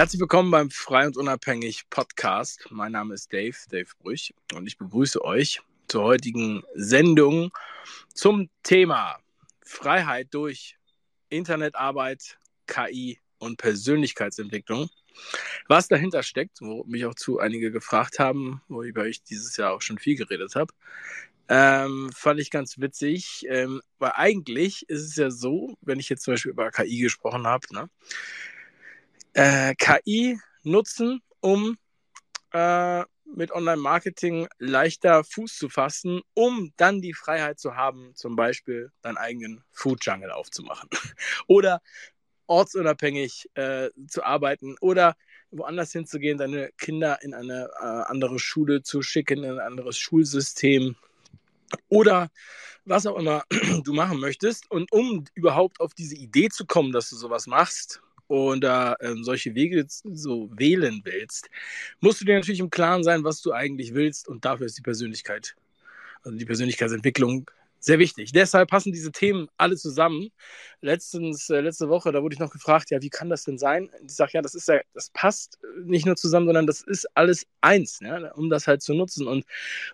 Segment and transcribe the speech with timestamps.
[0.00, 2.66] Herzlich willkommen beim Frei und Unabhängig Podcast.
[2.70, 7.52] Mein Name ist Dave, Dave Brüch, und ich begrüße euch zur heutigen Sendung
[8.14, 9.18] zum Thema
[9.60, 10.78] Freiheit durch
[11.28, 14.88] Internetarbeit, KI und Persönlichkeitsentwicklung.
[15.68, 19.82] Was dahinter steckt, wo mich auch zu einige gefragt haben, worüber ich dieses Jahr auch
[19.82, 20.72] schon viel geredet habe,
[21.50, 26.22] ähm, fand ich ganz witzig, ähm, weil eigentlich ist es ja so, wenn ich jetzt
[26.22, 27.90] zum Beispiel über KI gesprochen habe, ne,
[29.34, 31.76] äh, KI nutzen, um
[32.52, 38.90] äh, mit Online-Marketing leichter Fuß zu fassen, um dann die Freiheit zu haben, zum Beispiel
[39.02, 40.88] deinen eigenen Food Jungle aufzumachen
[41.46, 41.80] oder
[42.46, 45.16] ortsunabhängig äh, zu arbeiten oder
[45.52, 50.96] woanders hinzugehen, deine Kinder in eine äh, andere Schule zu schicken, in ein anderes Schulsystem
[51.88, 52.28] oder
[52.84, 53.44] was auch immer
[53.84, 54.68] du machen möchtest.
[54.70, 59.16] Und um überhaupt auf diese Idee zu kommen, dass du sowas machst und da äh,
[59.22, 61.50] solche Wege so wählen willst,
[61.98, 64.28] musst du dir natürlich im Klaren sein, was du eigentlich willst.
[64.28, 65.56] Und dafür ist die Persönlichkeit,
[66.22, 68.30] also die Persönlichkeitsentwicklung sehr wichtig.
[68.30, 70.30] Deshalb passen diese Themen alle zusammen.
[70.80, 73.90] Letztens, äh, letzte Woche, da wurde ich noch gefragt, ja, wie kann das denn sein?
[74.06, 77.46] Ich sage, ja, das ist ja, das passt nicht nur zusammen, sondern das ist alles
[77.62, 79.26] eins, ja, um das halt zu nutzen.
[79.26, 79.44] Und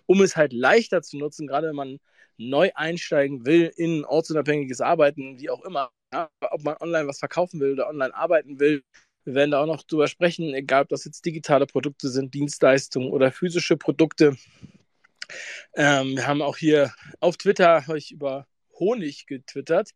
[0.05, 1.99] um es halt leichter zu nutzen, gerade wenn man
[2.37, 7.73] neu einsteigen will in ortsunabhängiges Arbeiten, wie auch immer, ob man online was verkaufen will
[7.73, 8.83] oder online arbeiten will.
[9.23, 13.11] Wir werden da auch noch drüber sprechen, egal ob das jetzt digitale Produkte sind, Dienstleistungen
[13.11, 14.37] oder physische Produkte.
[15.75, 18.47] Ähm, wir haben auch hier auf Twitter euch über
[18.79, 19.91] Honig getwittert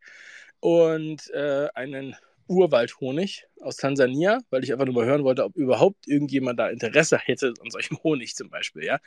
[0.59, 2.15] und äh, einen
[2.51, 7.17] Urwaldhonig aus Tansania, weil ich einfach nur mal hören wollte, ob überhaupt irgendjemand da Interesse
[7.17, 8.99] hätte an solchem Honig zum Beispiel, ja.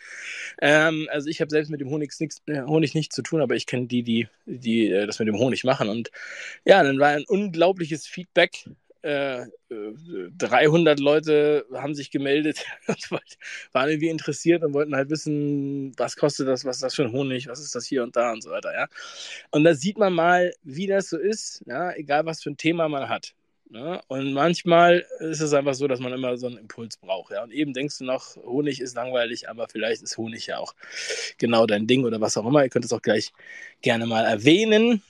[0.61, 3.55] Ähm, also ich habe selbst mit dem Honig nichts, äh, Honig nichts zu tun, aber
[3.55, 5.89] ich kenne die, die, die äh, das mit dem Honig machen.
[5.89, 6.11] Und
[6.65, 8.65] ja, dann war ein unglaubliches Feedback
[9.05, 12.65] 300 äh, Leute haben sich gemeldet
[13.73, 17.13] waren irgendwie interessiert und wollten halt wissen, was kostet das, was ist das für ein
[17.13, 18.87] Honig, was ist das hier und da und so weiter, ja.
[19.51, 22.89] Und da sieht man mal, wie das so ist, ja, egal was für ein Thema
[22.89, 23.35] man hat.
[23.71, 24.01] Ja?
[24.09, 27.33] Und manchmal ist es einfach so, dass man immer so einen Impuls braucht.
[27.33, 27.43] Ja?
[27.43, 30.75] Und eben denkst du noch, Honig ist langweilig, aber vielleicht ist Honig ja auch
[31.39, 32.63] genau dein Ding oder was auch immer.
[32.63, 33.33] Ihr könnt es auch gleich
[33.83, 35.03] gerne mal erwähnen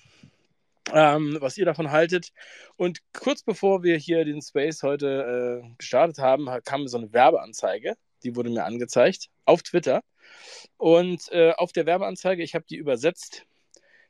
[0.93, 2.33] ähm, was ihr davon haltet.
[2.77, 7.97] Und kurz bevor wir hier den Space heute äh, gestartet haben, kam so eine Werbeanzeige,
[8.22, 10.03] die wurde mir angezeigt auf Twitter.
[10.77, 13.47] Und äh, auf der Werbeanzeige, ich habe die übersetzt,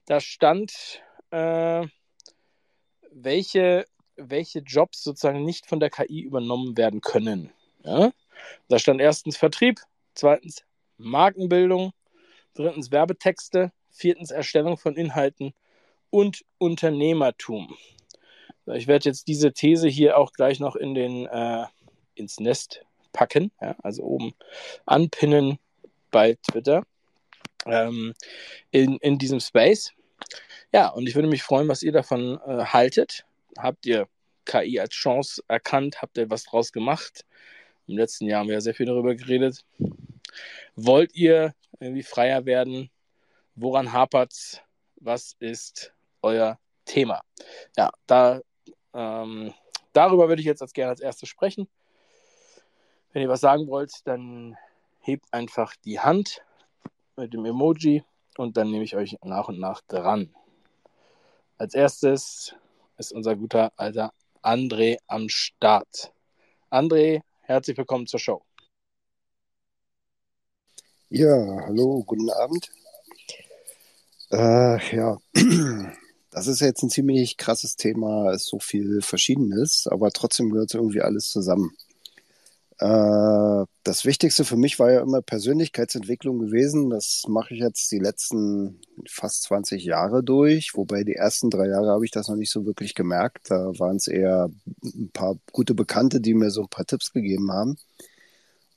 [0.06, 1.86] da stand, äh,
[3.10, 3.84] welche,
[4.16, 7.52] welche Jobs sozusagen nicht von der KI übernommen werden können.
[7.84, 8.12] Ja?
[8.68, 9.80] Da stand erstens Vertrieb,
[10.14, 10.64] zweitens
[10.96, 11.92] Markenbildung,
[12.54, 15.54] drittens Werbetexte, viertens Erstellung von Inhalten
[16.14, 17.76] und Unternehmertum.
[18.66, 21.66] Ich werde jetzt diese These hier auch gleich noch in den, äh,
[22.14, 24.32] ins Nest packen, ja, also oben
[24.86, 25.58] anpinnen
[26.12, 26.84] bei Twitter
[27.66, 28.14] ähm,
[28.70, 29.92] in, in diesem Space.
[30.72, 33.26] Ja, und ich würde mich freuen, was ihr davon äh, haltet.
[33.58, 34.06] Habt ihr
[34.44, 36.00] KI als Chance erkannt?
[36.00, 37.24] Habt ihr was draus gemacht?
[37.88, 39.64] Im letzten Jahr haben wir ja sehr viel darüber geredet.
[40.76, 42.88] Wollt ihr irgendwie freier werden?
[43.56, 44.60] Woran hapert es?
[45.00, 45.92] Was ist
[46.24, 47.20] euer Thema.
[47.76, 48.40] Ja, da,
[48.92, 49.52] ähm,
[49.92, 51.68] darüber würde ich jetzt als gerne als erstes sprechen.
[53.12, 54.56] Wenn ihr was sagen wollt, dann
[55.00, 56.42] hebt einfach die Hand
[57.16, 58.02] mit dem Emoji
[58.36, 60.34] und dann nehme ich euch nach und nach dran.
[61.58, 62.56] Als erstes
[62.96, 64.12] ist unser guter alter
[64.42, 66.12] André am Start.
[66.70, 68.42] André, herzlich willkommen zur Show.
[71.10, 71.36] Ja,
[71.66, 72.72] hallo, guten Abend.
[74.32, 75.16] Äh, ja,
[76.34, 81.00] Das ist jetzt ein ziemlich krasses Thema, ist so viel Verschiedenes, aber trotzdem gehört irgendwie
[81.00, 81.70] alles zusammen.
[82.80, 86.90] Äh, das Wichtigste für mich war ja immer Persönlichkeitsentwicklung gewesen.
[86.90, 91.90] Das mache ich jetzt die letzten fast 20 Jahre durch, wobei die ersten drei Jahre
[91.90, 93.52] habe ich das noch nicht so wirklich gemerkt.
[93.52, 94.50] Da waren es eher
[94.82, 97.76] ein paar gute Bekannte, die mir so ein paar Tipps gegeben haben.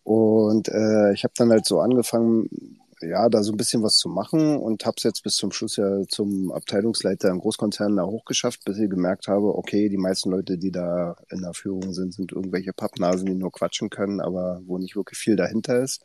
[0.04, 4.10] Und äh, ich habe dann halt so angefangen, ja, da so ein bisschen was zu
[4.10, 8.66] machen und habe es jetzt bis zum Schluss ja zum Abteilungsleiter im Großkonzern da hochgeschafft,
[8.66, 12.32] bis ich gemerkt habe, okay, die meisten Leute, die da in der Führung sind, sind
[12.32, 16.02] irgendwelche Pappnasen, die nur quatschen können, aber wo nicht wirklich viel dahinter ist.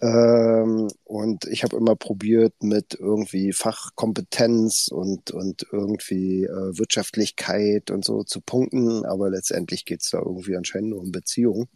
[0.00, 8.04] Ähm, und ich habe immer probiert, mit irgendwie Fachkompetenz und, und irgendwie äh, Wirtschaftlichkeit und
[8.04, 11.68] so zu punkten, aber letztendlich geht's da irgendwie anscheinend nur um Beziehungen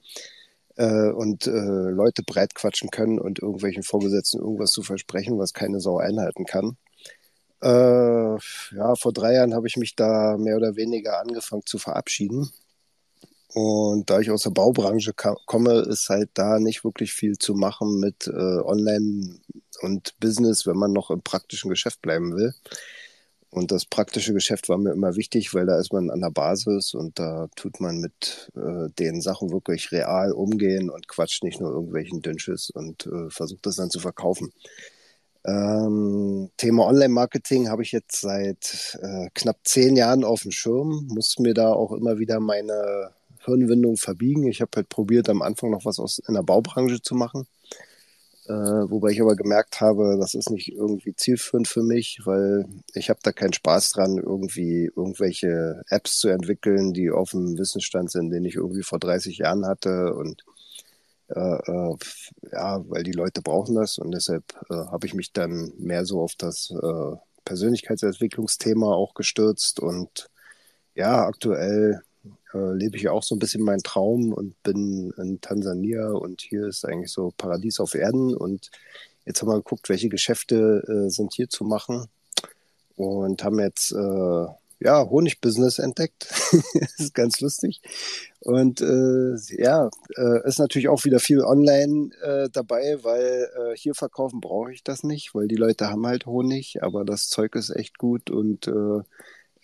[0.77, 5.81] äh, und äh, Leute breit quatschen können und irgendwelchen Vorgesetzten irgendwas zu versprechen, was keine
[5.81, 6.77] Sau einhalten kann.
[7.63, 8.37] Äh,
[8.77, 12.51] ja, vor drei Jahren habe ich mich da mehr oder weniger angefangen zu verabschieden.
[13.55, 18.01] Und da ich aus der Baubranche komme, ist halt da nicht wirklich viel zu machen
[18.01, 19.39] mit äh, Online
[19.81, 22.53] und Business, wenn man noch im praktischen Geschäft bleiben will.
[23.55, 26.93] Und das praktische Geschäft war mir immer wichtig, weil da ist man an der Basis
[26.93, 31.71] und da tut man mit äh, den Sachen wirklich real umgehen und quatscht nicht nur
[31.71, 34.53] irgendwelchen Dünnsches und äh, versucht das dann zu verkaufen.
[35.47, 41.39] Ähm, Thema Online-Marketing habe ich jetzt seit äh, knapp zehn Jahren auf dem Schirm, muss
[41.39, 43.13] mir da auch immer wieder meine
[43.45, 44.49] Hirnwindung verbiegen.
[44.49, 47.47] Ich habe halt probiert, am Anfang noch was aus in der Baubranche zu machen.
[48.47, 53.09] Äh, wobei ich aber gemerkt habe, das ist nicht irgendwie zielführend für mich, weil ich
[53.09, 58.31] habe da keinen Spaß dran, irgendwie irgendwelche Apps zu entwickeln, die auf dem Wissensstand sind,
[58.31, 60.15] den ich irgendwie vor 30 Jahren hatte.
[60.15, 60.45] Und
[61.29, 61.97] äh, äh,
[62.53, 63.97] ja, weil die Leute brauchen das.
[63.99, 67.17] Und deshalb äh, habe ich mich dann mehr so auf das äh,
[67.47, 69.81] Persönlichkeitsentwicklungsthema auch gestürzt.
[69.81, 70.29] Und
[70.95, 72.03] ja, aktuell
[72.55, 76.67] äh, lebe ich auch so ein bisschen meinen Traum und bin in Tansania und hier
[76.67, 78.71] ist eigentlich so Paradies auf Erden und
[79.27, 82.07] jetzt haben wir geguckt, welche Geschäfte äh, sind hier zu machen
[82.97, 84.47] und haben jetzt äh,
[84.81, 86.29] ja Honigbusiness entdeckt.
[86.99, 87.81] ist ganz lustig
[88.41, 93.95] und äh, ja, äh, ist natürlich auch wieder viel online äh, dabei, weil äh, hier
[93.95, 97.71] verkaufen brauche ich das nicht, weil die Leute haben halt Honig, aber das Zeug ist
[97.71, 99.01] echt gut und äh,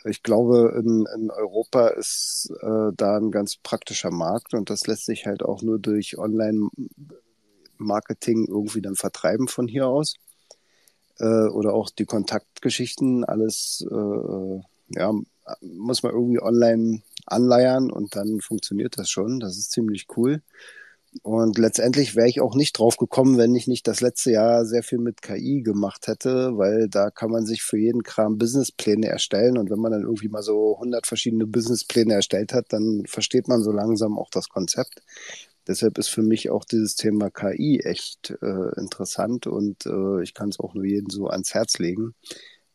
[0.04, 5.04] ich glaube, in, in Europa ist äh, da ein ganz praktischer Markt und das lässt
[5.06, 10.14] sich halt auch nur durch Online-Marketing irgendwie dann vertreiben von hier aus.
[11.18, 14.60] Äh, oder auch die Kontaktgeschichten, alles, äh,
[14.96, 15.12] ja,
[15.60, 19.40] muss man irgendwie online anleiern und dann funktioniert das schon.
[19.40, 20.42] Das ist ziemlich cool.
[21.22, 24.84] Und letztendlich wäre ich auch nicht drauf gekommen, wenn ich nicht das letzte Jahr sehr
[24.84, 29.58] viel mit KI gemacht hätte, weil da kann man sich für jeden Kram Businesspläne erstellen.
[29.58, 33.62] Und wenn man dann irgendwie mal so 100 verschiedene Businesspläne erstellt hat, dann versteht man
[33.62, 35.02] so langsam auch das Konzept.
[35.66, 40.48] Deshalb ist für mich auch dieses Thema KI echt äh, interessant und äh, ich kann
[40.48, 42.14] es auch nur jedem so ans Herz legen.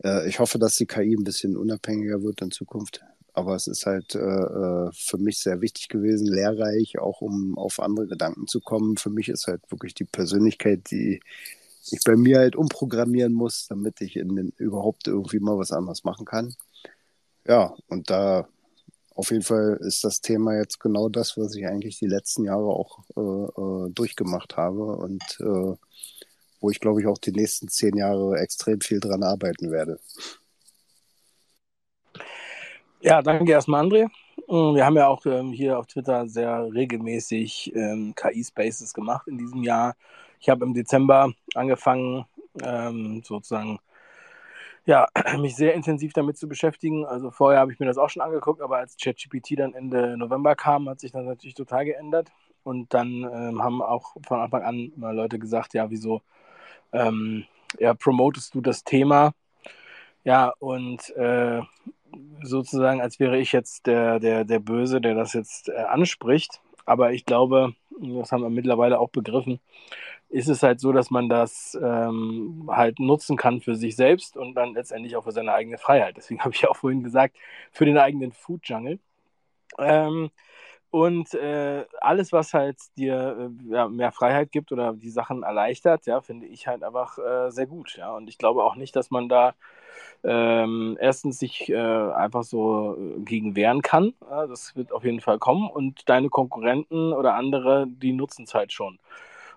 [0.03, 3.01] Äh, ich hoffe, dass die KI ein bisschen unabhängiger wird in Zukunft.
[3.35, 7.81] Aber es ist halt äh, äh, für mich sehr wichtig gewesen, lehrreich, auch um auf
[7.81, 8.95] andere Gedanken zu kommen.
[8.95, 11.19] Für mich ist halt wirklich die Persönlichkeit, die
[11.91, 16.25] ich bei mir halt umprogrammieren muss, damit ich den, überhaupt irgendwie mal was anderes machen
[16.25, 16.55] kann.
[17.45, 18.47] Ja, und da
[19.15, 22.67] auf jeden Fall ist das Thema jetzt genau das, was ich eigentlich die letzten Jahre
[22.67, 25.75] auch äh, äh, durchgemacht habe und äh,
[26.61, 29.99] wo ich glaube ich auch die nächsten zehn Jahre extrem viel dran arbeiten werde.
[33.05, 34.07] Ja, danke erstmal, André.
[34.47, 39.37] Mm, wir haben ja auch ähm, hier auf Twitter sehr regelmäßig ähm, KI-Spaces gemacht in
[39.37, 39.95] diesem Jahr.
[40.39, 42.25] Ich habe im Dezember angefangen,
[42.63, 43.77] ähm, sozusagen,
[44.87, 45.07] ja,
[45.39, 47.05] mich sehr intensiv damit zu beschäftigen.
[47.05, 50.55] Also vorher habe ich mir das auch schon angeguckt, aber als ChatGPT dann Ende November
[50.55, 52.31] kam, hat sich das natürlich total geändert.
[52.63, 56.23] Und dann ähm, haben auch von Anfang an mal Leute gesagt, ja, wieso
[56.93, 57.45] ähm,
[57.79, 59.33] ja, promotest du das Thema?
[60.23, 61.61] Ja, und äh,
[62.43, 66.61] sozusagen, als wäre ich jetzt der, der, der Böse, der das jetzt äh, anspricht.
[66.85, 69.59] Aber ich glaube, das haben wir mittlerweile auch begriffen,
[70.29, 74.55] ist es halt so, dass man das ähm, halt nutzen kann für sich selbst und
[74.55, 76.17] dann letztendlich auch für seine eigene Freiheit.
[76.17, 77.35] Deswegen habe ich ja auch vorhin gesagt,
[77.71, 78.99] für den eigenen Food Jungle.
[79.77, 80.29] Ähm,
[80.91, 86.05] und äh, alles, was halt dir äh, ja, mehr Freiheit gibt oder die Sachen erleichtert,
[86.05, 87.97] ja, finde ich halt einfach äh, sehr gut.
[87.97, 88.15] Ja.
[88.15, 89.55] Und ich glaube auch nicht, dass man da
[90.23, 94.13] ähm, erstens sich äh, einfach so äh, gegen wehren kann.
[94.29, 95.69] Ja, das wird auf jeden Fall kommen.
[95.69, 98.99] Und deine Konkurrenten oder andere, die nutzen es halt schon.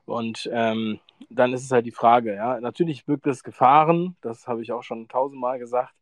[0.07, 4.63] Und ähm, dann ist es halt die Frage, ja, natürlich birgt es Gefahren, das habe
[4.63, 5.93] ich auch schon tausendmal gesagt,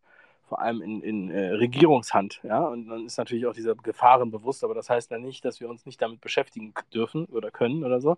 [0.49, 4.63] vor allem in, in äh, Regierungshand, ja, und dann ist natürlich auch diese Gefahren bewusst,
[4.63, 8.01] aber das heißt dann nicht, dass wir uns nicht damit beschäftigen dürfen oder können oder
[8.01, 8.17] so.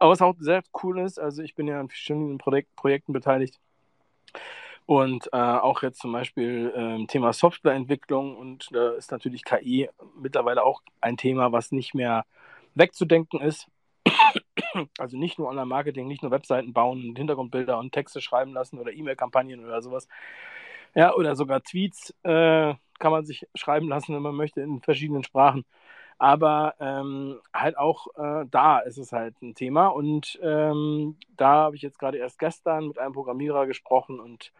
[0.00, 3.60] Aber was auch sehr cool ist, also ich bin ja an verschiedenen Projek Projekten beteiligt,
[4.88, 10.64] und äh, auch jetzt zum Beispiel äh, Thema Softwareentwicklung und da ist natürlich KI mittlerweile
[10.64, 12.24] auch ein Thema, was nicht mehr
[12.74, 13.68] wegzudenken ist.
[14.98, 18.92] Also nicht nur Online-Marketing, nicht nur Webseiten bauen und Hintergrundbilder und Texte schreiben lassen oder
[18.92, 20.08] E-Mail-Kampagnen oder sowas.
[20.94, 25.22] Ja, oder sogar Tweets äh, kann man sich schreiben lassen, wenn man möchte, in verschiedenen
[25.22, 25.66] Sprachen.
[26.16, 29.88] Aber ähm, halt auch äh, da ist es halt ein Thema.
[29.88, 34.52] Und ähm, da habe ich jetzt gerade erst gestern mit einem Programmierer gesprochen und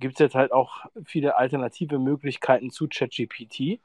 [0.00, 3.80] gibt es jetzt halt auch viele alternative Möglichkeiten zu ChatGPT,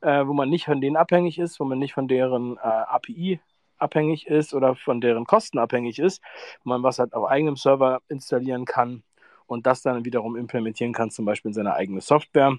[0.00, 3.40] äh, wo man nicht von denen abhängig ist, wo man nicht von deren äh, API
[3.78, 6.22] abhängig ist oder von deren Kosten abhängig ist,
[6.64, 9.02] wo man was halt auf eigenem Server installieren kann
[9.46, 12.56] und das dann wiederum implementieren kann, zum Beispiel in seine eigene Software.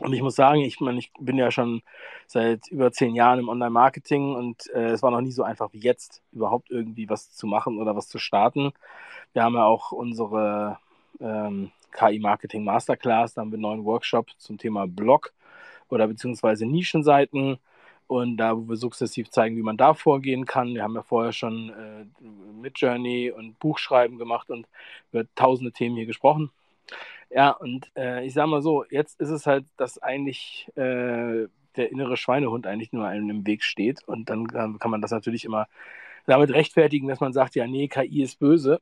[0.00, 1.82] Und ich muss sagen, ich meine, ich bin ja schon
[2.26, 5.80] seit über zehn Jahren im Online-Marketing und äh, es war noch nie so einfach wie
[5.80, 8.72] jetzt, überhaupt irgendwie was zu machen oder was zu starten.
[9.32, 10.78] Wir haben ja auch unsere
[11.20, 15.32] ähm, KI-Marketing Masterclass, da haben wir einen neuen Workshop zum Thema Blog
[15.88, 17.58] oder beziehungsweise Nischenseiten
[18.06, 20.74] und da, wo wir sukzessiv zeigen, wie man da vorgehen kann.
[20.74, 22.24] Wir haben ja vorher schon äh,
[22.60, 24.66] mit Journey und Buchschreiben gemacht und
[25.12, 26.50] über tausende Themen hier gesprochen.
[27.30, 31.92] Ja, und äh, ich sage mal so, jetzt ist es halt, dass eigentlich äh, der
[31.92, 34.02] innere Schweinehund eigentlich nur einem im Weg steht.
[34.06, 35.68] Und dann kann man das natürlich immer
[36.26, 38.80] damit rechtfertigen, dass man sagt, ja, nee, KI ist böse.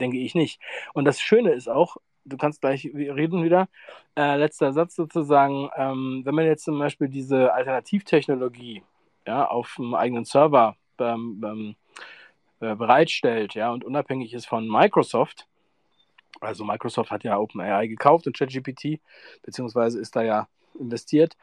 [0.00, 0.60] Denke ich nicht.
[0.94, 3.68] Und das Schöne ist auch, du kannst gleich reden wieder,
[4.16, 8.82] äh, letzter Satz sozusagen, ähm, wenn man jetzt zum Beispiel diese Alternativtechnologie
[9.26, 11.74] ja, auf einem eigenen Server ähm, ähm,
[12.60, 15.46] äh, bereitstellt ja, und unabhängig ist von Microsoft,
[16.40, 19.00] also Microsoft hat ja OpenAI gekauft und ChatGPT,
[19.42, 21.36] beziehungsweise ist da ja investiert.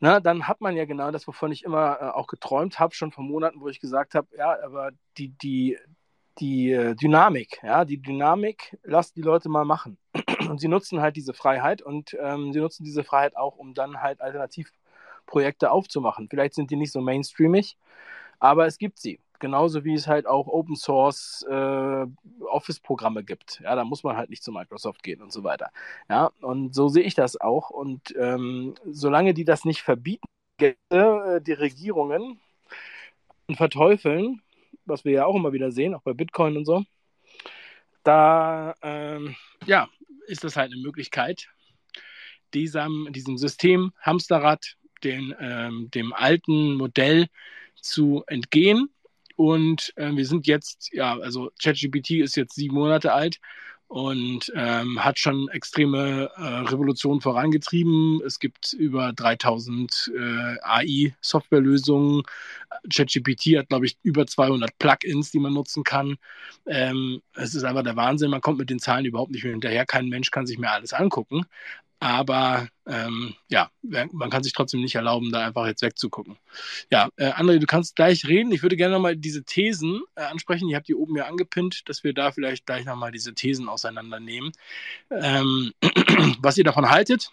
[0.00, 3.12] Na, dann hat man ja genau das, wovon ich immer äh, auch geträumt habe, schon
[3.12, 5.78] vor Monaten, wo ich gesagt habe, ja, aber die, die,
[6.38, 9.98] die äh, Dynamik, ja, die Dynamik, lasst die Leute mal machen.
[10.48, 14.00] Und sie nutzen halt diese Freiheit und ähm, sie nutzen diese Freiheit auch, um dann
[14.00, 16.28] halt Alternativprojekte aufzumachen.
[16.28, 17.76] Vielleicht sind die nicht so mainstreamig,
[18.38, 22.06] aber es gibt sie genauso wie es halt auch Open Source äh,
[22.44, 23.60] Office-Programme gibt.
[23.60, 25.70] Ja, da muss man halt nicht zu Microsoft gehen und so weiter.
[26.08, 27.70] Ja, und so sehe ich das auch.
[27.70, 30.26] Und ähm, solange die das nicht verbieten,
[30.60, 32.40] äh, die Regierungen
[33.48, 34.42] und verteufeln,
[34.86, 36.84] was wir ja auch immer wieder sehen, auch bei Bitcoin und so,
[38.02, 39.88] da ähm, ja,
[40.26, 41.48] ist das halt eine Möglichkeit,
[42.54, 47.26] diesem, diesem System Hamsterrad, den, ähm, dem alten Modell
[47.74, 48.88] zu entgehen.
[49.36, 53.38] Und äh, wir sind jetzt, ja, also ChatGPT ist jetzt sieben Monate alt
[53.88, 58.20] und ähm, hat schon extreme äh, Revolutionen vorangetrieben.
[58.26, 62.22] Es gibt über 3000 äh, AI-Softwarelösungen.
[62.92, 66.16] ChatGPT hat, glaube ich, über 200 Plugins, die man nutzen kann.
[66.66, 68.30] Ähm, es ist einfach der Wahnsinn.
[68.30, 69.86] Man kommt mit den Zahlen überhaupt nicht mehr hinterher.
[69.86, 71.46] Kein Mensch kann sich mehr alles angucken.
[71.98, 76.36] Aber ähm, ja, man kann sich trotzdem nicht erlauben, da einfach jetzt wegzugucken.
[76.90, 78.52] Ja, äh, André, du kannst gleich reden.
[78.52, 80.68] Ich würde gerne nochmal diese Thesen äh, ansprechen.
[80.68, 84.52] Ihr habt die oben ja angepinnt, dass wir da vielleicht gleich nochmal diese Thesen auseinandernehmen.
[85.10, 85.72] Ähm,
[86.40, 87.30] was ihr davon haltet,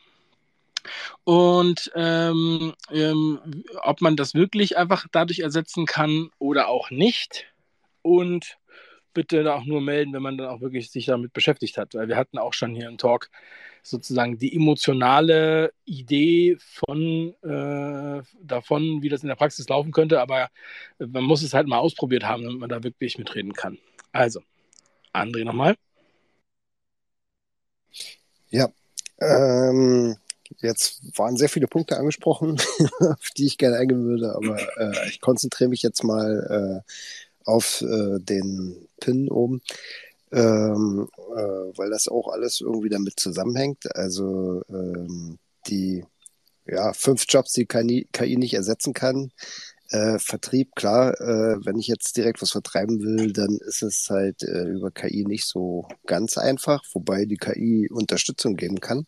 [1.24, 7.46] und ähm, ähm, ob man das wirklich einfach dadurch ersetzen kann oder auch nicht.
[8.02, 8.58] Und
[9.14, 11.94] bitte auch nur melden, wenn man dann auch wirklich sich damit beschäftigt hat.
[11.94, 13.30] Weil wir hatten auch schon hier einen Talk
[13.84, 20.50] sozusagen die emotionale Idee von äh, davon, wie das in der Praxis laufen könnte, aber
[21.00, 23.78] man muss es halt mal ausprobiert haben, damit man da wirklich mitreden kann.
[24.14, 24.42] Also,
[25.14, 25.76] André nochmal.
[28.50, 28.70] Ja,
[29.20, 30.16] ähm,
[30.60, 32.60] jetzt waren sehr viele Punkte angesprochen,
[33.00, 36.92] auf die ich gerne eingehen würde, aber äh, ich konzentriere mich jetzt mal äh,
[37.46, 39.62] auf äh, den Pin oben
[40.34, 43.96] ähm, äh, weil das auch alles irgendwie damit zusammenhängt.
[43.96, 46.04] Also ähm, die
[46.66, 49.32] ja, fünf Jobs, die KI, KI nicht ersetzen kann.
[49.90, 54.42] Äh, Vertrieb, klar, äh, wenn ich jetzt direkt was vertreiben will, dann ist es halt
[54.44, 59.06] äh, über KI nicht so ganz einfach, wobei die KI Unterstützung geben kann.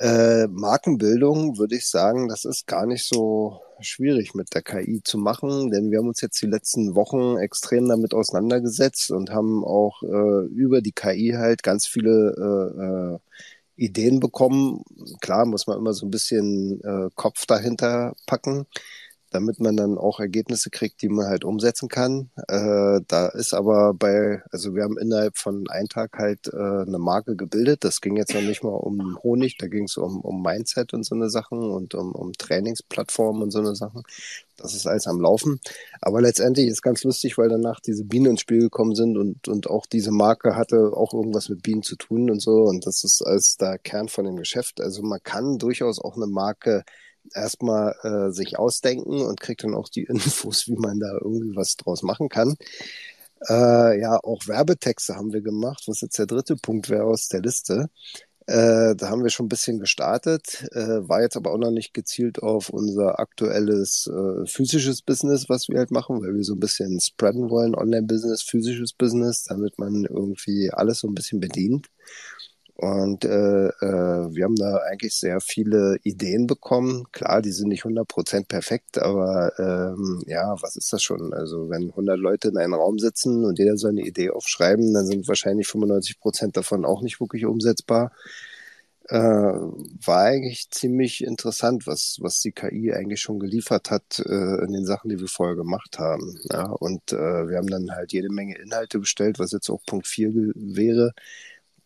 [0.00, 5.18] Äh, Markenbildung würde ich sagen, das ist gar nicht so schwierig mit der KI zu
[5.18, 10.02] machen, denn wir haben uns jetzt die letzten Wochen extrem damit auseinandergesetzt und haben auch
[10.02, 13.18] äh, über die KI halt ganz viele äh, äh,
[13.76, 14.84] Ideen bekommen.
[15.20, 18.66] Klar muss man immer so ein bisschen äh, Kopf dahinter packen
[19.30, 22.30] damit man dann auch Ergebnisse kriegt, die man halt umsetzen kann.
[22.48, 26.98] Äh, da ist aber bei, also wir haben innerhalb von einem Tag halt äh, eine
[26.98, 27.84] Marke gebildet.
[27.84, 31.04] Das ging jetzt noch nicht mal um Honig, da ging es um, um Mindset und
[31.04, 34.02] so eine Sachen und um, um Trainingsplattformen und so eine Sachen.
[34.56, 35.60] Das ist alles am Laufen.
[36.00, 39.68] Aber letztendlich ist ganz lustig, weil danach diese Bienen ins Spiel gekommen sind und, und
[39.68, 42.64] auch diese Marke hatte auch irgendwas mit Bienen zu tun und so.
[42.64, 44.80] Und das ist als der Kern von dem Geschäft.
[44.80, 46.84] Also man kann durchaus auch eine Marke
[47.34, 51.76] erstmal äh, sich ausdenken und kriegt dann auch die Infos, wie man da irgendwie was
[51.76, 52.56] draus machen kann.
[53.48, 57.40] Äh, ja, auch Werbetexte haben wir gemacht, was jetzt der dritte Punkt wäre aus der
[57.40, 57.88] Liste.
[58.46, 61.94] Äh, da haben wir schon ein bisschen gestartet, äh, war jetzt aber auch noch nicht
[61.94, 66.60] gezielt auf unser aktuelles äh, physisches Business, was wir halt machen, weil wir so ein
[66.60, 71.86] bisschen spreaden wollen, Online-Business, physisches Business, damit man irgendwie alles so ein bisschen bedient.
[72.82, 77.04] Und äh, äh, wir haben da eigentlich sehr viele Ideen bekommen.
[77.12, 81.34] Klar, die sind nicht 100% perfekt, aber ähm, ja, was ist das schon?
[81.34, 85.04] Also wenn 100 Leute in einem Raum sitzen und jeder so eine Idee aufschreiben, dann
[85.06, 88.12] sind wahrscheinlich 95% davon auch nicht wirklich umsetzbar.
[89.08, 94.72] äh, war eigentlich ziemlich interessant, was, was die KI eigentlich schon geliefert hat äh, in
[94.72, 96.38] den Sachen, die wir vorher gemacht haben.
[96.52, 100.06] Ja, und äh, wir haben dann halt jede Menge Inhalte bestellt, was jetzt auch Punkt
[100.06, 101.12] 4 wäre.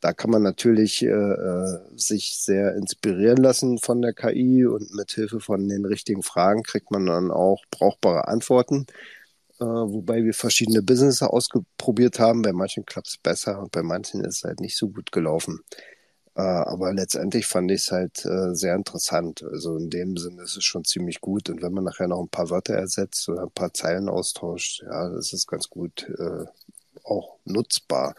[0.05, 5.13] Da kann man natürlich äh, äh, sich sehr inspirieren lassen von der KI und mit
[5.13, 8.85] Hilfe von den richtigen Fragen kriegt man dann auch brauchbare Antworten.
[9.61, 12.43] Äh, wobei wir verschiedene Business ausprobiert haben.
[12.43, 15.61] Bei manchen klappt es besser und bei manchen ist es halt nicht so gut gelaufen.
[16.37, 19.43] Äh, aber letztendlich fand ich es halt äh, sehr interessant.
[19.43, 21.49] Also in dem Sinne ist es schon ziemlich gut.
[21.49, 25.09] Und wenn man nachher noch ein paar Wörter ersetzt oder ein paar Zeilen austauscht, ja,
[25.09, 26.45] das ist ganz gut äh,
[27.05, 28.15] auch nutzbar.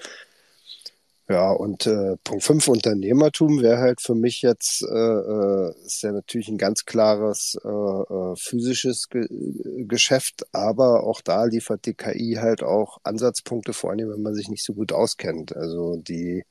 [1.28, 6.12] Ja, und äh, Punkt 5 Unternehmertum wäre halt für mich jetzt, äh, äh, ist ja
[6.12, 9.28] natürlich ein ganz klares äh, äh, physisches Ge
[9.88, 14.50] Geschäft, aber auch da liefert die KI halt auch Ansatzpunkte, vor allem wenn man sich
[14.50, 15.56] nicht so gut auskennt.
[15.56, 16.44] Also die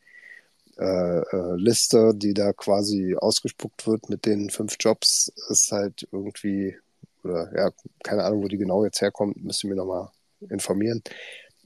[0.78, 6.76] äh, äh, Liste, die da quasi ausgespuckt wird mit den fünf Jobs, ist halt irgendwie,
[7.22, 7.70] oder ja,
[8.02, 10.08] keine Ahnung, wo die genau jetzt herkommt, müsste ich mir nochmal
[10.50, 11.02] informieren.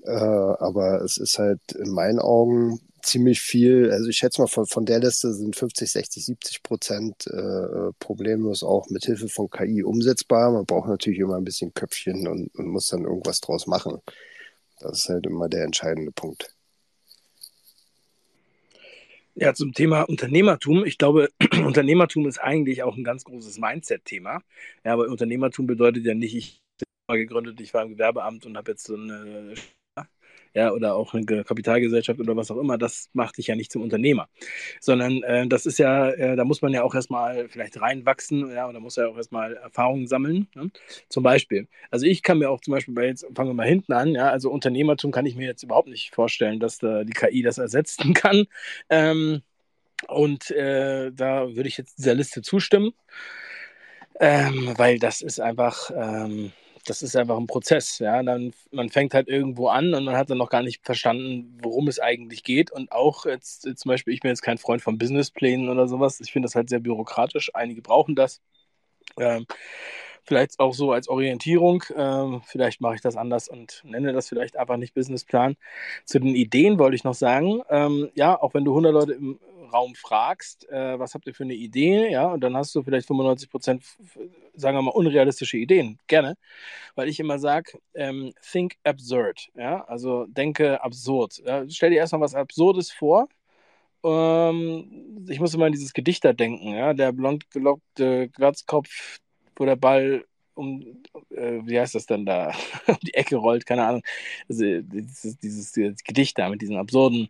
[0.04, 4.66] Äh, aber es ist halt in meinen Augen ziemlich viel, also ich schätze mal, von,
[4.66, 9.82] von der Liste sind 50, 60, 70 Prozent äh, problemlos auch mit Hilfe von KI
[9.82, 10.52] umsetzbar.
[10.52, 14.00] Man braucht natürlich immer ein bisschen Köpfchen und, und muss dann irgendwas draus machen.
[14.80, 16.54] Das ist halt immer der entscheidende Punkt.
[19.34, 20.84] Ja, zum Thema Unternehmertum.
[20.84, 21.30] Ich glaube,
[21.64, 24.42] Unternehmertum ist eigentlich auch ein ganz großes Mindset-Thema.
[24.84, 28.56] Ja, aber Unternehmertum bedeutet ja nicht, ich bin mal gegründet, ich war im Gewerbeamt und
[28.56, 29.54] habe jetzt so eine
[30.54, 33.82] ja, oder auch eine Kapitalgesellschaft oder was auch immer, das macht dich ja nicht zum
[33.82, 34.28] Unternehmer.
[34.80, 38.68] Sondern äh, das ist ja, äh, da muss man ja auch erstmal vielleicht reinwachsen, ja,
[38.68, 40.48] oder muss ja auch erstmal Erfahrungen sammeln.
[40.54, 40.70] Ne?
[41.08, 41.68] Zum Beispiel.
[41.90, 44.30] Also ich kann mir auch zum Beispiel bei jetzt, fangen wir mal hinten an, ja,
[44.30, 48.14] also Unternehmertum kann ich mir jetzt überhaupt nicht vorstellen, dass da die KI das ersetzen
[48.14, 48.46] kann.
[48.88, 49.42] Ähm,
[50.06, 52.92] und äh, da würde ich jetzt dieser Liste zustimmen.
[54.20, 56.52] Ähm, weil das ist einfach, ähm,
[56.88, 57.98] das ist einfach ein Prozess.
[57.98, 58.22] Ja?
[58.22, 61.88] Dann, man fängt halt irgendwo an und man hat dann noch gar nicht verstanden, worum
[61.88, 62.70] es eigentlich geht.
[62.70, 66.20] Und auch jetzt, jetzt zum Beispiel, ich bin jetzt kein Freund von Businessplänen oder sowas.
[66.20, 67.50] Ich finde das halt sehr bürokratisch.
[67.54, 68.40] Einige brauchen das.
[69.18, 69.46] Ähm,
[70.28, 71.82] vielleicht auch so als Orientierung.
[71.96, 75.56] Ähm, vielleicht mache ich das anders und nenne das vielleicht einfach nicht Businessplan.
[76.04, 79.40] Zu den Ideen wollte ich noch sagen, ähm, ja, auch wenn du 100 Leute im
[79.72, 83.06] Raum fragst, äh, was habt ihr für eine Idee, ja, und dann hast du vielleicht
[83.06, 83.84] 95 Prozent,
[84.54, 85.98] sagen wir mal, unrealistische Ideen.
[86.06, 86.36] Gerne,
[86.94, 91.42] weil ich immer sage, ähm, think absurd, ja, also denke absurd.
[91.44, 91.64] Ja?
[91.68, 93.28] Stell dir erstmal was Absurdes vor.
[94.04, 99.18] Ähm, ich muss immer an dieses Gedicht da denken, ja, der blond gelockte Glatzkopf,
[99.58, 100.24] wo der Ball
[100.58, 100.82] um,
[101.30, 102.52] äh, wie heißt das denn da,
[102.86, 104.02] um die Ecke rollt, keine Ahnung.
[104.48, 107.28] Also, dieses, dieses, dieses Gedicht da mit diesen absurden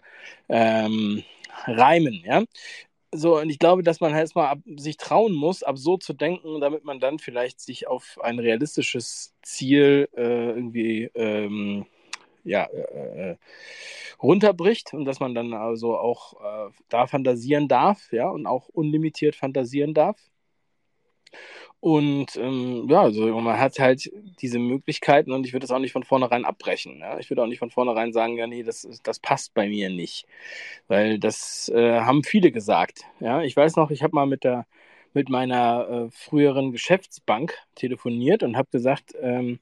[0.49, 1.23] ähm,
[1.67, 2.45] Reimen, ja.
[3.13, 6.61] So, und ich glaube, dass man halt erstmal ab, sich trauen muss, absurd zu denken,
[6.61, 11.87] damit man dann vielleicht sich auf ein realistisches Ziel äh, irgendwie ähm,
[12.45, 13.37] ja, äh, äh
[14.23, 19.37] runterbricht und dass man dann also auch äh, da fantasieren darf, ja, und auch unlimitiert
[19.37, 20.19] fantasieren darf.
[21.81, 24.11] Und ähm, ja, also man hat halt
[24.41, 26.99] diese Möglichkeiten und ich würde das auch nicht von vornherein abbrechen.
[26.99, 27.19] Ja?
[27.19, 30.27] Ich würde auch nicht von vornherein sagen, ja, nee, das, das passt bei mir nicht.
[30.89, 33.05] Weil das äh, haben viele gesagt.
[33.21, 33.43] Ja?
[33.43, 34.67] Ich weiß noch, ich habe mal mit der
[35.15, 39.59] mit meiner äh, früheren Geschäftsbank telefoniert und habe gesagt, ähm,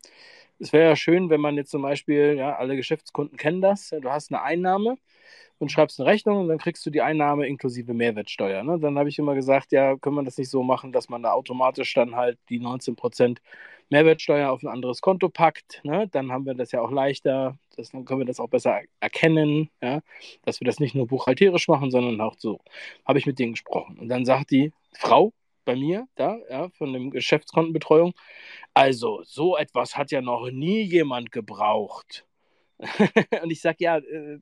[0.59, 4.11] es wäre ja schön, wenn man jetzt zum Beispiel, ja, alle Geschäftskunden kennen das, du
[4.11, 4.97] hast eine Einnahme
[5.59, 8.63] und schreibst eine Rechnung und dann kriegst du die Einnahme inklusive Mehrwertsteuer.
[8.63, 8.79] Ne?
[8.79, 11.33] Dann habe ich immer gesagt, ja, können wir das nicht so machen, dass man da
[11.33, 13.39] automatisch dann halt die 19%
[13.89, 15.81] Mehrwertsteuer auf ein anderes Konto packt.
[15.85, 16.09] Ne?
[16.09, 19.71] Dann haben wir das ja auch leichter, das, dann können wir das auch besser erkennen,
[19.81, 20.01] ja?
[20.43, 22.61] dass wir das nicht nur buchhalterisch machen, sondern auch so.
[23.07, 23.99] Habe ich mit denen gesprochen.
[23.99, 25.33] Und dann sagt die Frau
[25.65, 28.15] bei mir da, ja, von dem Geschäftskontenbetreuung,
[28.75, 32.27] also so etwas hat ja noch nie jemand gebraucht.
[33.43, 34.39] und ich sage, ja, äh,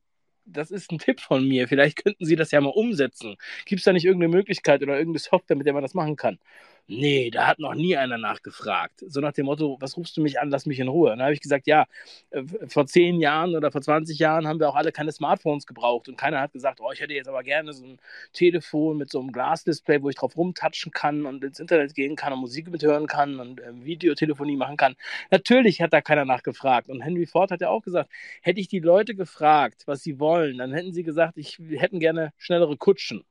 [0.47, 1.69] das ist ein Tipp von mir.
[1.69, 3.37] Vielleicht könnten Sie das ja mal umsetzen.
[3.67, 6.39] Gibt es da nicht irgendeine Möglichkeit oder irgendeine Software, mit der man das machen kann?
[6.87, 9.05] Nee, da hat noch nie einer nachgefragt.
[9.07, 11.12] So nach dem Motto, was rufst du mich an, lass mich in Ruhe.
[11.12, 11.87] Und dann habe ich gesagt, ja,
[12.31, 16.09] äh, vor zehn Jahren oder vor 20 Jahren haben wir auch alle keine Smartphones gebraucht
[16.09, 17.99] und keiner hat gesagt, oh, ich hätte jetzt aber gerne so ein
[18.33, 22.33] Telefon mit so einem Glasdisplay, wo ich drauf rumtatschen kann und ins Internet gehen kann
[22.33, 24.94] und Musik mithören kann und äh, Videotelefonie machen kann.
[25.31, 26.88] Natürlich hat da keiner nachgefragt.
[26.90, 28.11] Und Henry Ford hat ja auch gesagt,
[28.42, 32.33] hätte ich die Leute gefragt, was sie wollen, dann hätten sie gesagt, ich hätten gerne
[32.38, 33.25] schnellere Kutschen.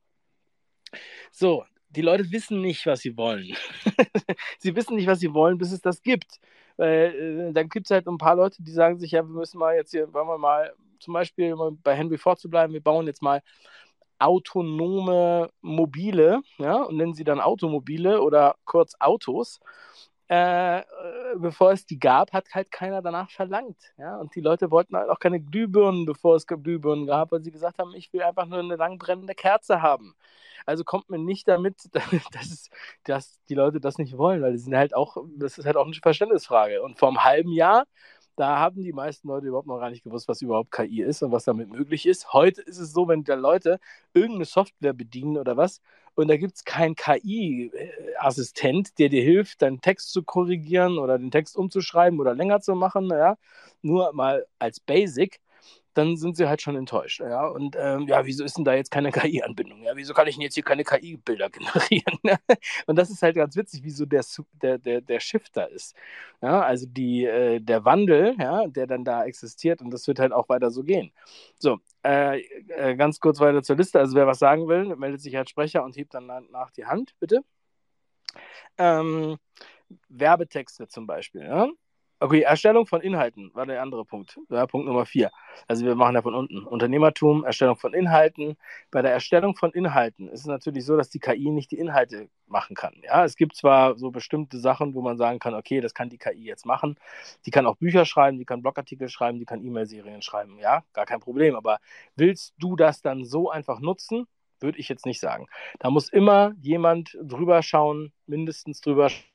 [1.32, 3.56] So, die Leute wissen nicht, was sie wollen.
[4.60, 6.40] sie wissen nicht, was sie wollen, bis es das gibt.
[6.78, 9.60] Weil äh, dann gibt es halt ein paar Leute, die sagen sich, ja, wir müssen
[9.60, 13.08] mal jetzt hier, wollen wir mal, zum Beispiel bei Henry Ford zu bleiben, wir bauen
[13.08, 13.42] jetzt mal
[14.20, 19.60] autonome Mobile, ja, und nennen sie dann Automobile oder kurz Autos.
[20.34, 20.84] Äh, äh,
[21.36, 23.78] bevor es die gab, hat halt keiner danach verlangt.
[24.00, 24.18] Ja?
[24.18, 27.78] Und die Leute wollten halt auch keine Glühbirnen, bevor es Glühbirnen gab, weil sie gesagt
[27.78, 30.16] haben, ich will einfach nur eine lang brennende Kerze haben.
[30.66, 31.88] Also kommt mir nicht damit,
[32.32, 32.70] dass, es,
[33.04, 35.86] dass die Leute das nicht wollen, weil das sind halt auch, das ist halt auch
[35.86, 36.82] eine Verständnisfrage.
[36.82, 37.86] Und vor einem halben Jahr
[38.36, 41.32] da haben die meisten Leute überhaupt noch gar nicht gewusst, was überhaupt KI ist und
[41.32, 42.34] was damit möglich ist.
[42.34, 43.80] Heute ist es so, wenn da Leute
[44.16, 45.82] irgendeine Software bedienen oder was
[46.16, 51.32] und da gibt es keinen KI-Assistent, der dir hilft, deinen Text zu korrigieren oder den
[51.32, 53.38] Text umzuschreiben oder länger zu machen, ja,
[53.82, 55.40] nur mal als Basic,
[55.94, 57.22] dann sind sie halt schon enttäuscht.
[57.22, 57.48] Ja?
[57.48, 59.84] Und ähm, ja, wieso ist denn da jetzt keine KI-Anbindung?
[59.84, 62.20] Ja, wieso kann ich denn jetzt hier keine KI-Bilder generieren?
[62.88, 64.24] und das ist halt ganz witzig, wieso der,
[64.62, 65.96] der, der, der Shift da ist.
[66.42, 66.62] Ja?
[66.62, 70.50] Also die, äh, der Wandel, ja, der dann da existiert und das wird halt auch
[70.50, 71.12] weiter so gehen.
[71.60, 74.00] So, äh, äh, ganz kurz weiter zur Liste.
[74.00, 77.16] Also wer was sagen will, meldet sich als Sprecher und hebt dann nach die Hand,
[77.20, 77.42] bitte.
[78.78, 79.38] Ähm,
[80.10, 81.44] Werbetexte zum Beispiel.
[81.44, 81.70] Ja?
[82.24, 84.40] Okay, Erstellung von Inhalten war der andere Punkt.
[84.48, 85.30] Ja, Punkt Nummer vier.
[85.68, 86.64] Also wir machen ja von unten.
[86.64, 88.56] Unternehmertum, Erstellung von Inhalten.
[88.92, 92.30] Bei der Erstellung von Inhalten ist es natürlich so, dass die KI nicht die Inhalte
[92.48, 92.94] machen kann.
[93.04, 96.18] Ja, es gibt zwar so bestimmte Sachen, wo man sagen kann, okay, das kann die
[96.18, 96.98] KI jetzt machen.
[97.46, 100.60] Die kann auch Bücher schreiben, die kann Blogartikel schreiben, die kann E-Mail-Serien schreiben.
[100.60, 101.58] Ja, gar kein Problem.
[101.58, 101.80] Aber
[102.16, 104.28] willst du das dann so einfach nutzen?
[104.62, 105.48] Würde ich jetzt nicht sagen.
[105.80, 109.33] Da muss immer jemand drüber schauen, mindestens drüber schauen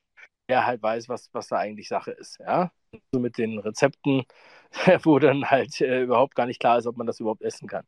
[0.48, 2.38] der halt weiß, was, was da eigentlich Sache ist.
[2.40, 2.72] Ja?
[3.12, 4.24] So mit den Rezepten,
[5.02, 7.84] wo dann halt äh, überhaupt gar nicht klar ist, ob man das überhaupt essen kann.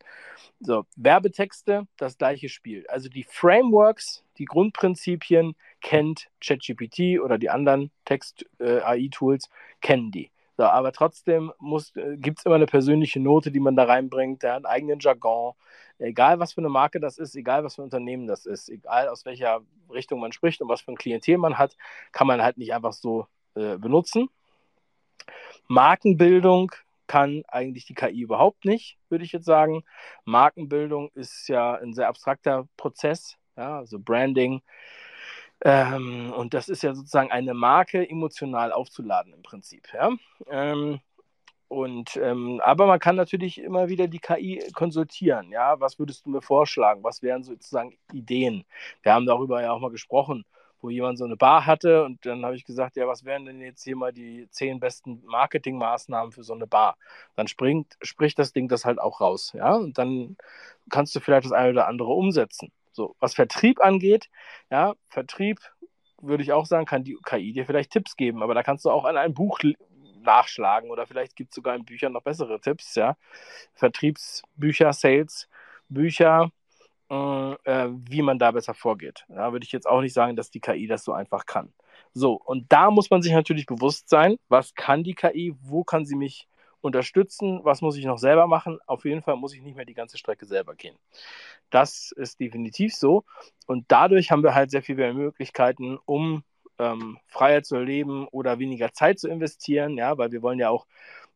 [0.61, 2.87] So, Werbetexte, das gleiche Spiel.
[2.89, 9.49] Also die Frameworks, die Grundprinzipien kennt ChatGPT oder die anderen Text-AI-Tools, äh,
[9.81, 10.31] kennen die.
[10.59, 11.53] So, aber trotzdem
[11.95, 14.99] äh, gibt es immer eine persönliche Note, die man da reinbringt, der hat einen eigenen
[15.01, 15.55] Jargon,
[16.01, 19.09] egal was für eine Marke das ist, egal was für ein Unternehmen das ist, egal
[19.09, 19.61] aus welcher
[19.91, 21.77] Richtung man spricht und was für ein Klientel man hat,
[22.13, 24.29] kann man halt nicht einfach so äh, benutzen.
[25.69, 26.73] Markenbildung
[27.07, 29.85] kann eigentlich die KI überhaupt nicht, würde ich jetzt sagen.
[30.25, 34.63] Markenbildung ist ja ein sehr abstrakter Prozess, ja, also Branding.
[35.63, 39.89] Ähm, und das ist ja sozusagen eine Marke emotional aufzuladen im Prinzip.
[39.93, 40.11] Ja?
[40.49, 41.01] Ähm,
[41.71, 45.53] und ähm, aber man kann natürlich immer wieder die KI konsultieren.
[45.53, 47.05] Ja, was würdest du mir vorschlagen?
[47.05, 48.65] Was wären sozusagen Ideen?
[49.05, 50.45] Wir haben darüber ja auch mal gesprochen,
[50.81, 53.61] wo jemand so eine Bar hatte und dann habe ich gesagt, ja, was wären denn
[53.61, 56.97] jetzt hier mal die zehn besten Marketingmaßnahmen für so eine Bar?
[57.37, 59.53] Dann springt, spricht das Ding das halt auch raus.
[59.55, 60.37] Ja, und dann
[60.91, 62.73] kannst du vielleicht das eine oder andere umsetzen.
[62.91, 64.29] So, was Vertrieb angeht,
[64.73, 65.61] ja, Vertrieb
[66.21, 68.91] würde ich auch sagen, kann die KI dir vielleicht Tipps geben, aber da kannst du
[68.91, 69.61] auch an ein Buch
[70.23, 73.17] nachschlagen oder vielleicht gibt es sogar in Büchern noch bessere Tipps, ja.
[73.75, 76.51] Vertriebsbücher, Sales-Bücher,
[77.11, 79.25] äh, äh, wie man da besser vorgeht.
[79.29, 81.73] Da würde ich jetzt auch nicht sagen, dass die KI das so einfach kann.
[82.13, 86.05] So, und da muss man sich natürlich bewusst sein, was kann die KI, wo kann
[86.05, 86.49] sie mich
[86.81, 88.79] unterstützen, was muss ich noch selber machen.
[88.87, 90.97] Auf jeden Fall muss ich nicht mehr die ganze Strecke selber gehen.
[91.71, 93.25] Das ist definitiv so.
[93.67, 96.43] Und dadurch haben wir halt sehr viele Möglichkeiten, um
[96.81, 100.87] ähm, freier zu erleben oder weniger Zeit zu investieren, ja, weil wir wollen ja auch,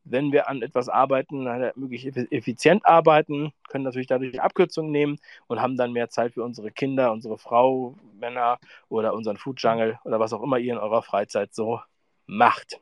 [0.04, 1.44] wenn wir an etwas arbeiten,
[1.76, 6.70] möglichst effizient arbeiten, können natürlich dadurch Abkürzungen nehmen und haben dann mehr Zeit für unsere
[6.70, 11.02] Kinder, unsere Frau, Männer oder unseren Food Jungle oder was auch immer ihr in eurer
[11.02, 11.80] Freizeit so
[12.26, 12.80] macht.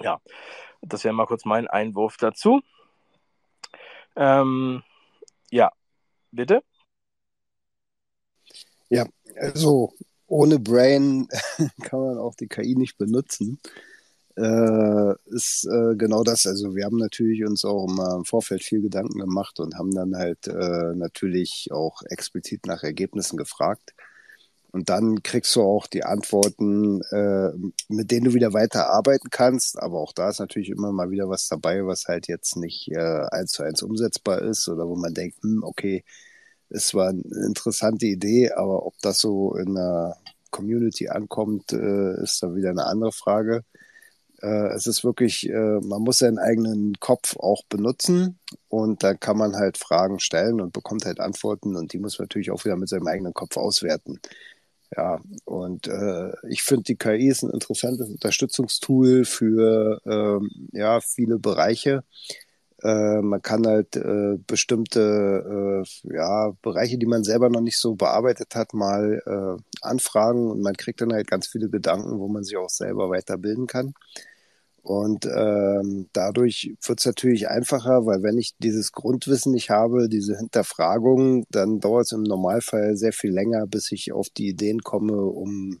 [0.00, 0.20] Ja,
[0.80, 2.62] das wäre mal kurz mein Einwurf dazu.
[4.16, 4.82] Ähm,
[5.50, 5.72] ja,
[6.30, 6.62] bitte.
[8.88, 9.92] Ja, also
[10.30, 11.28] ohne Brain
[11.82, 13.58] kann man auch die KI nicht benutzen.
[14.36, 16.46] Äh, ist äh, genau das.
[16.46, 20.46] Also wir haben natürlich uns auch im Vorfeld viel Gedanken gemacht und haben dann halt
[20.46, 23.92] äh, natürlich auch explizit nach Ergebnissen gefragt.
[24.72, 27.50] Und dann kriegst du auch die Antworten, äh,
[27.88, 29.82] mit denen du wieder weiter arbeiten kannst.
[29.82, 33.26] Aber auch da ist natürlich immer mal wieder was dabei, was halt jetzt nicht äh,
[33.32, 36.04] eins zu eins umsetzbar ist oder wo man denkt, hm, okay,
[36.70, 40.16] es war eine interessante Idee, aber ob das so in der
[40.50, 43.64] Community ankommt, äh, ist dann wieder eine andere Frage.
[44.42, 49.36] Äh, es ist wirklich, äh, man muss seinen eigenen Kopf auch benutzen und da kann
[49.36, 52.76] man halt Fragen stellen und bekommt halt Antworten und die muss man natürlich auch wieder
[52.76, 54.20] mit seinem eigenen Kopf auswerten.
[54.96, 61.38] Ja, und äh, ich finde, die KI ist ein interessantes Unterstützungstool für ähm, ja, viele
[61.38, 62.02] Bereiche.
[62.82, 67.94] Äh, man kann halt äh, bestimmte äh, ja, Bereiche, die man selber noch nicht so
[67.94, 72.44] bearbeitet hat, mal äh, anfragen und man kriegt dann halt ganz viele Gedanken, wo man
[72.44, 73.94] sich auch selber weiterbilden kann.
[74.82, 80.36] Und ähm, dadurch wird es natürlich einfacher, weil wenn ich dieses Grundwissen nicht habe, diese
[80.38, 85.16] Hinterfragung, dann dauert es im Normalfall sehr viel länger, bis ich auf die Ideen komme,
[85.22, 85.80] um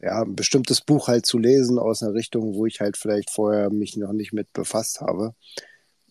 [0.00, 3.70] ja, ein bestimmtes Buch halt zu lesen aus einer Richtung, wo ich halt vielleicht vorher
[3.70, 5.34] mich noch nicht mit befasst habe.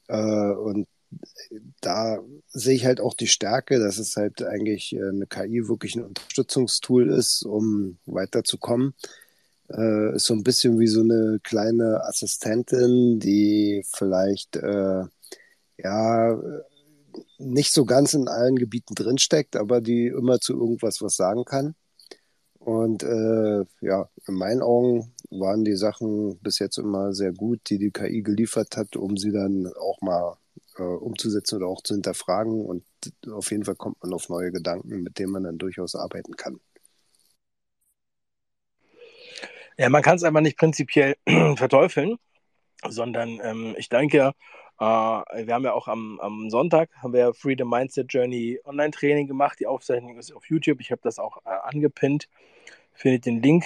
[0.08, 0.88] Äh, und
[1.82, 5.96] da sehe ich halt auch die Stärke, dass es halt eigentlich äh, eine KI wirklich
[5.96, 8.94] ein Unterstützungstool ist, um weiterzukommen.
[9.70, 15.04] Äh, ist so ein bisschen wie so eine kleine Assistentin, die vielleicht äh,
[15.78, 16.42] ja
[17.38, 21.76] nicht so ganz in allen Gebieten drinsteckt, aber die immer zu irgendwas was sagen kann.
[22.66, 27.78] Und äh, ja, in meinen Augen waren die Sachen bis jetzt immer sehr gut, die
[27.78, 30.38] die KI geliefert hat, um sie dann auch mal
[30.78, 32.66] äh, umzusetzen oder auch zu hinterfragen.
[32.66, 32.86] Und
[33.30, 36.62] auf jeden Fall kommt man auf neue Gedanken, mit denen man dann durchaus arbeiten kann.
[39.78, 41.16] Ja, man kann es einfach nicht prinzipiell
[41.58, 42.18] verteufeln,
[42.90, 44.34] sondern ähm, ich denke,
[44.80, 49.60] äh, wir haben ja auch am, am, Sonntag haben wir Freedom Mindset Journey Online-Training gemacht.
[49.60, 50.82] Die Aufzeichnung ist auf YouTube.
[50.82, 52.28] Ich habe das auch äh, angepinnt.
[52.94, 53.66] Findet den Link.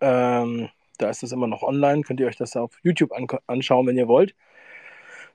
[0.00, 2.02] Ähm, da ist das immer noch online.
[2.02, 4.34] Könnt ihr euch das auf YouTube an anschauen, wenn ihr wollt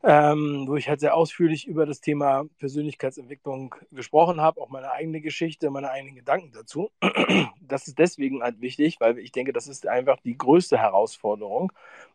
[0.03, 5.21] ähm, wo ich halt sehr ausführlich über das Thema Persönlichkeitsentwicklung gesprochen habe, auch meine eigene
[5.21, 6.89] Geschichte, meine eigenen Gedanken dazu.
[7.67, 11.71] Das ist deswegen halt wichtig, weil ich denke, das ist einfach die größte Herausforderung.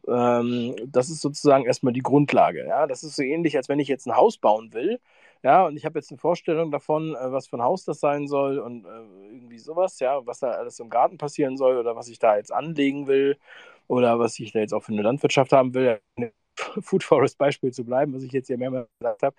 [0.07, 2.67] Ähm, das ist sozusagen erstmal die Grundlage.
[2.67, 2.87] Ja?
[2.87, 5.01] Das ist so ähnlich, als wenn ich jetzt ein Haus bauen will.
[5.43, 8.29] Ja, und ich habe jetzt eine Vorstellung davon, äh, was für ein Haus das sein
[8.29, 8.89] soll und äh,
[9.33, 12.53] irgendwie sowas, ja, was da alles im Garten passieren soll oder was ich da jetzt
[12.53, 13.39] anlegen will
[13.89, 16.01] oder was ich da jetzt auch für eine Landwirtschaft haben will.
[16.83, 19.37] Food Forest Beispiel zu bleiben, was ich jetzt hier mehrmals gesagt habe.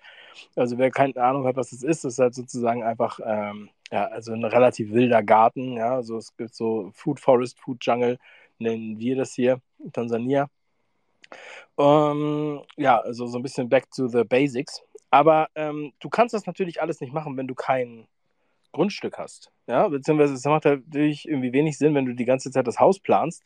[0.56, 4.06] Also wer keine Ahnung hat, was das ist, das ist halt sozusagen einfach ähm, ja,
[4.06, 5.76] also ein relativ wilder Garten.
[5.76, 8.18] Ja, also es gibt so Food Forest, Food Jungle,
[8.58, 10.48] nennen wir das hier in Tansania.
[11.78, 14.82] Ähm, ja, also so ein bisschen back to the basics.
[15.10, 18.06] Aber ähm, du kannst das natürlich alles nicht machen, wenn du kein
[18.72, 19.52] Grundstück hast.
[19.66, 22.98] Ja, beziehungsweise es macht natürlich irgendwie wenig Sinn, wenn du die ganze Zeit das Haus
[22.98, 23.44] planst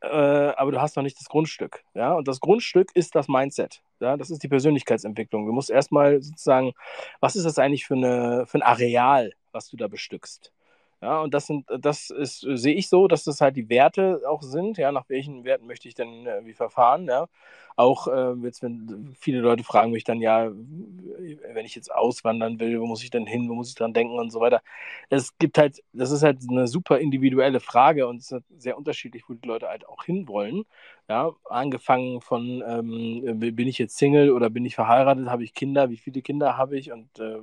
[0.00, 1.84] äh, aber du hast noch nicht das Grundstück.
[1.94, 2.14] Ja?
[2.14, 3.82] Und das Grundstück ist das Mindset.
[4.00, 4.16] Ja?
[4.16, 5.46] Das ist die Persönlichkeitsentwicklung.
[5.46, 6.72] Du musst erstmal sozusagen,
[7.20, 10.52] was ist das eigentlich für, eine, für ein Areal, was du da bestückst?
[11.00, 14.42] Ja, und das sind, das ist, sehe ich so, dass das halt die Werte auch
[14.42, 14.78] sind.
[14.78, 17.06] Ja, nach welchen Werten möchte ich denn äh, wie verfahren?
[17.06, 17.28] Ja,
[17.76, 22.80] auch äh, jetzt, wenn viele Leute fragen mich dann ja, wenn ich jetzt auswandern will,
[22.80, 24.60] wo muss ich denn hin, wo muss ich dran denken und so weiter.
[25.08, 28.76] Es gibt halt, das ist halt eine super individuelle Frage und es ist halt sehr
[28.76, 30.64] unterschiedlich, wo die Leute halt auch hinwollen.
[31.08, 35.90] Ja, angefangen von, ähm, bin ich jetzt Single oder bin ich verheiratet, habe ich Kinder,
[35.90, 37.38] wie viele Kinder habe ich und äh,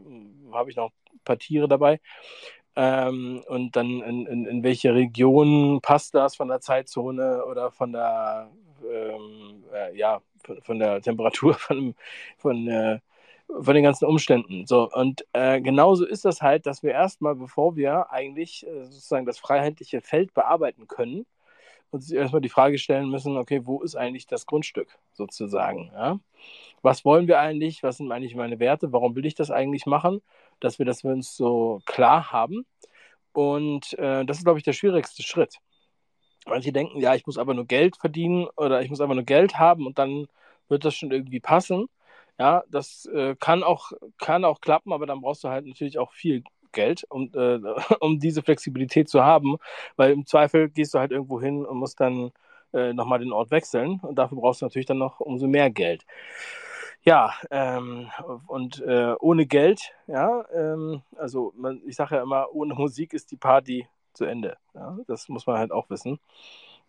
[0.54, 2.00] habe ich noch ein paar Tiere dabei
[2.76, 7.94] ähm, und dann in, in, in, welche Region passt das von der Zeitzone oder von
[7.94, 8.50] der,
[8.84, 11.96] ähm, äh, ja, von, von, der Temperatur, von,
[12.38, 13.00] von, äh,
[13.48, 14.66] von den ganzen Umständen.
[14.66, 19.26] So, und äh, genauso ist das halt, dass wir erstmal, bevor wir eigentlich äh, sozusagen
[19.26, 21.26] das freiheitliche Feld bearbeiten können,
[21.92, 25.92] uns erstmal die Frage stellen müssen, okay, wo ist eigentlich das Grundstück sozusagen?
[25.94, 26.20] Ja?
[26.82, 27.84] Was wollen wir eigentlich?
[27.84, 28.92] Was sind eigentlich meine Werte?
[28.92, 30.22] Warum will ich das eigentlich machen?
[30.60, 32.66] Dass wir das für uns so klar haben.
[33.34, 35.58] Und äh, das ist, glaube ich, der schwierigste Schritt.
[36.46, 39.58] Manche denken, ja, ich muss aber nur Geld verdienen oder ich muss einfach nur Geld
[39.58, 40.28] haben und dann
[40.70, 41.88] wird das schon irgendwie passen.
[42.40, 46.12] Ja, das äh, kann, auch, kann auch klappen, aber dann brauchst du halt natürlich auch
[46.14, 47.60] viel Geld, um, äh,
[48.00, 49.58] um diese Flexibilität zu haben,
[49.96, 52.32] weil im Zweifel gehst du halt irgendwo hin und musst dann
[52.74, 56.06] äh, nochmal den Ort wechseln und dafür brauchst du natürlich dann noch umso mehr Geld.
[57.08, 58.10] Ja, ähm,
[58.48, 63.30] und äh, ohne Geld, ja, ähm, also man, ich sage ja immer, ohne Musik ist
[63.30, 64.58] die Party zu Ende.
[64.74, 64.98] Ja?
[65.06, 66.20] Das muss man halt auch wissen.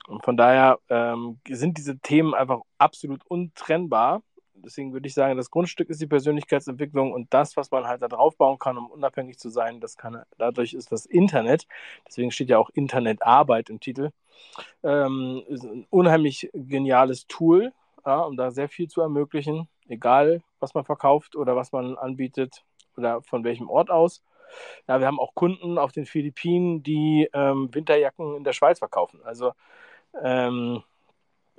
[0.08, 4.22] Und von daher ähm, sind diese Themen einfach absolut untrennbar.
[4.54, 8.08] Deswegen würde ich sagen, das Grundstück ist die Persönlichkeitsentwicklung und das, was man halt da
[8.08, 11.66] drauf bauen kann, um unabhängig zu sein, das kann, dadurch ist das Internet.
[12.08, 14.12] Deswegen steht ja auch Internetarbeit im Titel.
[14.82, 17.74] Ähm, ein unheimlich geniales Tool,
[18.06, 22.64] ja, um da sehr viel zu ermöglichen egal was man verkauft oder was man anbietet
[22.96, 24.22] oder von welchem Ort aus.
[24.88, 29.20] Ja, wir haben auch Kunden auf den Philippinen, die ähm, Winterjacken in der Schweiz verkaufen.
[29.24, 29.52] Also
[30.22, 30.82] ähm,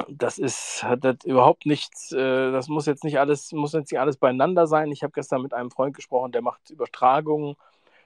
[0.09, 3.99] das ist hat das überhaupt nichts, äh, das muss jetzt nicht alles, muss jetzt nicht
[3.99, 4.91] alles beieinander sein.
[4.91, 7.55] Ich habe gestern mit einem Freund gesprochen, der macht Übertragungen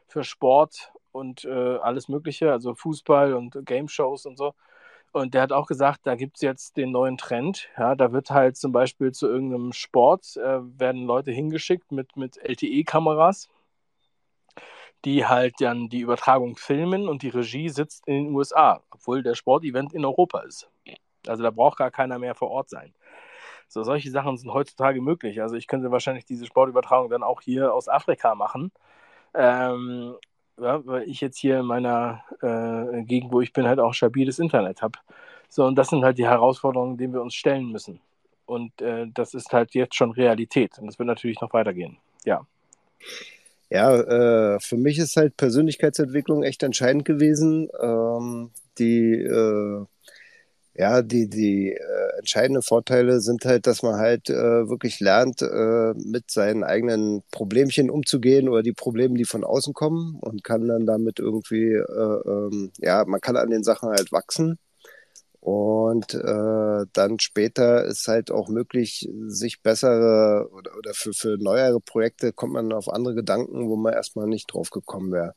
[0.08, 4.54] für Sport und äh, alles Mögliche, also Fußball und Game Shows und so.
[5.12, 7.68] Und der hat auch gesagt, da gibt es jetzt den neuen Trend.
[7.78, 12.38] Ja, da wird halt zum Beispiel zu irgendeinem Sport, äh, werden Leute hingeschickt mit, mit
[12.38, 13.50] LTE-Kameras,
[15.04, 19.36] die halt dann die Übertragung filmen und die Regie sitzt in den USA, obwohl der
[19.36, 20.70] Sportevent in Europa ist.
[21.28, 22.94] Also da braucht gar keiner mehr vor Ort sein.
[23.68, 25.42] So, solche Sachen sind heutzutage möglich.
[25.42, 28.72] Also ich könnte wahrscheinlich diese Sportübertragung dann auch hier aus Afrika machen.
[29.34, 30.16] Ähm,
[30.62, 34.40] ja, weil ich jetzt hier in meiner äh, Gegend, wo ich bin, halt auch stabiles
[34.40, 35.00] Internet habe.
[35.50, 38.00] So, und das sind halt die Herausforderungen, denen wir uns stellen müssen.
[38.46, 40.78] Und äh, das ist halt jetzt schon Realität.
[40.78, 41.98] Und das wird natürlich noch weitergehen.
[42.26, 42.46] Ja.
[43.70, 47.70] Ja, äh, für mich ist halt Persönlichkeitsentwicklung echt entscheidend gewesen.
[47.82, 49.86] Ähm, die äh,
[50.74, 55.94] ja, die, die äh, entscheidenden Vorteile sind halt, dass man halt äh, wirklich lernt, äh,
[55.96, 60.86] mit seinen eigenen Problemchen umzugehen oder die Probleme, die von außen kommen und kann dann
[60.86, 64.60] damit irgendwie, äh, ähm, ja, man kann an den Sachen halt wachsen.
[65.42, 71.80] Und äh, dann später ist halt auch möglich, sich bessere oder, oder für, für neuere
[71.82, 75.34] Projekte kommt man auf andere Gedanken, wo man erstmal nicht drauf gekommen wäre.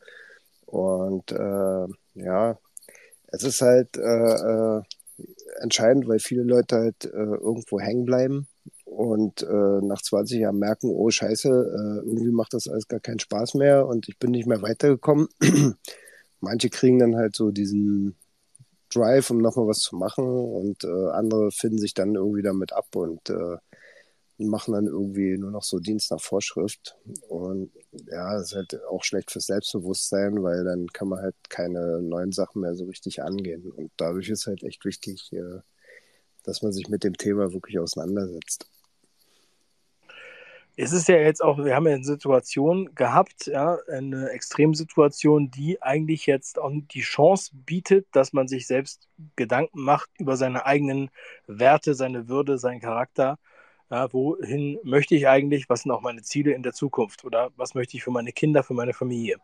[0.66, 2.59] Und äh, ja,
[3.29, 4.83] es ist halt äh, äh,
[5.61, 8.49] entscheidend, weil viele Leute halt äh, irgendwo hängen bleiben
[8.85, 13.19] und äh, nach 20 Jahren merken, oh scheiße, äh, irgendwie macht das alles gar keinen
[13.19, 15.29] Spaß mehr und ich bin nicht mehr weitergekommen.
[16.40, 18.17] Manche kriegen dann halt so diesen
[18.93, 22.87] Drive, um nochmal was zu machen und äh, andere finden sich dann irgendwie damit ab
[22.95, 23.31] und
[24.38, 26.97] machen dann irgendwie nur noch so Dienst nach Vorschrift.
[27.29, 32.03] Und ja, das ist halt auch schlecht fürs Selbstbewusstsein, weil dann kann man halt keine
[32.03, 33.70] neuen Sachen mehr so richtig angehen.
[33.70, 35.61] Und dadurch ist halt echt wichtig, äh,
[36.42, 38.68] dass man sich mit dem Thema wirklich auseinandersetzt.
[40.77, 45.81] Es ist ja jetzt auch, wir haben ja eine Situation gehabt, ja, eine Extremsituation, die
[45.81, 51.11] eigentlich jetzt auch die Chance bietet, dass man sich selbst Gedanken macht über seine eigenen
[51.47, 53.38] Werte, seine Würde, seinen Charakter
[53.90, 55.68] ja, wohin möchte ich eigentlich?
[55.68, 57.25] Was sind auch meine Ziele in der Zukunft?
[57.25, 59.37] Oder was möchte ich für meine Kinder, für meine Familie?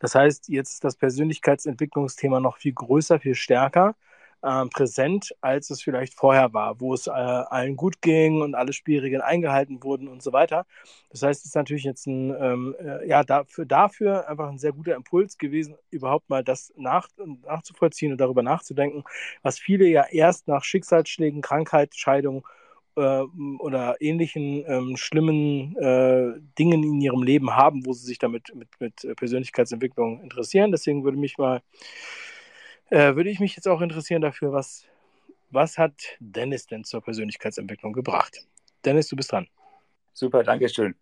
[0.00, 3.94] Das heißt, jetzt ist das Persönlichkeitsentwicklungsthema noch viel größer, viel stärker
[4.42, 8.72] äh, präsent, als es vielleicht vorher war, wo es äh, allen gut ging und alle
[8.72, 10.66] Spielregeln eingehalten wurden und so weiter.
[11.10, 14.72] Das heißt, es ist natürlich jetzt ein, ähm, äh, ja, dafür, dafür einfach ein sehr
[14.72, 17.08] guter Impuls gewesen, überhaupt mal das nach,
[17.46, 19.04] nachzuvollziehen und darüber nachzudenken,
[19.42, 22.46] was viele ja erst nach Schicksalsschlägen, Krankheit, Scheidung
[22.96, 23.22] äh,
[23.58, 28.68] oder ähnlichen ähm, schlimmen äh, Dingen in ihrem Leben haben, wo sie sich damit mit,
[28.80, 30.72] mit Persönlichkeitsentwicklung interessieren.
[30.72, 31.62] Deswegen würde mich mal,
[32.90, 34.84] äh, würde ich mich jetzt auch interessieren dafür, was,
[35.50, 38.46] was hat Dennis denn zur Persönlichkeitsentwicklung gebracht?
[38.84, 39.48] Dennis, du bist dran.
[40.12, 40.94] Super, danke schön.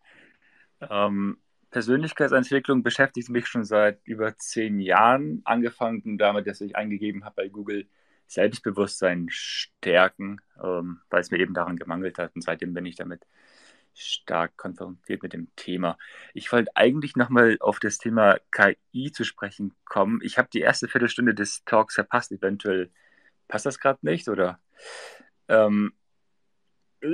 [0.88, 1.38] Ähm,
[1.70, 7.48] Persönlichkeitsentwicklung beschäftigt mich schon seit über zehn Jahren, angefangen damit, dass ich eingegeben habe bei
[7.48, 7.86] Google
[8.30, 12.34] Selbstbewusstsein stärken, ähm, weil es mir eben daran gemangelt hat.
[12.34, 13.26] Und seitdem bin ich damit
[13.92, 15.98] stark konfrontiert mit dem Thema.
[16.32, 20.20] Ich wollte eigentlich nochmal auf das Thema KI zu sprechen kommen.
[20.22, 22.30] Ich habe die erste Viertelstunde des Talks verpasst.
[22.30, 22.90] Eventuell
[23.48, 24.60] passt das gerade nicht, oder?
[25.48, 25.92] Ähm,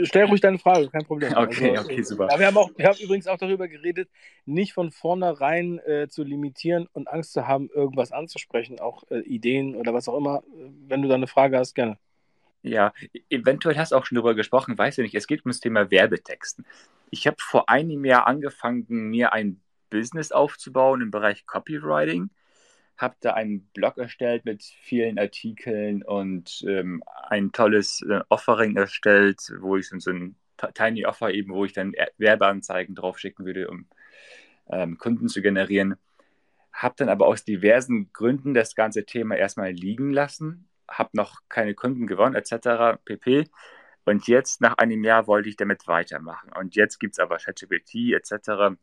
[0.03, 1.33] Stell ruhig deine Frage, kein Problem.
[1.37, 2.29] Okay, also, okay, super.
[2.31, 4.09] Ja, wir, haben auch, wir haben übrigens auch darüber geredet,
[4.45, 9.77] nicht von vornherein äh, zu limitieren und Angst zu haben, irgendwas anzusprechen, auch äh, Ideen
[9.77, 10.43] oder was auch immer.
[10.89, 11.99] Wenn du da eine Frage hast, gerne.
[12.63, 12.93] Ja,
[13.31, 15.15] eventuell hast du auch schon darüber gesprochen, weiß ich nicht.
[15.15, 16.67] Es geht um das Thema Werbetexten.
[17.11, 22.31] Ich habe vor einem Jahr angefangen, mir ein Business aufzubauen im Bereich Copywriting
[22.97, 29.41] habe da einen Blog erstellt mit vielen Artikeln und ähm, ein tolles äh, Offering erstellt,
[29.61, 30.37] wo ich so, so ein
[30.75, 33.87] Tiny Offer eben, wo ich dann Werbeanzeigen draufschicken würde, um
[34.71, 35.97] ähm, Kunden zu generieren.
[36.73, 41.75] Habe dann aber aus diversen Gründen das ganze Thema erstmal liegen lassen, habe noch keine
[41.75, 42.99] Kunden gewonnen etc.
[43.05, 43.49] pp.
[44.07, 46.53] Und jetzt nach einem Jahr wollte ich damit weitermachen.
[46.59, 48.77] Und jetzt gibt es aber ChatGPT etc.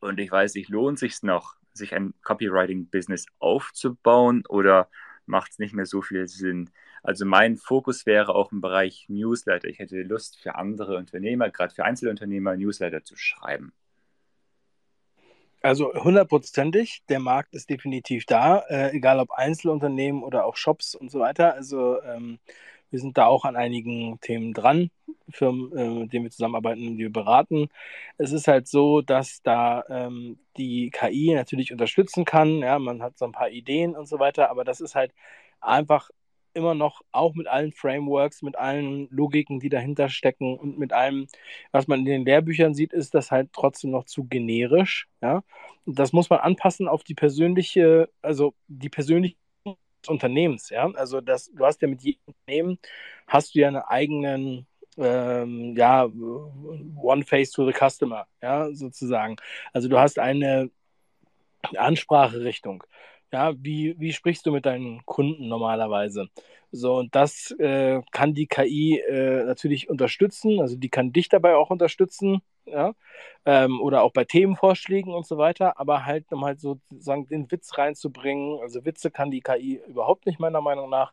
[0.00, 4.88] Und ich weiß nicht, lohnt sich noch, sich ein Copywriting-Business aufzubauen oder
[5.26, 6.70] macht es nicht mehr so viel Sinn?
[7.02, 9.68] Also mein Fokus wäre auch im Bereich Newsletter.
[9.68, 13.72] Ich hätte Lust für andere Unternehmer, gerade für Einzelunternehmer, Newsletter zu schreiben.
[15.64, 21.10] Also hundertprozentig, der Markt ist definitiv da, äh, egal ob Einzelunternehmen oder auch Shops und
[21.10, 21.54] so weiter.
[21.54, 22.38] Also ähm,
[22.94, 24.88] wir sind da auch an einigen Themen dran,
[25.28, 27.66] Firmen, äh, mit denen wir zusammenarbeiten und die wir beraten.
[28.18, 32.58] Es ist halt so, dass da ähm, die KI natürlich unterstützen kann.
[32.58, 35.12] Ja, man hat so ein paar Ideen und so weiter, aber das ist halt
[35.60, 36.08] einfach
[36.52, 41.26] immer noch auch mit allen Frameworks, mit allen Logiken, die dahinter stecken und mit allem,
[41.72, 45.08] was man in den Lehrbüchern sieht, ist das halt trotzdem noch zu generisch.
[45.20, 45.42] Ja,
[45.84, 49.34] das muss man anpassen auf die persönliche, also die persönliche
[50.08, 50.90] Unternehmens, ja.
[50.94, 52.78] Also das, du hast ja mit jedem Unternehmen
[53.26, 59.36] hast du ja einen eigenen ähm, ja, One Face to the Customer, ja, sozusagen.
[59.72, 60.70] Also du hast eine
[61.76, 62.84] Anspracherichtung.
[63.32, 66.28] Ja, wie, wie sprichst du mit deinen Kunden normalerweise?
[66.70, 71.54] So, und das äh, kann die KI äh, natürlich unterstützen, also die kann dich dabei
[71.56, 72.94] auch unterstützen, ja,
[73.44, 77.76] ähm, oder auch bei Themenvorschlägen und so weiter, aber halt, um halt sozusagen den Witz
[77.78, 81.12] reinzubringen, also Witze kann die KI überhaupt nicht, meiner Meinung nach.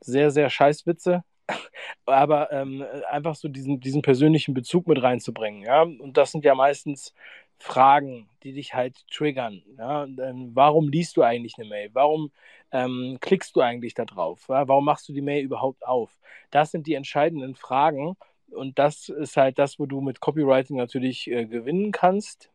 [0.00, 1.24] Sehr, sehr scheiß Witze,
[2.06, 6.54] aber ähm, einfach so diesen, diesen persönlichen Bezug mit reinzubringen, ja, und das sind ja
[6.54, 7.14] meistens
[7.60, 9.62] Fragen, die dich halt triggern.
[9.78, 10.06] Ja?
[10.54, 11.90] Warum liest du eigentlich eine Mail?
[11.92, 12.32] Warum
[12.72, 14.46] ähm, klickst du eigentlich da drauf?
[14.48, 14.66] Ja?
[14.66, 16.18] Warum machst du die Mail überhaupt auf?
[16.50, 18.16] Das sind die entscheidenden Fragen
[18.50, 22.50] und das ist halt das, wo du mit Copywriting natürlich äh, gewinnen kannst.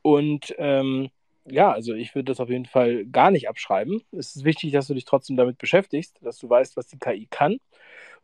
[0.00, 1.10] Und ähm,
[1.44, 4.02] ja, also ich würde das auf jeden Fall gar nicht abschreiben.
[4.12, 7.26] Es ist wichtig, dass du dich trotzdem damit beschäftigst, dass du weißt, was die KI
[7.30, 7.58] kann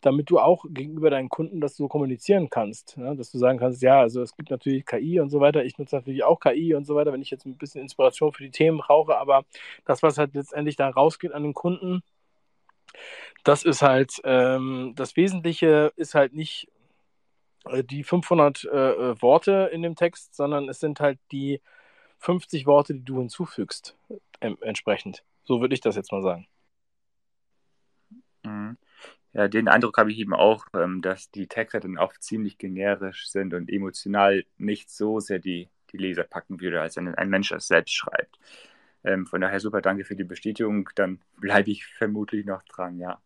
[0.03, 2.97] damit du auch gegenüber deinen Kunden das so kommunizieren kannst.
[2.99, 3.15] Ja?
[3.15, 5.97] Dass du sagen kannst, ja, also es gibt natürlich KI und so weiter, ich nutze
[5.97, 8.79] natürlich auch KI und so weiter, wenn ich jetzt ein bisschen Inspiration für die Themen
[8.79, 9.45] brauche, aber
[9.85, 12.03] das, was halt letztendlich da rausgeht an den Kunden,
[13.45, 16.69] das ist halt, ähm, das Wesentliche ist halt nicht
[17.67, 21.61] äh, die 500 äh, äh, Worte in dem Text, sondern es sind halt die
[22.19, 23.97] 50 Worte, die du hinzufügst,
[24.41, 25.25] äh, entsprechend.
[25.45, 26.47] So würde ich das jetzt mal sagen.
[28.45, 28.77] Mhm.
[29.35, 33.29] Ja, den Eindruck habe ich eben auch, ähm, dass die Texte dann oft ziemlich generisch
[33.29, 37.49] sind und emotional nicht so sehr die, die Leser packen würde, als ein, ein Mensch
[37.49, 38.39] das selbst schreibt.
[39.05, 40.89] Ähm, von daher super, danke für die Bestätigung.
[40.95, 43.21] Dann bleibe ich vermutlich noch dran, ja.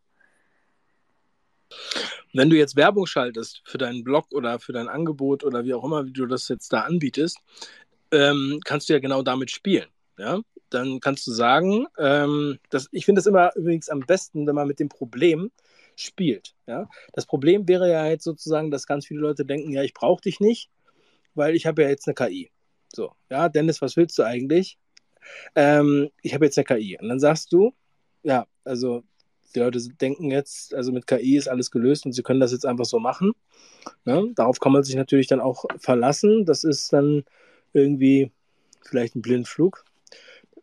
[2.32, 5.84] Wenn du jetzt Werbung schaltest für deinen Blog oder für dein Angebot oder wie auch
[5.84, 7.38] immer, wie du das jetzt da anbietest,
[8.12, 9.88] ähm, kannst du ja genau damit spielen.
[10.18, 10.40] Ja?
[10.70, 14.68] Dann kannst du sagen, ähm, dass, ich finde es immer übrigens am besten, wenn man
[14.68, 15.50] mit dem Problem
[15.96, 16.54] spielt.
[16.66, 16.88] Ja?
[17.12, 20.40] Das Problem wäre ja jetzt sozusagen, dass ganz viele Leute denken, ja, ich brauche dich
[20.40, 20.70] nicht,
[21.34, 22.50] weil ich habe ja jetzt eine KI.
[22.94, 24.78] So, ja, Dennis, was willst du eigentlich?
[25.54, 26.98] Ähm, ich habe jetzt eine KI.
[27.00, 27.74] Und dann sagst du,
[28.22, 29.02] ja, also
[29.54, 32.66] die Leute denken jetzt, also mit KI ist alles gelöst und sie können das jetzt
[32.66, 33.32] einfach so machen.
[34.04, 34.32] Ne?
[34.34, 36.44] Darauf kann man sich natürlich dann auch verlassen.
[36.44, 37.24] Das ist dann
[37.72, 38.30] irgendwie
[38.82, 39.84] vielleicht ein Blindflug.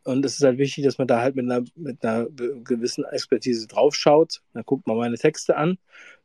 [0.03, 2.27] Und es ist halt wichtig, dass man da halt mit einer, mit einer
[2.63, 4.41] gewissen Expertise draufschaut.
[4.53, 5.77] Dann guckt man meine Texte an,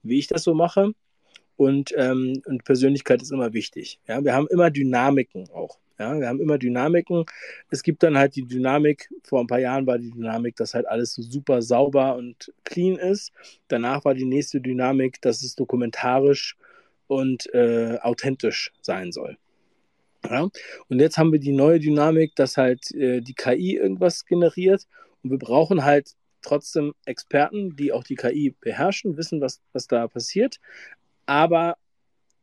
[0.02, 0.92] wie ich das so mache.
[1.56, 4.00] Und, ähm, und Persönlichkeit ist immer wichtig.
[4.06, 4.22] Ja?
[4.24, 5.78] Wir haben immer Dynamiken auch.
[5.98, 6.18] Ja?
[6.18, 7.24] Wir haben immer Dynamiken.
[7.70, 10.86] Es gibt dann halt die Dynamik, vor ein paar Jahren war die Dynamik, dass halt
[10.86, 13.32] alles so super sauber und clean ist.
[13.68, 16.56] Danach war die nächste Dynamik, dass es dokumentarisch
[17.08, 19.36] und äh, authentisch sein soll.
[20.30, 20.48] Ja?
[20.88, 24.86] Und jetzt haben wir die neue Dynamik, dass halt äh, die KI irgendwas generiert
[25.22, 26.12] und wir brauchen halt
[26.42, 30.58] trotzdem Experten, die auch die KI beherrschen, wissen, was, was da passiert,
[31.26, 31.76] aber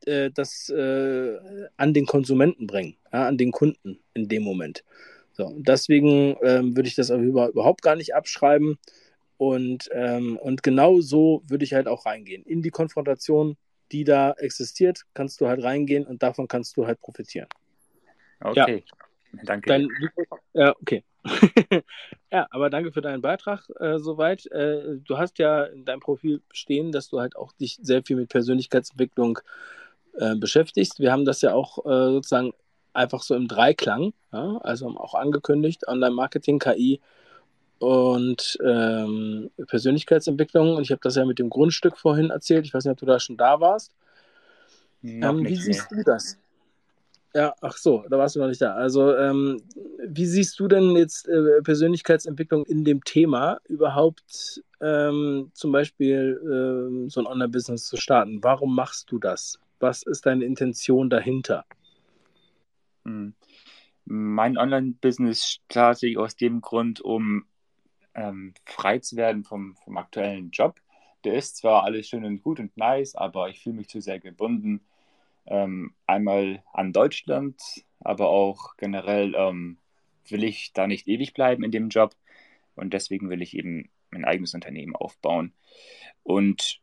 [0.06, 1.38] äh, das äh,
[1.78, 4.84] an den Konsumenten bringen, ja, an den Kunden in dem Moment.
[5.34, 8.78] So, deswegen ähm, würde ich das überhaupt gar nicht abschreiben.
[9.38, 12.44] Und, ähm, und genau so würde ich halt auch reingehen.
[12.44, 13.58] In die Konfrontation,
[13.92, 17.50] die da existiert, kannst du halt reingehen und davon kannst du halt profitieren.
[18.42, 18.84] Okay,
[19.34, 19.44] ja.
[19.44, 19.68] danke.
[19.68, 19.90] Dein,
[20.54, 21.04] ja, okay.
[22.32, 24.46] ja, aber danke für deinen Beitrag äh, soweit.
[24.52, 28.16] Äh, du hast ja in deinem Profil stehen, dass du halt auch dich sehr viel
[28.16, 29.40] mit Persönlichkeitsentwicklung
[30.14, 31.00] äh, beschäftigst.
[31.00, 32.54] Wir haben das ja auch äh, sozusagen
[32.94, 34.58] einfach so im Dreiklang, ja?
[34.64, 37.02] also auch angekündigt, Online-Marketing, KI
[37.80, 40.76] und ähm, Persönlichkeitsentwicklung.
[40.76, 42.66] Und ich habe das ja mit dem Grundstück vorhin erzählt.
[42.66, 43.92] Ich weiß nicht, ob du da schon da warst.
[45.04, 46.38] Ähm, wie siehst du das?
[47.36, 48.76] Ja, ach so, da warst du noch nicht da.
[48.76, 49.62] Also, ähm,
[50.08, 57.10] wie siehst du denn jetzt äh, Persönlichkeitsentwicklung in dem Thema überhaupt ähm, zum Beispiel ähm,
[57.10, 58.42] so ein Online-Business zu starten?
[58.42, 59.60] Warum machst du das?
[59.82, 61.66] Was ist deine Intention dahinter?
[63.04, 63.34] Hm.
[64.06, 67.44] Mein Online-Business starte ich aus dem Grund, um
[68.14, 70.80] ähm, frei zu werden vom, vom aktuellen Job.
[71.26, 74.22] Der ist zwar alles schön und gut und nice, aber ich fühle mich zu sehr
[74.22, 74.80] gebunden
[75.48, 77.62] ähm, einmal an Deutschland,
[78.00, 79.78] aber auch generell ähm,
[80.28, 82.16] will ich da nicht ewig bleiben in dem Job
[82.76, 85.54] und deswegen will ich eben mein eigenes Unternehmen aufbauen.
[86.24, 86.82] Und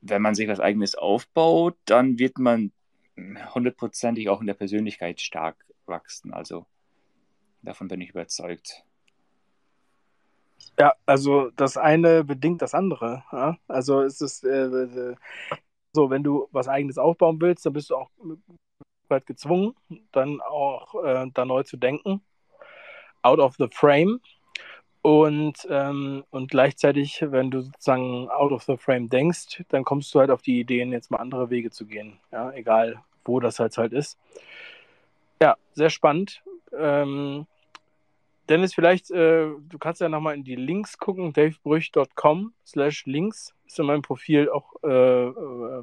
[0.00, 2.72] wenn man sich was eigenes aufbaut, dann wird man
[3.54, 6.32] hundertprozentig auch in der Persönlichkeit stark wachsen.
[6.32, 6.66] Also
[7.62, 8.84] davon bin ich überzeugt.
[10.78, 13.24] Ja, also das eine bedingt das andere.
[13.32, 13.58] Ja?
[13.66, 15.16] Also es ist, äh,
[15.92, 18.10] so, wenn du was eigenes aufbauen willst, dann bist du auch
[19.08, 19.74] bald gezwungen,
[20.12, 22.20] dann auch äh, da neu zu denken.
[23.22, 24.20] Out of the frame.
[25.02, 30.20] Und, ähm, und gleichzeitig, wenn du sozusagen out of the frame denkst, dann kommst du
[30.20, 32.18] halt auf die Ideen, jetzt mal andere Wege zu gehen.
[32.30, 34.18] Ja, egal wo das halt halt ist.
[35.40, 36.42] Ja, sehr spannend.
[36.76, 37.46] Ähm,
[38.48, 43.78] Dennis, vielleicht, äh, du kannst ja nochmal in die Links gucken, davebrüch.com slash links ist
[43.78, 45.82] in meinem Profil auch äh, äh,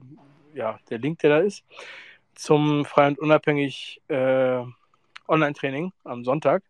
[0.53, 1.63] ja, der Link, der da ist,
[2.33, 4.63] zum frei und unabhängig äh,
[5.27, 6.63] Online-Training am Sonntag.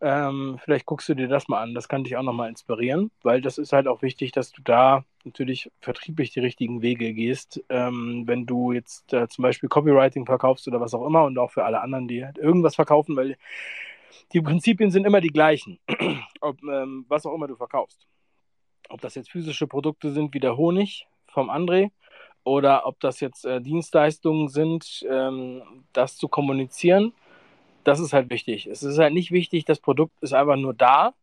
[0.00, 3.40] Ähm, vielleicht guckst du dir das mal an, das kann dich auch nochmal inspirieren, weil
[3.40, 7.62] das ist halt auch wichtig, dass du da natürlich vertrieblich die richtigen Wege gehst.
[7.68, 11.52] Ähm, wenn du jetzt äh, zum Beispiel Copywriting verkaufst oder was auch immer und auch
[11.52, 13.36] für alle anderen, die halt irgendwas verkaufen, weil
[14.32, 15.78] die Prinzipien sind immer die gleichen,
[16.40, 18.04] ob, ähm, was auch immer du verkaufst.
[18.92, 21.90] Ob das jetzt physische Produkte sind wie der Honig vom André
[22.44, 25.62] oder ob das jetzt äh, Dienstleistungen sind, ähm,
[25.92, 27.12] das zu kommunizieren,
[27.84, 28.66] das ist halt wichtig.
[28.66, 31.14] Es ist halt nicht wichtig, das Produkt ist einfach nur da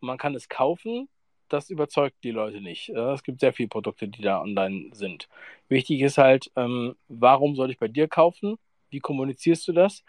[0.00, 1.08] und man kann es kaufen.
[1.48, 2.88] Das überzeugt die Leute nicht.
[2.88, 5.28] Es gibt sehr viele Produkte, die da online sind.
[5.68, 8.58] Wichtig ist halt, ähm, warum soll ich bei dir kaufen?
[8.90, 10.02] Wie kommunizierst du das?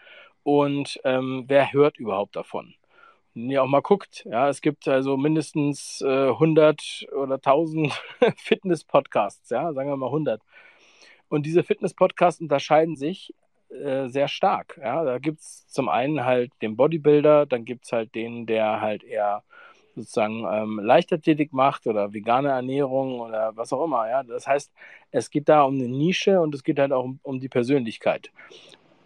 [0.48, 2.74] und ähm, wer hört überhaupt davon?
[3.38, 7.92] Wenn ihr auch mal guckt, ja, es gibt also mindestens äh, 100 oder 1000
[8.36, 10.42] Fitness-Podcasts, ja, sagen wir mal 100.
[11.28, 13.32] Und diese Fitness-Podcasts unterscheiden sich
[13.68, 14.80] äh, sehr stark.
[14.82, 15.04] Ja.
[15.04, 19.04] Da gibt es zum einen halt den Bodybuilder, dann gibt es halt den, der halt
[19.04, 19.44] eher
[19.94, 24.08] sozusagen ähm, Leichtathletik macht oder vegane Ernährung oder was auch immer.
[24.08, 24.24] Ja.
[24.24, 24.72] Das heißt,
[25.12, 28.32] es geht da um eine Nische und es geht halt auch um, um die Persönlichkeit.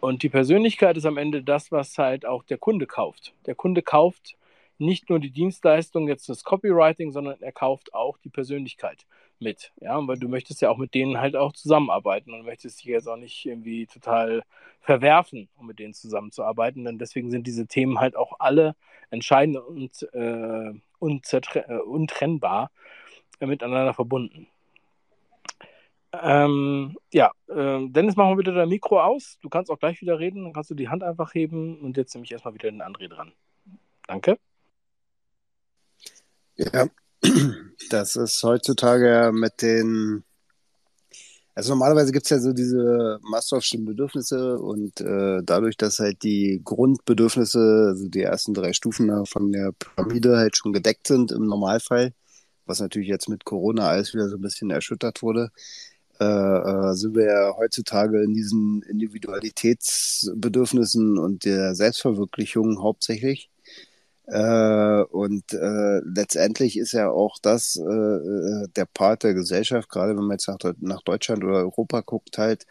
[0.03, 3.33] Und die Persönlichkeit ist am Ende das, was halt auch der Kunde kauft.
[3.45, 4.35] Der Kunde kauft
[4.77, 9.05] nicht nur die Dienstleistung, jetzt das Copywriting, sondern er kauft auch die Persönlichkeit
[9.39, 9.71] mit.
[9.79, 13.07] Ja, weil du möchtest ja auch mit denen halt auch zusammenarbeiten und möchtest dich jetzt
[13.07, 14.43] auch nicht irgendwie total
[14.81, 16.83] verwerfen, um mit denen zusammenzuarbeiten.
[16.83, 18.75] Denn deswegen sind diese Themen halt auch alle
[19.09, 22.71] entscheidend und äh, äh untrennbar
[23.39, 24.47] miteinander verbunden.
[26.21, 29.39] Ähm, ja, äh, Dennis, machen wir wieder dein Mikro aus.
[29.41, 32.13] Du kannst auch gleich wieder reden, dann kannst du die Hand einfach heben und jetzt
[32.13, 33.33] nehme ich erstmal wieder den André dran.
[34.07, 34.37] Danke.
[36.55, 36.87] Ja,
[37.89, 40.23] das ist heutzutage mit den.
[41.55, 46.61] Also normalerweise gibt es ja so diese Masterhofschen Bedürfnisse und äh, dadurch, dass halt die
[46.63, 52.13] Grundbedürfnisse, also die ersten drei Stufen von der Pyramide halt schon gedeckt sind im Normalfall,
[52.65, 55.51] was natürlich jetzt mit Corona alles wieder so ein bisschen erschüttert wurde,
[56.19, 63.49] äh, äh, sind wir ja heutzutage in diesen Individualitätsbedürfnissen und der Selbstverwirklichung hauptsächlich.
[64.25, 70.15] Äh, und äh, letztendlich ist ja auch das äh, äh, der Part der Gesellschaft, gerade
[70.15, 72.65] wenn man jetzt nach, nach Deutschland oder Europa guckt, halt,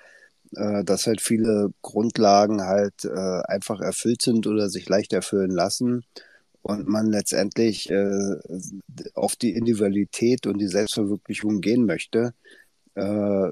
[0.57, 6.05] äh, dass halt viele Grundlagen halt einfach erfüllt sind oder sich leicht erfüllen lassen
[6.63, 7.91] und man letztendlich
[9.15, 12.35] auf die Individualität und die Selbstverwirklichung gehen möchte.
[12.95, 13.51] Äh,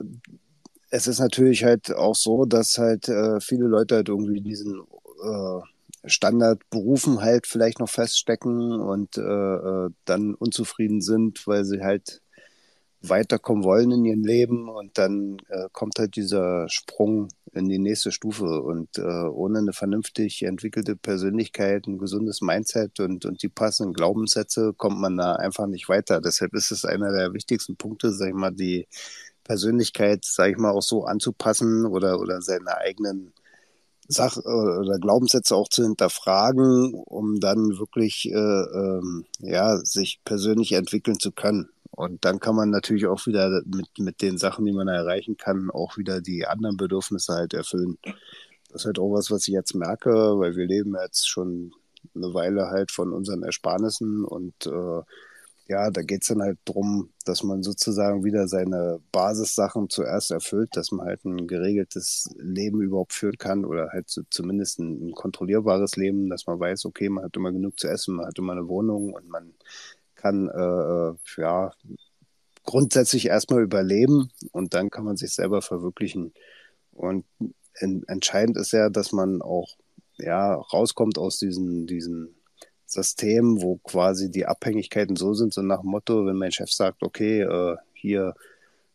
[0.91, 4.81] es ist natürlich halt auch so, dass halt äh, viele Leute halt irgendwie diesen
[5.23, 5.61] äh,
[6.05, 12.23] Standardberufen halt vielleicht noch feststecken und äh, äh, dann unzufrieden sind, weil sie halt
[13.03, 18.13] weiterkommen wollen in ihrem Leben und dann äh, kommt halt dieser Sprung in die nächste
[18.13, 23.95] Stufe und äh, ohne eine vernünftig entwickelte Persönlichkeit, ein gesundes Mindset und, und die passenden
[23.95, 26.21] Glaubenssätze kommt man da einfach nicht weiter.
[26.21, 28.87] Deshalb ist es einer der wichtigsten Punkte, sag ich mal, die
[29.51, 33.33] Persönlichkeit, sage ich mal, auch so anzupassen oder, oder seine eigenen
[34.07, 41.19] Sach- oder Glaubenssätze auch zu hinterfragen, um dann wirklich äh, ähm, ja, sich persönlich entwickeln
[41.19, 41.69] zu können.
[41.91, 45.69] Und dann kann man natürlich auch wieder mit, mit den Sachen, die man erreichen kann,
[45.69, 47.99] auch wieder die anderen Bedürfnisse halt erfüllen.
[48.69, 51.73] Das ist halt auch was, was ich jetzt merke, weil wir leben jetzt schon
[52.15, 55.03] eine Weile halt von unseren Ersparnissen und äh,
[55.71, 60.71] ja, da geht es dann halt darum, dass man sozusagen wieder seine Basissachen zuerst erfüllt,
[60.77, 65.13] dass man halt ein geregeltes Leben überhaupt führen kann oder halt so zumindest ein, ein,
[65.13, 68.51] kontrollierbares Leben, dass man weiß, okay, man hat immer genug zu essen, man hat immer
[68.53, 69.55] eine Wohnung und man
[70.17, 71.71] kann äh, ja
[72.65, 76.35] grundsätzlich erstmal überleben und dann kann man sich selber verwirklichen.
[76.91, 77.25] Und
[77.79, 79.77] in, entscheidend ist ja, dass man auch
[80.19, 82.40] ja rauskommt aus diesen, diesen
[82.91, 87.03] System, wo quasi die Abhängigkeiten so sind, so nach dem Motto, wenn mein Chef sagt,
[87.03, 88.35] okay, äh, hier,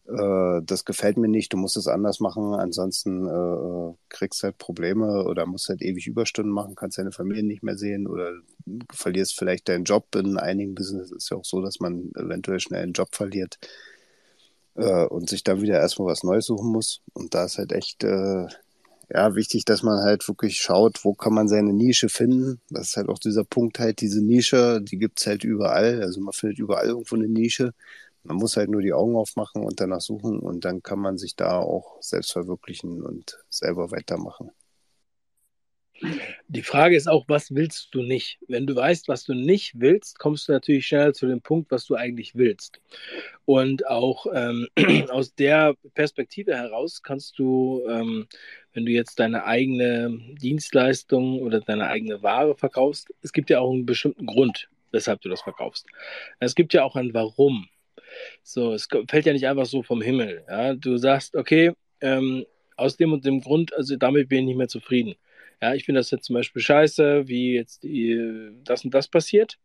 [0.08, 5.24] äh, das gefällt mir nicht, du musst es anders machen, ansonsten äh, kriegst halt Probleme
[5.26, 8.34] oder musst halt ewig Überstunden machen, kannst deine Familie nicht mehr sehen oder
[8.92, 10.14] verlierst vielleicht deinen Job.
[10.16, 13.58] In einigen Business ist ja auch so, dass man eventuell schnell einen Job verliert
[14.76, 17.02] äh, und sich dann wieder erstmal was Neues suchen muss.
[17.14, 18.48] Und da ist halt echt äh,
[19.10, 22.62] ja, wichtig, dass man halt wirklich schaut, wo kann man seine Nische finden.
[22.70, 26.02] Das ist halt auch dieser Punkt halt, diese Nische, die gibt's halt überall.
[26.02, 27.74] Also man findet überall irgendwo eine Nische.
[28.24, 31.36] Man muss halt nur die Augen aufmachen und danach suchen und dann kann man sich
[31.36, 34.50] da auch selbst verwirklichen und selber weitermachen.
[36.48, 38.38] Die Frage ist auch, was willst du nicht?
[38.48, 41.86] Wenn du weißt, was du nicht willst, kommst du natürlich schneller zu dem Punkt, was
[41.86, 42.82] du eigentlich willst.
[43.46, 44.68] Und auch ähm,
[45.10, 48.28] aus der Perspektive heraus kannst du, ähm,
[48.74, 53.72] wenn du jetzt deine eigene Dienstleistung oder deine eigene Ware verkaufst, es gibt ja auch
[53.72, 55.86] einen bestimmten Grund, weshalb du das verkaufst.
[56.40, 57.70] Es gibt ja auch ein Warum.
[58.44, 60.44] So, es fällt ja nicht einfach so vom Himmel.
[60.48, 60.74] Ja?
[60.74, 61.72] Du sagst, okay,
[62.02, 62.46] ähm,
[62.78, 65.16] aus dem und dem Grund, also damit bin ich nicht mehr zufrieden.
[65.62, 69.58] Ja, ich finde das jetzt zum Beispiel scheiße, wie jetzt die, das und das passiert.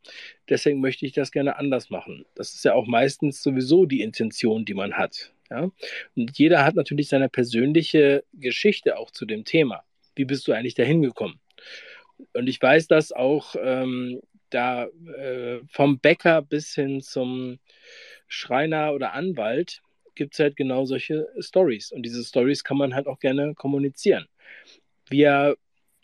[0.49, 2.25] Deswegen möchte ich das gerne anders machen.
[2.35, 5.33] Das ist ja auch meistens sowieso die Intention, die man hat.
[5.51, 5.71] Ja?
[6.17, 9.83] Und jeder hat natürlich seine persönliche Geschichte auch zu dem Thema.
[10.15, 11.41] Wie bist du eigentlich dahin gekommen?
[12.35, 14.21] Und ich weiß, dass auch ähm,
[14.51, 17.59] da äh, vom Bäcker bis hin zum
[18.29, 19.81] Schreiner oder Anwalt
[20.15, 21.93] gibt es halt genau solche Stories.
[21.93, 24.27] Und diese Stories kann man halt auch gerne kommunizieren.
[25.09, 25.57] Wir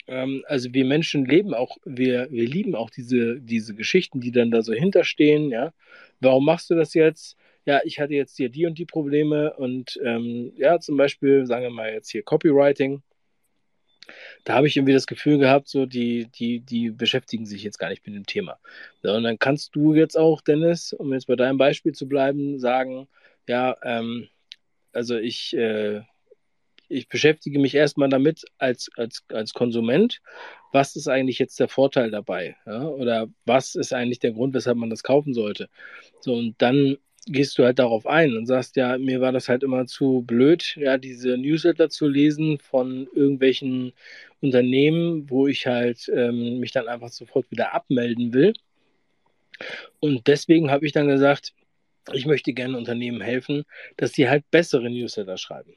[0.06, 4.50] ähm, also wir Menschen leben auch, wir, wir lieben auch diese, diese Geschichten, die dann
[4.50, 5.72] da so hinterstehen, ja.
[6.20, 7.36] Warum machst du das jetzt?
[7.64, 11.64] Ja, ich hatte jetzt hier die und die Probleme und ähm, ja, zum Beispiel, sagen
[11.64, 13.02] wir mal jetzt hier Copywriting.
[14.44, 17.88] Da habe ich irgendwie das Gefühl gehabt, so die, die, die beschäftigen sich jetzt gar
[17.90, 18.58] nicht mit dem Thema.
[19.02, 22.60] So, und dann kannst du jetzt auch, Dennis, um jetzt bei deinem Beispiel zu bleiben,
[22.60, 23.08] sagen,
[23.48, 24.28] ja, ähm,
[24.92, 26.02] also ich äh,
[26.88, 30.20] ich beschäftige mich erstmal damit als, als, als Konsument.
[30.72, 32.56] Was ist eigentlich jetzt der Vorteil dabei?
[32.66, 32.86] Ja?
[32.88, 35.68] Oder was ist eigentlich der Grund, weshalb man das kaufen sollte?
[36.20, 39.62] So, und dann gehst du halt darauf ein und sagst, ja, mir war das halt
[39.64, 43.92] immer zu blöd, ja, diese Newsletter zu lesen von irgendwelchen
[44.40, 48.52] Unternehmen, wo ich halt ähm, mich dann einfach sofort wieder abmelden will.
[49.98, 51.52] Und deswegen habe ich dann gesagt,
[52.12, 53.64] ich möchte gerne Unternehmen helfen,
[53.96, 55.74] dass sie halt bessere Newsletter schreiben.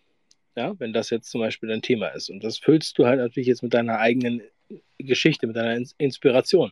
[0.55, 2.29] Ja, wenn das jetzt zum Beispiel dein Thema ist.
[2.29, 4.41] Und das füllst du halt natürlich jetzt mit deiner eigenen
[4.97, 6.71] Geschichte, mit deiner Inspiration.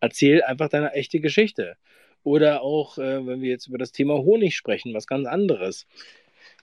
[0.00, 1.76] Erzähl einfach deine echte Geschichte.
[2.24, 5.86] Oder auch, äh, wenn wir jetzt über das Thema Honig sprechen, was ganz anderes.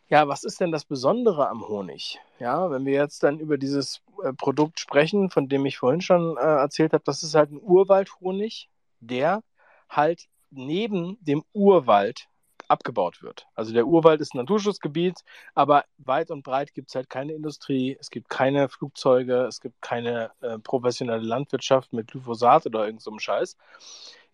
[0.10, 2.20] Ja, was ist denn das Besondere am Honig?
[2.40, 6.38] Ja, wenn wir jetzt dann über dieses äh, Produkt sprechen, von dem ich vorhin schon
[6.38, 9.42] äh, erzählt habe, das ist halt ein Urwaldhonig, der
[9.90, 12.28] halt neben dem Urwald
[12.70, 13.48] abgebaut wird.
[13.56, 17.98] Also der Urwald ist ein Naturschutzgebiet, aber weit und breit gibt es halt keine Industrie,
[18.00, 23.18] es gibt keine Flugzeuge, es gibt keine äh, professionelle Landwirtschaft mit Glyphosat oder irgend so
[23.18, 23.58] Scheiß.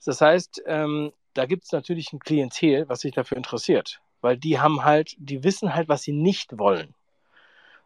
[0.05, 4.59] Das heißt, ähm, da gibt es natürlich ein Klientel, was sich dafür interessiert, weil die
[4.59, 6.93] haben halt, die wissen halt, was sie nicht wollen.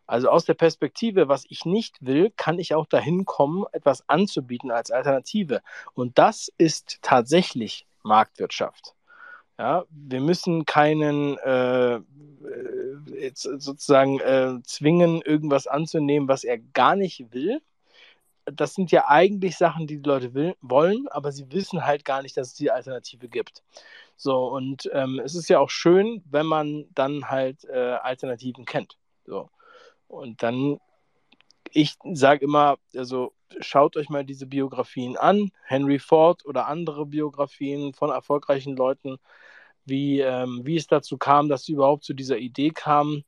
[0.08, 4.72] Also aus der Perspektive, was ich nicht will, kann ich auch dahin kommen, etwas anzubieten
[4.72, 5.62] als Alternative.
[5.94, 8.95] Und das ist tatsächlich Marktwirtschaft.
[9.58, 12.00] Ja, wir müssen keinen äh,
[13.18, 17.62] jetzt sozusagen äh, zwingen, irgendwas anzunehmen, was er gar nicht will.
[18.46, 22.22] Das sind ja eigentlich Sachen, die die Leute will, wollen, aber sie wissen halt gar
[22.22, 23.64] nicht, dass es die Alternative gibt.
[24.18, 28.98] So, und ähm, es ist ja auch schön, wenn man dann halt äh, Alternativen kennt.
[29.26, 29.50] So.
[30.08, 30.80] Und dann,
[31.72, 37.94] ich sage immer, also schaut euch mal diese Biografien an, Henry Ford oder andere Biografien
[37.94, 39.18] von erfolgreichen Leuten
[39.86, 43.24] wie, ähm, wie es dazu kam, dass sie überhaupt zu dieser Idee kamen.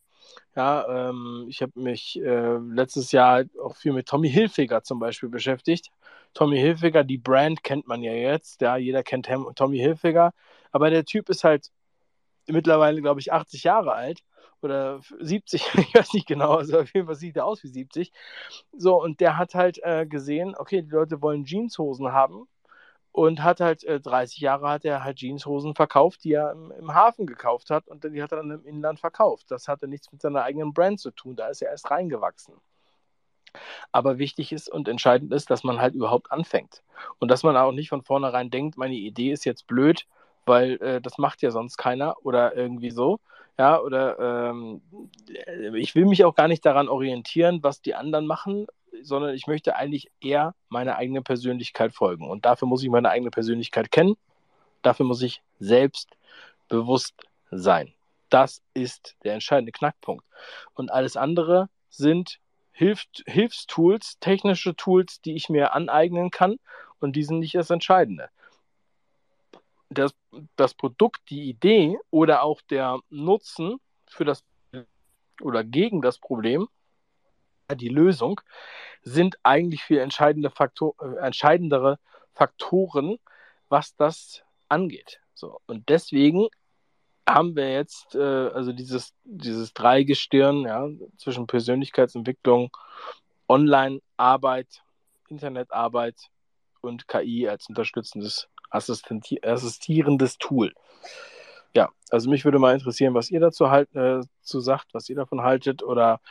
[0.55, 4.99] Ja, ähm, ich habe mich äh, letztes Jahr halt auch viel mit Tommy Hilfiger zum
[4.99, 5.91] Beispiel beschäftigt.
[6.33, 10.33] Tommy Hilfiger, die Brand kennt man ja jetzt, ja, jeder kennt Tommy Hilfiger,
[10.71, 11.71] aber der Typ ist halt
[12.47, 14.21] mittlerweile, glaube ich, 80 Jahre alt
[14.61, 18.11] oder 70, ich weiß nicht genau, also auf jeden Fall sieht er aus wie 70.
[18.73, 22.47] So, und der hat halt äh, gesehen, okay, die Leute wollen Jeanshosen haben
[23.17, 26.93] und hat halt äh, 30 Jahre hat er halt Jeanshosen verkauft, die er im, im,
[26.93, 29.49] Hafen gekauft hat und die hat er dann im Inland verkauft.
[29.49, 32.53] Das hatte nichts mit seiner eigenen Brand zu tun, da ist er erst reingewachsen.
[33.91, 36.83] Aber wichtig ist und entscheidend ist, dass man halt überhaupt anfängt
[37.17, 40.05] und dass man auch nicht von vornherein denkt, meine Idee ist jetzt blöd,
[40.45, 43.19] weil äh, das macht ja sonst keiner oder irgendwie so.
[43.57, 44.81] Ja, oder ähm,
[45.73, 48.67] ich will mich auch gar nicht daran orientieren, was die anderen machen,
[49.01, 52.29] sondern ich möchte eigentlich eher meiner eigenen Persönlichkeit folgen.
[52.29, 54.15] Und dafür muss ich meine eigene Persönlichkeit kennen.
[54.81, 56.15] Dafür muss ich selbst
[56.67, 57.15] bewusst
[57.51, 57.93] sein.
[58.29, 60.25] Das ist der entscheidende Knackpunkt.
[60.73, 62.39] Und alles andere sind
[62.71, 66.57] Hilf Hilfstools, technische Tools, die ich mir aneignen kann.
[66.99, 68.29] Und die sind nicht das Entscheidende.
[69.89, 70.13] Das,
[70.57, 74.43] das Produkt, die Idee oder auch der Nutzen für das
[75.41, 76.67] oder gegen das Problem
[77.75, 78.41] die Lösung,
[79.01, 81.99] sind eigentlich viel entscheidende Faktor, äh, entscheidendere
[82.33, 83.17] Faktoren,
[83.69, 85.19] was das angeht.
[85.33, 86.47] So, und deswegen
[87.27, 90.87] haben wir jetzt äh, also dieses, dieses Dreigestirn ja,
[91.17, 92.75] zwischen Persönlichkeitsentwicklung,
[93.49, 94.81] Online-Arbeit
[95.29, 96.15] Internetarbeit
[96.81, 100.73] und KI als unterstützendes, assistierendes Tool.
[101.73, 105.15] Ja, also mich würde mal interessieren, was ihr dazu halt, äh, zu sagt, was ihr
[105.15, 106.21] davon haltet oder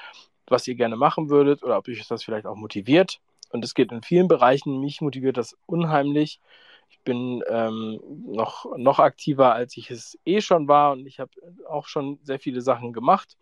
[0.50, 3.20] was ihr gerne machen würdet oder ob euch das vielleicht auch motiviert.
[3.50, 4.80] Und es geht in vielen Bereichen.
[4.80, 6.40] Mich motiviert das unheimlich.
[6.88, 11.30] Ich bin ähm, noch, noch aktiver, als ich es eh schon war und ich habe
[11.68, 13.36] auch schon sehr viele Sachen gemacht.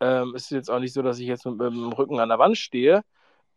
[0.00, 2.28] Ähm, es ist jetzt auch nicht so, dass ich jetzt mit, mit dem Rücken an
[2.28, 3.04] der Wand stehe,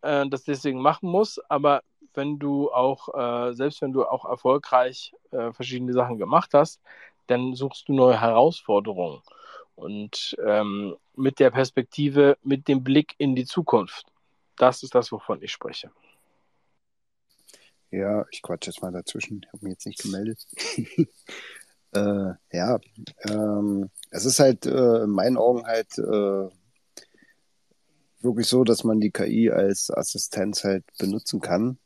[0.01, 1.81] äh, das deswegen machen muss, aber
[2.13, 6.81] wenn du auch, äh, selbst wenn du auch erfolgreich äh, verschiedene Sachen gemacht hast,
[7.27, 9.21] dann suchst du neue Herausforderungen.
[9.75, 14.05] Und ähm, mit der Perspektive, mit dem Blick in die Zukunft.
[14.57, 15.91] Das ist das, wovon ich spreche.
[17.91, 19.41] Ja, ich quatsch jetzt mal dazwischen.
[19.43, 20.45] Ich habe mich jetzt nicht gemeldet.
[21.93, 22.79] äh, ja,
[23.29, 26.49] ähm, es ist halt äh, in meinen Augen halt äh,
[28.21, 31.77] wirklich so, dass man die KI als Assistenz halt benutzen kann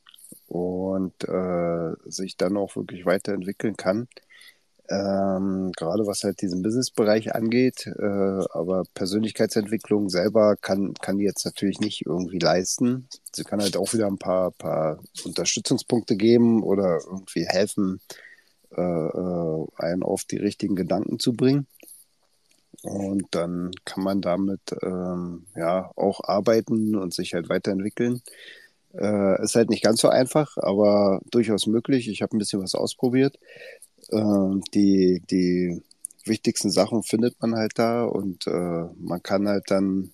[0.48, 4.08] und äh, sich dann auch wirklich weiterentwickeln kann.
[4.92, 11.46] Ähm, gerade was halt diesen Business-Bereich angeht, äh, aber Persönlichkeitsentwicklung selber kann, kann die jetzt
[11.46, 13.08] natürlich nicht irgendwie leisten.
[13.34, 18.02] Sie kann halt auch wieder ein paar, paar Unterstützungspunkte geben oder irgendwie helfen,
[18.76, 21.68] äh, äh, einen auf die richtigen Gedanken zu bringen.
[22.84, 28.22] Und dann kann man damit ähm, ja auch arbeiten und sich halt weiterentwickeln.
[28.94, 32.10] Äh, ist halt nicht ganz so einfach, aber durchaus möglich.
[32.10, 33.38] Ich habe ein bisschen was ausprobiert.
[34.10, 35.82] Äh, die, die
[36.26, 40.14] wichtigsten Sachen findet man halt da und äh, man kann halt dann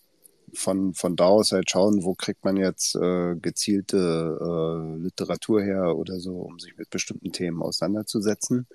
[0.54, 5.96] von, von da aus halt schauen, wo kriegt man jetzt äh, gezielte äh, Literatur her
[5.98, 8.68] oder so, um sich mit bestimmten Themen auseinanderzusetzen.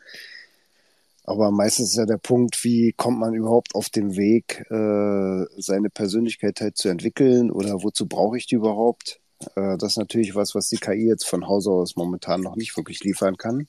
[1.25, 5.89] Aber meistens ist ja der Punkt, wie kommt man überhaupt auf den Weg, äh, seine
[5.89, 9.21] Persönlichkeit halt zu entwickeln oder wozu brauche ich die überhaupt?
[9.55, 12.77] Äh, das ist natürlich was, was die KI jetzt von Hause aus momentan noch nicht
[12.77, 13.69] wirklich liefern kann.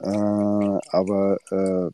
[0.00, 1.90] Äh, aber äh,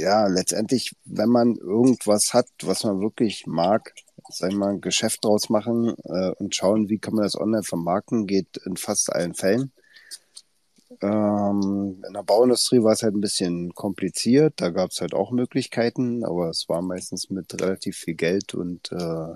[0.00, 3.94] ja, letztendlich, wenn man irgendwas hat, was man wirklich mag,
[4.28, 7.62] sagen wir mal, ein Geschäft draus machen äh, und schauen, wie kann man das online
[7.62, 9.72] vermarkten, geht in fast allen Fällen.
[11.02, 15.30] Ähm, in der Bauindustrie war es halt ein bisschen kompliziert, da gab es halt auch
[15.30, 19.34] Möglichkeiten, aber es war meistens mit relativ viel Geld und äh,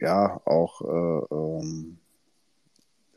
[0.00, 1.98] ja, auch äh, ähm,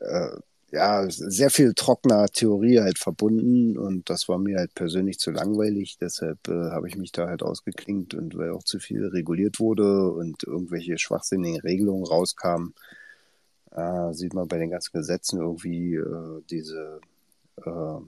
[0.00, 0.36] äh,
[0.76, 5.96] ja, sehr viel trockener Theorie halt verbunden und das war mir halt persönlich zu langweilig.
[5.98, 10.12] Deshalb äh, habe ich mich da halt ausgeklingt und weil auch zu viel reguliert wurde
[10.12, 12.74] und irgendwelche schwachsinnigen Regelungen rauskamen,
[13.72, 17.00] äh, sieht man bei den ganzen Gesetzen irgendwie äh, diese
[17.64, 18.00] äh,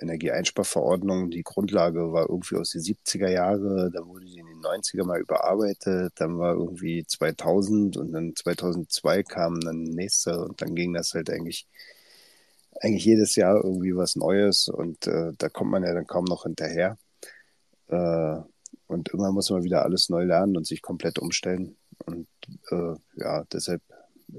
[0.00, 1.30] Energieeinsparverordnung.
[1.30, 5.20] Die Grundlage war irgendwie aus den 70er Jahren, da wurde die in den 90er mal
[5.20, 11.12] überarbeitet, dann war irgendwie 2000 und dann 2002 kam dann nächste und dann ging das
[11.12, 11.66] halt eigentlich
[12.80, 16.44] eigentlich jedes Jahr irgendwie was Neues und äh, da kommt man ja dann kaum noch
[16.44, 16.98] hinterher.
[17.88, 18.40] Äh,
[18.86, 21.76] und immer muss man wieder alles neu lernen und sich komplett umstellen.
[22.06, 22.28] Und
[22.70, 23.82] äh, ja, deshalb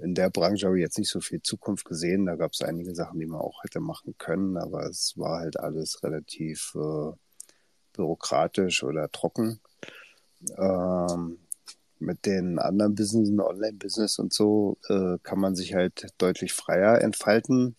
[0.02, 2.26] in der Branche habe ich jetzt nicht so viel Zukunft gesehen.
[2.26, 5.60] Da gab es einige Sachen, die man auch hätte machen können, aber es war halt
[5.60, 7.12] alles relativ äh,
[7.94, 9.60] bürokratisch oder trocken.
[10.58, 11.40] Ähm,
[12.00, 17.78] mit den anderen Businessen, Online-Business und so, äh, kann man sich halt deutlich freier entfalten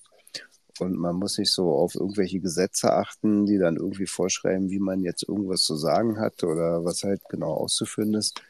[0.81, 5.03] und man muss nicht so auf irgendwelche Gesetze achten, die dann irgendwie vorschreiben, wie man
[5.03, 8.41] jetzt irgendwas zu sagen hat oder was halt genau auszuführen ist.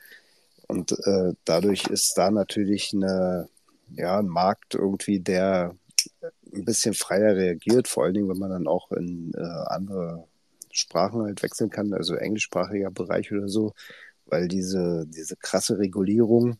[0.68, 3.48] Und äh, dadurch ist da natürlich eine,
[3.94, 5.74] ja, ein Markt irgendwie, der
[6.54, 10.24] ein bisschen freier reagiert, vor allen Dingen, wenn man dann auch in äh, andere
[10.72, 13.72] Sprachen halt wechseln kann, also englischsprachiger Bereich oder so,
[14.26, 16.58] weil diese, diese krasse Regulierung,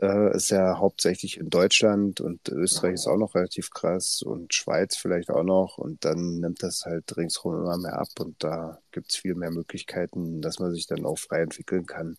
[0.00, 4.96] äh, ist ja hauptsächlich in Deutschland und Österreich ist auch noch relativ krass und Schweiz
[4.96, 9.10] vielleicht auch noch und dann nimmt das halt ringsherum immer mehr ab und da gibt
[9.10, 12.16] es viel mehr Möglichkeiten, dass man sich dann auch frei entwickeln kann.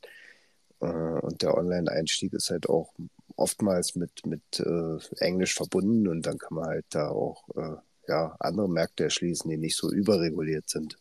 [0.80, 2.94] Äh, und der Online-Einstieg ist halt auch
[3.36, 7.78] oftmals mit, mit äh, Englisch verbunden und dann kann man halt da auch äh,
[8.08, 10.98] ja, andere Märkte erschließen, die nicht so überreguliert sind.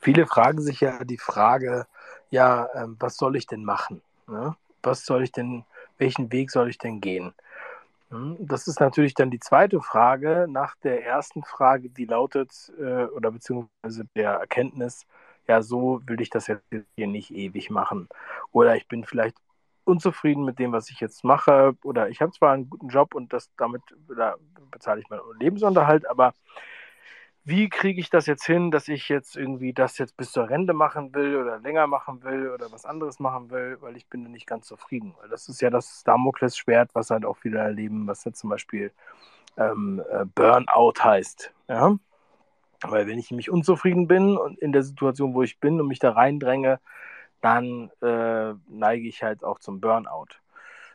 [0.00, 1.86] Viele fragen sich ja die Frage,
[2.30, 4.02] ja, ähm, was soll ich denn machen?
[4.28, 4.54] Ne?
[4.82, 5.64] Was soll ich denn,
[5.98, 7.32] welchen Weg soll ich denn gehen?
[8.10, 8.36] Hm?
[8.38, 13.30] Das ist natürlich dann die zweite Frage nach der ersten Frage, die lautet, äh, oder
[13.30, 15.06] beziehungsweise der Erkenntnis,
[15.46, 16.62] ja, so will ich das jetzt
[16.96, 18.08] hier nicht ewig machen.
[18.52, 19.36] Oder ich bin vielleicht
[19.84, 23.32] unzufrieden mit dem, was ich jetzt mache, oder ich habe zwar einen guten Job und
[23.32, 23.82] das damit
[24.14, 24.36] da
[24.70, 26.34] bezahle ich meinen Lebensunterhalt, aber
[27.48, 30.74] wie kriege ich das jetzt hin, dass ich jetzt irgendwie das jetzt bis zur Rente
[30.74, 34.46] machen will oder länger machen will oder was anderes machen will, weil ich bin nicht
[34.46, 35.14] ganz zufrieden.
[35.18, 38.92] Weil das ist ja das Damoklesschwert, was halt auch viele erleben, was jetzt zum Beispiel
[39.56, 41.54] ähm, äh, Burnout heißt.
[41.68, 41.96] Ja?
[42.82, 46.00] Weil wenn ich nämlich unzufrieden bin und in der Situation, wo ich bin und mich
[46.00, 46.80] da reindränge,
[47.40, 50.36] dann äh, neige ich halt auch zum Burnout.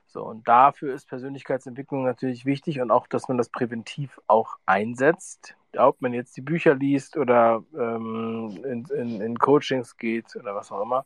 [0.06, 5.56] So, und dafür ist Persönlichkeitsentwicklung natürlich wichtig und auch, dass man das präventiv auch einsetzt.
[5.78, 10.72] Ob man jetzt die Bücher liest oder ähm, in, in, in, Coachings geht oder was
[10.72, 11.06] auch immer,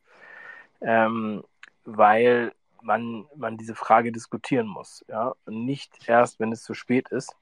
[0.82, 1.44] ähm,
[1.86, 2.52] weil
[2.82, 5.06] man, man diese Frage diskutieren muss.
[5.08, 5.34] Ja?
[5.46, 7.36] Nicht erst, wenn es zu spät ist.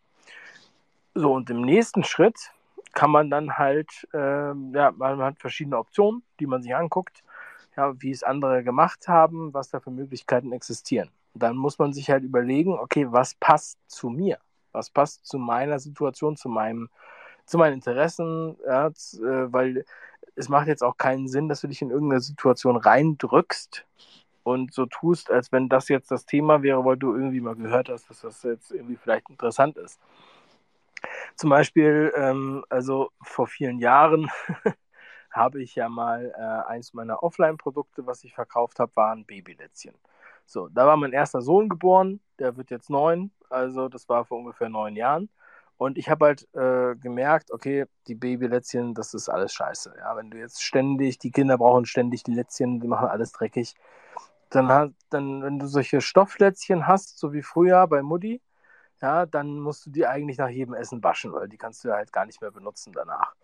[1.13, 2.51] So, und im nächsten Schritt
[2.93, 7.23] kann man dann halt, äh, ja, man hat verschiedene Optionen, die man sich anguckt,
[7.78, 11.11] ja, wie es andere gemacht haben, was da für Möglichkeiten existieren.
[11.34, 14.39] Dann muss man sich halt überlegen, okay, was passt zu mir?
[14.71, 16.89] Was passt zu meiner Situation, zu meinem,
[17.45, 18.91] zu meinen Interessen, ja, äh,
[19.53, 19.85] weil
[20.35, 23.85] es macht jetzt auch keinen Sinn, dass du dich in irgendeine Situation reindrückst
[24.43, 27.89] und so tust, als wenn das jetzt das Thema wäre, weil du irgendwie mal gehört
[27.89, 29.99] hast, dass das jetzt irgendwie vielleicht interessant ist.
[31.35, 34.29] Zum Beispiel, ähm, also vor vielen Jahren
[35.31, 39.95] habe ich ja mal äh, eins meiner Offline-Produkte, was ich verkauft habe, waren Babylätzchen.
[40.45, 44.37] So, da war mein erster Sohn geboren, der wird jetzt neun, also das war vor
[44.39, 45.29] ungefähr neun Jahren.
[45.78, 49.93] Und ich habe halt äh, gemerkt, okay, die Babylätzchen, das ist alles scheiße.
[49.97, 53.76] Ja, wenn du jetzt ständig, die Kinder brauchen ständig die Lätzchen, die machen alles dreckig.
[54.49, 58.41] Dann, dann, wenn du solche Stofflätzchen hast, so wie früher bei Mutti,
[59.01, 61.95] ja, dann musst du die eigentlich nach jedem Essen waschen, weil die kannst du ja
[61.95, 63.36] halt gar nicht mehr benutzen danach.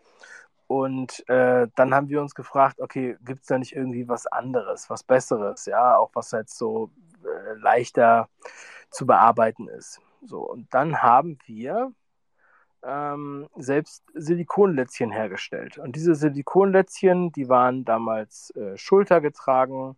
[0.68, 4.90] Und äh, dann haben wir uns gefragt, okay, gibt es da nicht irgendwie was anderes,
[4.90, 6.92] was Besseres, ja, auch was halt so
[7.26, 8.30] äh, leichter
[8.90, 10.00] zu bearbeiten ist.
[10.24, 11.92] So, und dann haben wir
[12.84, 15.78] ähm, selbst Silikonlätzchen hergestellt.
[15.78, 19.96] Und diese Silikonlätzchen, die waren damals äh, schultergetragen,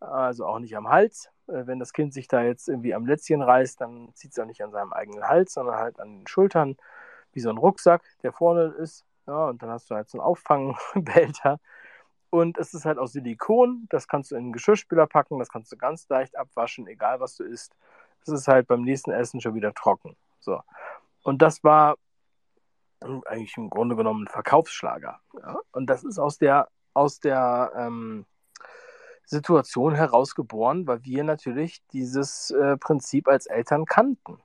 [0.00, 1.30] also auch nicht am Hals.
[1.46, 4.46] Äh, wenn das Kind sich da jetzt irgendwie am Lätzchen reißt, dann zieht es auch
[4.46, 6.76] nicht an seinem eigenen Hals, sondern halt an den Schultern,
[7.32, 9.04] wie so ein Rucksack, der vorne ist.
[9.26, 11.58] Ja, und dann hast du halt so einen Auffangbehälter.
[12.30, 15.72] Und es ist halt aus Silikon, das kannst du in einen Geschirrspüler packen, das kannst
[15.72, 17.74] du ganz leicht abwaschen, egal was du isst.
[18.22, 20.16] Es ist halt beim nächsten Essen schon wieder trocken.
[20.40, 20.60] So.
[21.22, 21.96] Und das war
[23.26, 25.20] eigentlich im Grunde genommen ein Verkaufsschlager.
[25.40, 25.58] Ja?
[25.72, 28.26] Und das ist aus der, aus der ähm,
[29.24, 34.38] Situation herausgeboren, weil wir natürlich dieses äh, Prinzip als Eltern kannten,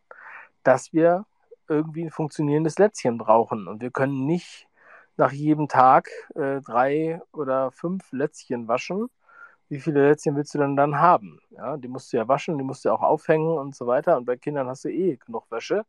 [0.64, 1.26] dass wir
[1.68, 3.68] irgendwie ein funktionierendes Lätzchen brauchen.
[3.68, 4.68] Und wir können nicht
[5.18, 9.10] nach jedem Tag äh, drei oder fünf Lätzchen waschen.
[9.70, 11.40] Wie viele Lätzchen willst du denn dann haben?
[11.52, 14.18] Ja, die musst du ja waschen, die musst du ja auch aufhängen und so weiter.
[14.18, 15.86] Und bei Kindern hast du eh genug Wäsche.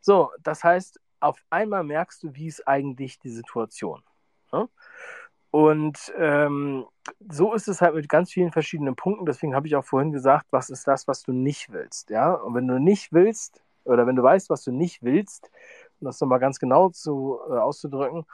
[0.00, 4.02] So, das heißt, auf einmal merkst du, wie ist eigentlich die Situation.
[4.52, 4.68] Ja?
[5.50, 6.86] Und ähm,
[7.28, 9.26] so ist es halt mit ganz vielen verschiedenen Punkten.
[9.26, 12.10] Deswegen habe ich auch vorhin gesagt, was ist das, was du nicht willst.
[12.10, 12.32] Ja?
[12.32, 15.50] Und wenn du nicht willst, oder wenn du weißt, was du nicht willst,
[16.00, 18.26] um das nochmal ganz genau zu, äh, auszudrücken,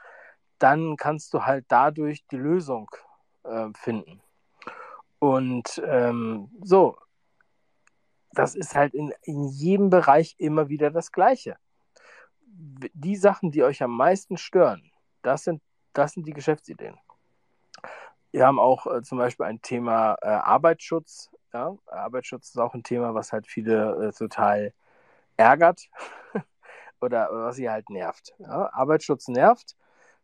[0.59, 2.89] dann kannst du halt dadurch die Lösung
[3.43, 4.21] äh, finden.
[5.19, 6.97] Und ähm, so,
[8.31, 11.57] das ist halt in, in jedem Bereich immer wieder das Gleiche.
[12.57, 14.91] Die Sachen, die euch am meisten stören,
[15.21, 15.61] das sind,
[15.93, 16.97] das sind die Geschäftsideen.
[18.31, 21.29] Wir haben auch äh, zum Beispiel ein Thema äh, Arbeitsschutz.
[21.53, 21.77] Ja?
[21.87, 24.73] Arbeitsschutz ist auch ein Thema, was halt viele äh, total
[25.37, 25.89] ärgert
[27.01, 28.35] oder was sie halt nervt.
[28.39, 28.69] Ja?
[28.73, 29.75] Arbeitsschutz nervt,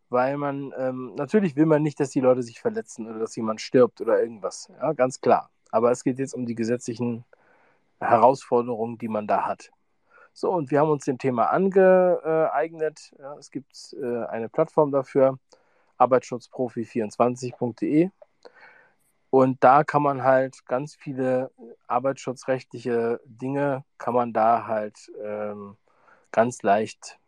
[0.10, 3.62] weil man, ähm, natürlich will man nicht, dass die Leute sich verletzen oder dass jemand
[3.62, 4.70] stirbt oder irgendwas.
[4.82, 5.50] Ja, ganz klar.
[5.72, 7.24] Aber es geht jetzt um die gesetzlichen
[8.00, 9.72] Herausforderungen, die man da hat.
[10.34, 13.14] So, und wir haben uns dem Thema angeeignet.
[13.20, 15.38] Ja, es gibt äh, eine Plattform dafür,
[15.98, 18.10] arbeitsschutzprofi24.de.
[19.30, 21.52] Und da kann man halt ganz viele
[21.88, 25.78] arbeitsschutzrechtliche Dinge, kann man da halt ähm,
[26.32, 27.20] ganz leicht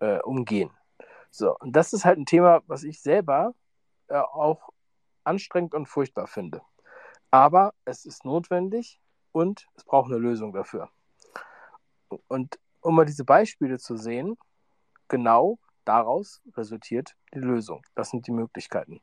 [0.00, 0.70] äh, umgehen.
[1.30, 3.54] So, und das ist halt ein Thema, was ich selber
[4.08, 4.70] äh, auch
[5.24, 6.62] anstrengend und furchtbar finde.
[7.30, 9.00] Aber es ist notwendig
[9.32, 10.90] und es braucht eine Lösung dafür.
[12.28, 14.36] Und um mal diese Beispiele zu sehen,
[15.08, 17.82] genau daraus resultiert die Lösung.
[17.94, 19.00] Das sind die Möglichkeiten.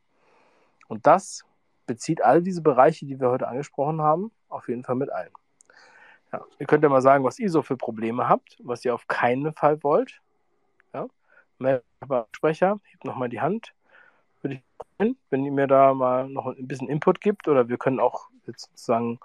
[0.88, 1.44] Und das
[1.86, 5.30] bezieht all diese Bereiche, die wir heute angesprochen haben, auf jeden Fall mit ein.
[6.32, 9.06] Ja, ihr könnt ja mal sagen, was ihr so für Probleme habt, was ihr auf
[9.06, 10.20] keinen Fall wollt.
[10.92, 11.06] Ja,
[12.32, 13.74] Sprecher, hebt nochmal die Hand.
[14.42, 14.62] Würde ich
[14.96, 18.28] freuen, wenn ihr mir da mal noch ein bisschen Input gibt oder wir können auch
[18.46, 19.18] jetzt sozusagen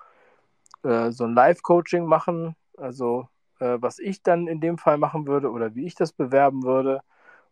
[0.83, 3.27] äh, so ein Live-Coaching machen, also
[3.61, 7.01] äh, was ich dann in dem Fall machen würde oder wie ich das bewerben würde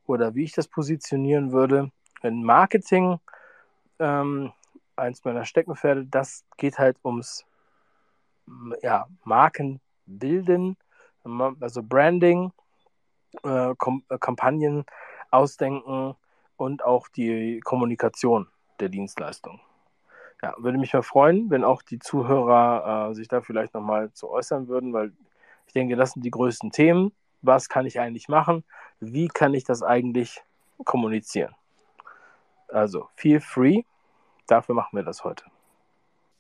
[0.06, 1.92] oder wie ich das positionieren würde.
[2.24, 3.20] In Marketing,
[4.00, 4.52] ähm,
[4.96, 7.46] eins meiner Steckenpferde, das geht halt ums
[8.82, 10.76] ja, Markenbilden,
[11.60, 12.52] also Branding,
[13.46, 13.76] äh, äh,
[14.20, 14.86] Kampagnen
[15.30, 16.16] ausdenken
[16.58, 18.48] und auch die Kommunikation
[18.80, 19.62] der Dienstleistung.
[20.42, 24.30] Ja, würde mich mal freuen, wenn auch die Zuhörer äh, sich da vielleicht nochmal zu
[24.30, 25.12] äußern würden, weil
[25.70, 27.12] ich denke, das sind die größten Themen.
[27.44, 28.64] Was kann ich eigentlich machen?
[29.00, 30.42] Wie kann ich das eigentlich
[30.84, 31.54] kommunizieren?
[32.70, 33.84] Also, feel free.
[34.48, 35.44] Dafür machen wir das heute.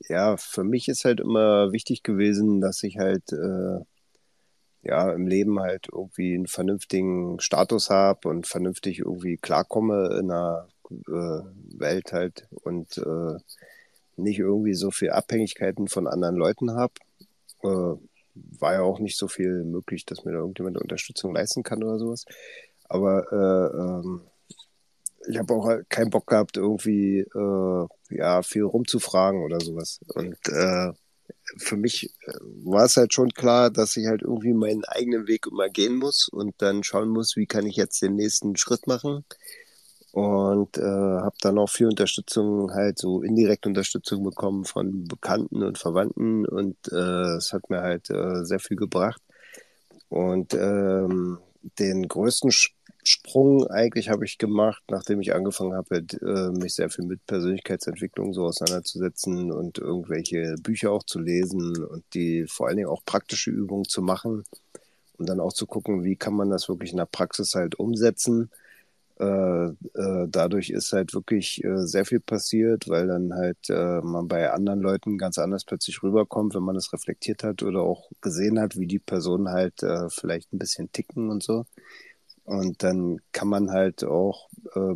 [0.07, 3.85] Ja, für mich ist halt immer wichtig gewesen, dass ich halt äh,
[4.81, 10.69] ja im Leben halt irgendwie einen vernünftigen Status habe und vernünftig irgendwie klarkomme in einer
[10.89, 11.43] äh,
[11.77, 13.37] Welt halt und äh,
[14.15, 16.93] nicht irgendwie so viel Abhängigkeiten von anderen Leuten habe.
[17.61, 18.08] Äh,
[18.59, 21.97] war ja auch nicht so viel möglich, dass mir da irgendjemand Unterstützung leisten kann oder
[21.99, 22.25] sowas.
[22.87, 24.21] Aber äh, ähm,
[25.27, 29.99] ich habe auch halt keinen Bock gehabt, irgendwie äh, ja viel rumzufragen oder sowas.
[30.15, 30.91] Und äh,
[31.57, 32.33] für mich äh,
[32.63, 36.27] war es halt schon klar, dass ich halt irgendwie meinen eigenen Weg immer gehen muss
[36.27, 39.25] und dann schauen muss, wie kann ich jetzt den nächsten Schritt machen.
[40.11, 45.77] Und äh, habe dann auch viel Unterstützung, halt so indirekte Unterstützung bekommen von Bekannten und
[45.77, 49.21] Verwandten und äh, es hat mir halt äh, sehr viel gebracht.
[50.09, 51.37] Und ähm,
[51.77, 52.51] den größten
[53.03, 58.33] Sprung eigentlich habe ich gemacht, nachdem ich angefangen habe, äh, mich sehr viel mit Persönlichkeitsentwicklung
[58.33, 63.51] so auseinanderzusetzen und irgendwelche Bücher auch zu lesen und die vor allen Dingen auch praktische
[63.51, 64.43] Übungen zu machen
[65.17, 68.51] und dann auch zu gucken, wie kann man das wirklich in der Praxis halt umsetzen.
[69.19, 74.49] Äh, äh, dadurch ist halt wirklich äh, sehr viel passiert, weil dann halt man bei
[74.51, 78.77] anderen Leuten ganz anders plötzlich rüberkommt, wenn man es reflektiert hat oder auch gesehen hat,
[78.77, 81.65] wie die Personen halt vielleicht ein bisschen ticken und so.
[82.43, 84.49] Und dann kann man halt auch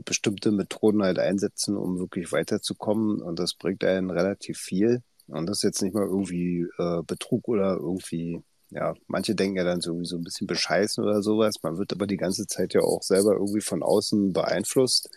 [0.06, 3.22] bestimmte Methoden halt einsetzen, um wirklich weiterzukommen.
[3.22, 5.04] Und das bringt einen relativ viel.
[5.28, 6.66] Und das ist jetzt nicht mal irgendwie
[7.06, 8.42] Betrug oder irgendwie,
[8.76, 11.56] ja, manche denken ja dann so ein bisschen bescheißen oder sowas.
[11.64, 15.10] Man wird aber die ganze Zeit ja auch selber irgendwie von außen beeinflusst.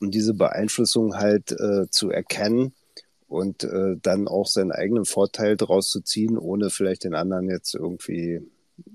[0.00, 2.72] Und diese Beeinflussung halt äh, zu erkennen
[3.28, 7.74] und äh, dann auch seinen eigenen Vorteil daraus zu ziehen, ohne vielleicht den anderen jetzt
[7.74, 8.40] irgendwie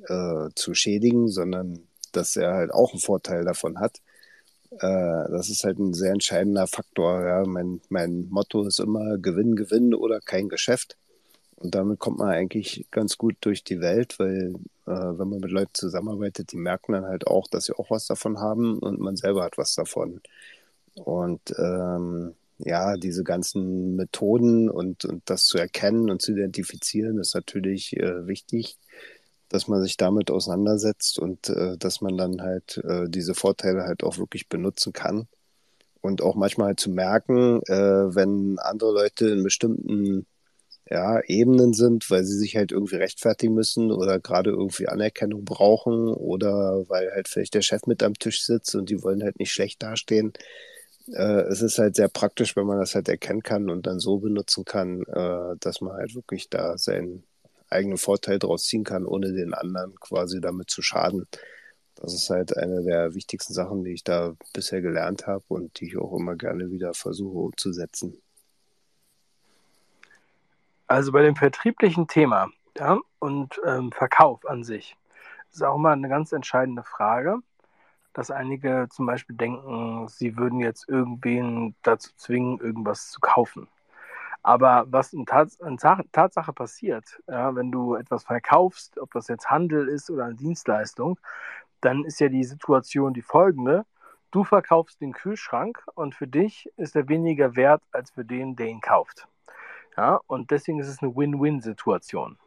[0.07, 1.79] äh, zu schädigen, sondern
[2.11, 4.01] dass er halt auch einen Vorteil davon hat.
[4.71, 7.25] Äh, das ist halt ein sehr entscheidender Faktor.
[7.25, 7.43] Ja.
[7.45, 10.97] Mein, mein Motto ist immer Gewinn, Gewinn oder kein Geschäft.
[11.65, 14.55] Und damit kommt man eigentlich ganz gut durch die Welt, weil
[14.85, 18.07] äh, wenn man mit Leuten zusammenarbeitet, die merken dann halt auch, dass sie auch was
[18.07, 20.21] davon haben und man selber hat was davon.
[20.95, 27.35] Und ähm, ja, diese ganzen Methoden und, und das zu erkennen und zu identifizieren, ist
[27.35, 28.77] natürlich äh, wichtig
[29.49, 34.03] dass man sich damit auseinandersetzt und äh, dass man dann halt äh, diese Vorteile halt
[34.03, 35.27] auch wirklich benutzen kann.
[36.01, 40.27] Und auch manchmal halt zu merken, äh, wenn andere Leute in bestimmten
[40.89, 46.09] ja, Ebenen sind, weil sie sich halt irgendwie rechtfertigen müssen oder gerade irgendwie Anerkennung brauchen
[46.09, 49.51] oder weil halt vielleicht der Chef mit am Tisch sitzt und die wollen halt nicht
[49.51, 50.33] schlecht dastehen.
[51.07, 54.19] Äh, es ist halt sehr praktisch, wenn man das halt erkennen kann und dann so
[54.19, 57.23] benutzen kann, äh, dass man halt wirklich da sein,
[57.69, 61.27] eigenen Vorteil daraus ziehen kann, ohne den anderen quasi damit zu schaden.
[61.95, 65.87] Das ist halt eine der wichtigsten Sachen, die ich da bisher gelernt habe und die
[65.87, 68.21] ich auch immer gerne wieder versuche umzusetzen.
[70.87, 74.95] Also bei dem vertrieblichen Thema ja, und ähm, Verkauf an sich
[75.51, 77.39] ist auch mal eine ganz entscheidende Frage,
[78.13, 83.67] dass einige zum Beispiel denken, sie würden jetzt irgendwen dazu zwingen, irgendwas zu kaufen.
[84.43, 89.49] Aber was in, Tats in Tatsache passiert, ja, wenn du etwas verkaufst, ob das jetzt
[89.49, 91.19] Handel ist oder eine Dienstleistung,
[91.81, 93.85] dann ist ja die Situation die folgende.
[94.31, 98.67] Du verkaufst den Kühlschrank und für dich ist er weniger wert als für den, der
[98.67, 99.27] ihn kauft.
[99.97, 102.37] Ja, und deswegen ist es eine Win-Win-Situation.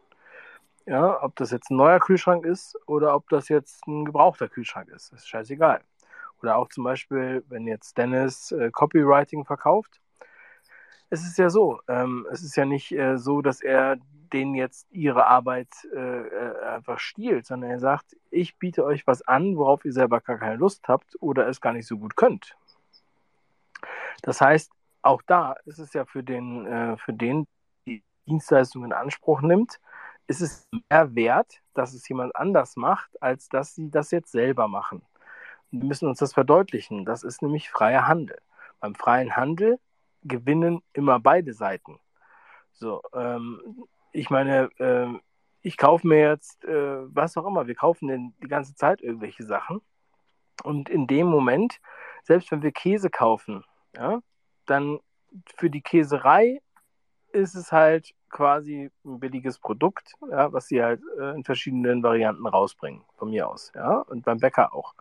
[0.85, 4.89] Ja, ob das jetzt ein neuer Kühlschrank ist oder ob das jetzt ein gebrauchter Kühlschrank
[4.89, 5.81] ist, ist scheißegal.
[6.41, 9.99] Oder auch zum Beispiel, wenn jetzt Dennis äh, Copywriting verkauft,
[11.09, 13.97] es ist ja so, ähm, es ist ja nicht äh, so, dass er
[14.31, 19.23] denen jetzt ihre Arbeit äh, äh, einfach stiehlt, sondern er sagt, ich biete euch was
[19.23, 22.55] an, worauf ihr selber gar keine Lust habt oder es gar nicht so gut könnt.
[24.21, 24.71] Das heißt,
[25.01, 27.47] auch da ist es ja für den, äh, für den,
[27.85, 29.79] die Dienstleistung in Anspruch nimmt,
[30.27, 34.67] ist es mehr wert, dass es jemand anders macht, als dass sie das jetzt selber
[34.67, 35.01] machen.
[35.71, 37.05] wir müssen uns das verdeutlichen.
[37.05, 38.39] Das ist nämlich freier Handel.
[38.79, 39.79] Beim freien Handel
[40.23, 41.99] gewinnen immer beide Seiten.
[42.73, 45.07] So, ähm, ich meine, äh,
[45.61, 49.43] ich kaufe mir jetzt, äh, was auch immer, wir kaufen denn die ganze Zeit irgendwelche
[49.43, 49.81] Sachen.
[50.63, 51.79] Und in dem Moment,
[52.23, 53.63] selbst wenn wir Käse kaufen,
[53.95, 54.21] ja,
[54.69, 54.99] dann
[55.55, 56.61] für die Käserei
[57.31, 62.47] ist es halt quasi ein billiges Produkt, ja, was sie halt äh, in verschiedenen Varianten
[62.47, 64.93] rausbringen, von mir aus, ja, und beim Bäcker auch.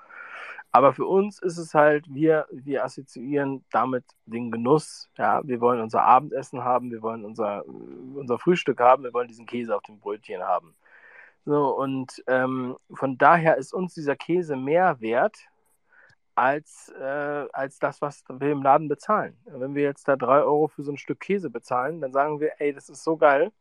[0.71, 5.81] Aber für uns ist es halt, wir, wir assoziieren damit den Genuss, ja, wir wollen
[5.81, 9.99] unser Abendessen haben, wir wollen unser, unser Frühstück haben, wir wollen diesen Käse auf dem
[9.99, 10.75] Brötchen haben.
[11.47, 15.39] So, und ähm, von daher ist uns dieser Käse mehr wert,
[16.39, 19.37] als, äh, als das, was wir im Laden bezahlen.
[19.47, 22.53] Wenn wir jetzt da drei Euro für so ein Stück Käse bezahlen, dann sagen wir,
[22.61, 23.53] ey, das ist so geil.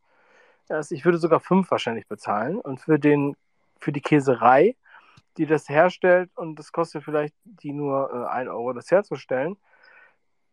[0.67, 2.59] dass ich würde sogar fünf wahrscheinlich bezahlen.
[2.59, 3.35] Und für, den,
[3.79, 4.75] für die Käserei,
[5.37, 9.57] die das herstellt, und das kostet vielleicht die nur äh, ein Euro, das herzustellen,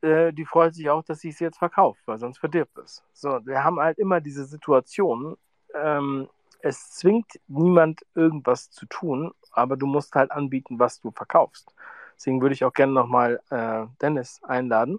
[0.03, 3.03] äh, die freut sich auch, dass sie es jetzt verkauft, weil sonst verdirbt es.
[3.13, 5.37] So, wir haben halt immer diese Situation,
[5.75, 6.29] ähm,
[6.61, 11.75] es zwingt niemand irgendwas zu tun, aber du musst halt anbieten, was du verkaufst.
[12.17, 14.99] Deswegen würde ich auch gerne nochmal äh, Dennis einladen,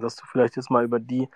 [0.00, 1.28] dass du vielleicht jetzt mal über die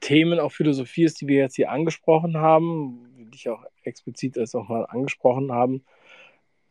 [0.00, 4.68] Themen auch philosophierst, die wir jetzt hier angesprochen haben, die dich auch explizit jetzt auch
[4.68, 5.84] mal angesprochen haben,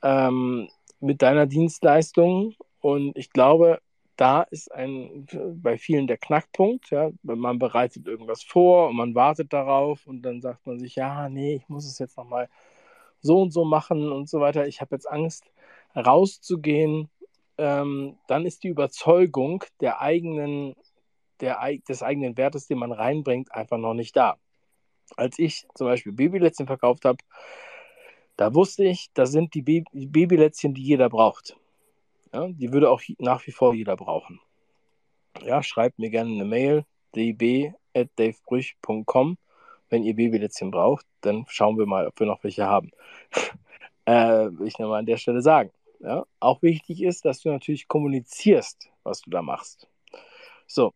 [0.04, 0.70] ähm,
[1.00, 2.56] mit deiner Dienstleistung.
[2.82, 3.80] Und ich glaube,
[4.18, 5.28] da ist ein
[5.62, 10.42] bei vielen der Knackpunkt, ja, man bereitet irgendwas vor und man wartet darauf und dann
[10.42, 12.50] sagt man sich, ja, nee, ich muss es jetzt nochmal
[13.22, 14.68] so und so machen und so weiter.
[14.68, 15.52] Ich habe jetzt Angst,
[15.96, 17.10] rauszugehen
[17.58, 20.76] ähm, dann ist die Überzeugung der eigenen,
[21.40, 24.38] der, des eigenen Wertes, den man reinbringt, einfach noch nicht da.
[25.18, 27.18] Als ich zum Beispiel Babylätzchen verkauft habe,
[28.38, 31.56] da wusste ich, das sind die Babylätzchen, die jeder braucht.
[32.34, 34.42] Ja, die würde auch nach wie vor jeder brauchen.
[35.42, 36.86] Ja, schreibt mir gerne eine Mail,
[37.16, 39.38] db.davebrüch.com.
[39.90, 42.92] Wenn ihr Babylätzchen braucht, dann schauen wir mal, ob wir noch welche haben.
[44.06, 45.72] äh, will ich nochmal an der Stelle sagen.
[46.06, 46.26] Ja?
[46.40, 49.90] Auch wichtig ist, dass du natürlich kommunizierst, was du da machst.
[50.68, 50.94] So,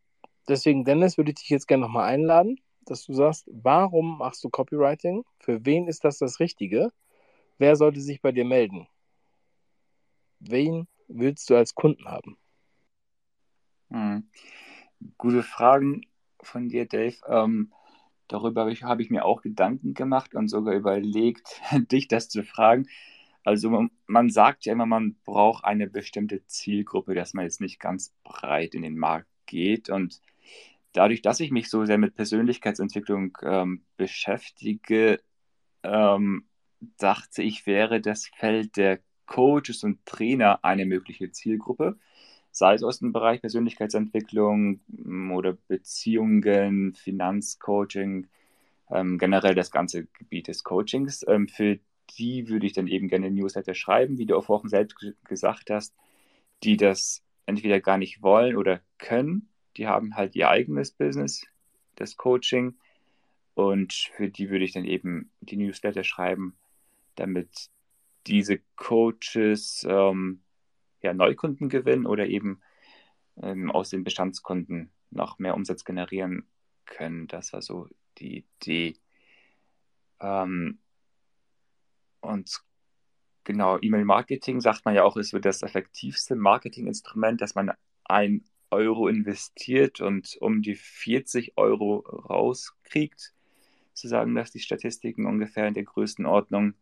[0.47, 4.49] deswegen, Dennis, würde ich dich jetzt gerne nochmal einladen, dass du sagst, warum machst du
[4.49, 5.25] Copywriting?
[5.39, 6.91] Für wen ist das das Richtige?
[7.57, 8.87] Wer sollte sich bei dir melden?
[10.39, 12.37] Wen willst du als Kunden haben?
[13.89, 14.29] Hm.
[15.17, 16.03] Gute Fragen
[16.41, 17.17] von dir, Dave.
[17.27, 17.73] Ähm,
[18.27, 22.43] darüber habe ich, hab ich, mir auch Gedanken gemacht und sogar überlegt, dich das zu
[22.43, 22.87] fragen.
[23.43, 28.13] Also man, sagt ja immer, man braucht eine bestimmte Zielgruppe, dass man jetzt nicht ganz
[28.23, 29.89] breit in den Markt geht.
[29.89, 30.21] Und
[30.93, 35.21] dadurch, dass ich mich so sehr mit Persönlichkeitsentwicklung ähm, beschäftige,
[35.83, 36.45] ähm,
[36.97, 41.97] dachte ich, wäre das Feld der Coaches und Trainer eine mögliche Zielgruppe,
[42.51, 44.81] sei es aus dem Bereich Persönlichkeitsentwicklung
[45.31, 48.27] oder Beziehungen, Finanzcoaching,
[48.89, 51.23] ähm, generell das ganze Gebiet des Coachings.
[51.27, 51.79] Ähm, für
[52.17, 55.95] die würde ich dann eben gerne Newsletter schreiben, wie du auch vorhin selbst gesagt hast,
[56.63, 59.49] die das entweder gar nicht wollen oder können.
[59.77, 61.45] Die haben halt ihr eigenes Business,
[61.95, 62.77] das Coaching.
[63.53, 66.55] Und für die würde ich dann eben die Newsletter schreiben,
[67.15, 67.69] damit
[68.27, 70.41] diese Coaches ähm,
[71.01, 72.61] ja, Neukunden gewinnen oder eben
[73.41, 76.47] ähm, aus den Bestandskunden noch mehr Umsatz generieren
[76.85, 77.27] können.
[77.27, 77.87] Das war so
[78.17, 78.95] die Idee.
[80.19, 80.79] Ähm,
[82.21, 82.61] und
[83.43, 87.71] genau, E-Mail-Marketing sagt man ja auch, ist das effektivste Marketinginstrument, dass man
[88.05, 93.33] ein Euro investiert und um die 40 Euro rauskriegt.
[93.93, 96.75] Zu sagen, dass die Statistiken ungefähr in der Größenordnung.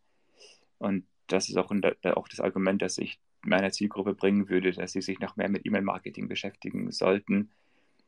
[0.78, 1.72] Und das ist auch,
[2.04, 5.66] auch das Argument, das ich meiner Zielgruppe bringen würde, dass sie sich noch mehr mit
[5.66, 7.50] E-Mail-Marketing beschäftigen sollten.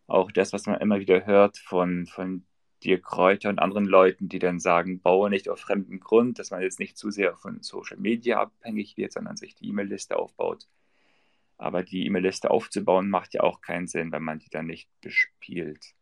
[0.07, 2.45] Auch das, was man immer wieder hört von, von
[2.83, 6.61] Dirk Kräuter und anderen Leuten, die dann sagen, baue nicht auf fremden Grund, dass man
[6.61, 10.67] jetzt nicht zu sehr von Social Media abhängig wird, sondern sich die E-Mail-Liste aufbaut.
[11.57, 15.93] Aber die E-Mail-Liste aufzubauen macht ja auch keinen Sinn, wenn man die dann nicht bespielt.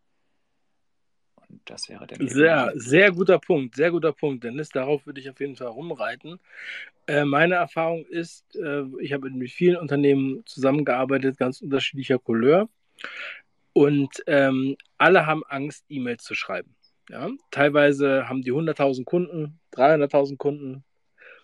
[1.50, 4.70] Und das wäre der Sehr, sehr guter Punkt, sehr guter Punkt, Dennis.
[4.70, 6.40] Darauf würde ich auf jeden Fall rumreiten.
[7.08, 12.70] Äh, meine Erfahrung ist, äh, ich habe mit vielen Unternehmen zusammengearbeitet, ganz unterschiedlicher Couleur.
[13.78, 16.76] Und ähm, alle haben Angst, E-Mails zu schreiben.
[17.12, 17.30] Ja?
[17.52, 20.84] Teilweise haben die 100.000 Kunden, 300.000 Kunden,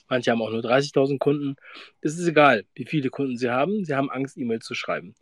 [0.09, 1.57] manche haben auch nur 30.000 Kunden.
[2.01, 5.13] Es ist egal, wie viele Kunden sie haben, sie haben Angst, E-Mails zu schreiben.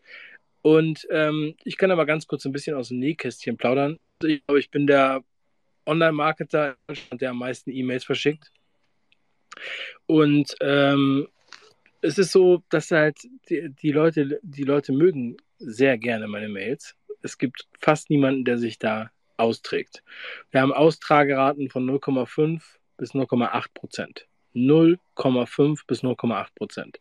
[0.61, 3.99] Und ähm, ich kann aber ganz kurz ein bisschen aus dem Nähkästchen plaudern.
[4.23, 5.21] Ich glaube, ich bin der
[5.85, 6.77] Online-Marketer,
[7.11, 8.53] der am meisten E-Mails verschickt.
[10.05, 11.27] Und ähm,
[11.99, 13.17] es ist so, dass halt
[13.49, 18.57] die, die, Leute, die Leute mögen sehr gerne meine Mails es gibt fast niemanden, der
[18.57, 20.03] sich da austrägt.
[20.51, 22.61] Wir haben Austrageraten von 0,5
[22.97, 24.27] bis 0,8 Prozent.
[24.53, 26.99] 0,5 bis 0,8 Prozent.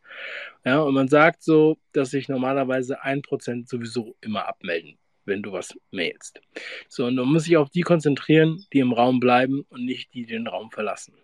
[0.65, 5.53] Ja, und man sagt so, dass sich normalerweise 1 Prozent sowieso immer abmelden, wenn du
[5.53, 6.41] was mailst.
[6.89, 10.27] So, und man muss sich auf die konzentrieren, die im Raum bleiben und nicht die,
[10.27, 11.15] die den Raum verlassen.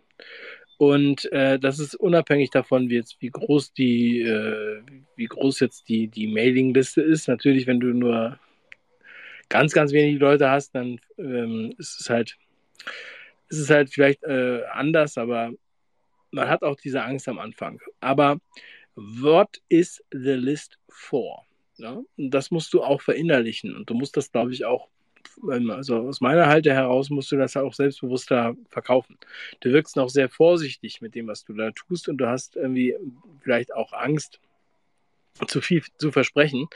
[0.78, 4.82] Und äh, das ist unabhängig davon, wie jetzt wie groß die, äh,
[5.16, 7.28] wie groß jetzt die, die Mailingliste ist.
[7.28, 8.38] Natürlich, wenn du nur
[9.48, 12.36] ganz, ganz wenige Leute hast, dann ähm, ist es halt,
[13.48, 15.52] ist es halt vielleicht äh, anders, aber
[16.30, 17.80] man hat auch diese Angst am Anfang.
[18.00, 18.38] Aber
[18.94, 21.44] what is the list for?
[21.76, 22.02] Ja?
[22.16, 23.74] Das musst du auch verinnerlichen.
[23.74, 24.88] Und du musst das, glaube ich, auch,
[25.48, 29.18] also aus meiner Halte heraus, musst du das auch selbstbewusster verkaufen.
[29.60, 32.08] Du wirkst noch sehr vorsichtig mit dem, was du da tust.
[32.08, 32.96] Und du hast irgendwie
[33.42, 34.40] vielleicht auch Angst,
[35.48, 36.66] zu viel zu versprechen.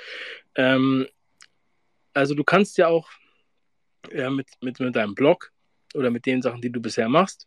[0.55, 1.07] Ähm,
[2.21, 3.09] also du kannst ja auch
[4.13, 5.53] ja, mit, mit, mit deinem Blog
[5.95, 7.47] oder mit den Sachen, die du bisher machst,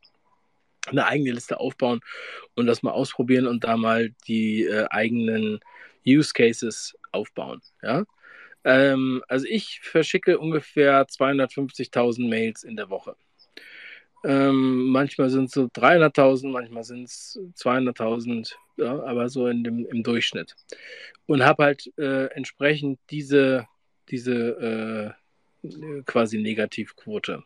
[0.87, 2.01] eine eigene Liste aufbauen
[2.55, 5.59] und das mal ausprobieren und da mal die äh, eigenen
[6.05, 7.61] Use Cases aufbauen.
[7.81, 8.03] Ja?
[8.63, 13.15] Ähm, also ich verschicke ungefähr 250.000 Mails in der Woche.
[14.25, 19.85] Ähm, manchmal sind es so 300.000, manchmal sind es 200.000, ja, aber so in dem,
[19.85, 20.55] im Durchschnitt.
[21.25, 23.67] Und habe halt äh, entsprechend diese,
[24.09, 25.15] diese
[25.63, 27.43] äh, quasi Negativquote.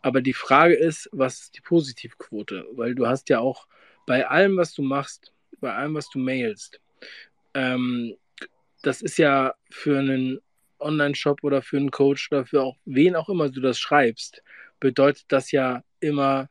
[0.00, 2.66] Aber die Frage ist, was ist die Positivquote?
[2.72, 3.66] Weil du hast ja auch
[4.06, 6.80] bei allem, was du machst, bei allem, was du mailst,
[7.54, 8.16] ähm,
[8.82, 10.40] das ist ja für einen
[10.78, 14.42] Online-Shop oder für einen Coach oder für auch wen auch immer du das schreibst,
[14.78, 16.48] bedeutet das ja immer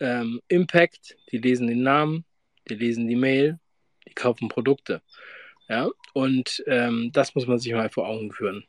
[0.00, 1.16] ähm, Impact.
[1.30, 2.24] Die lesen den Namen,
[2.68, 3.58] die lesen die Mail,
[4.06, 5.02] die kaufen Produkte.
[5.68, 8.64] Ja, und ähm, das muss man sich mal vor Augen führen.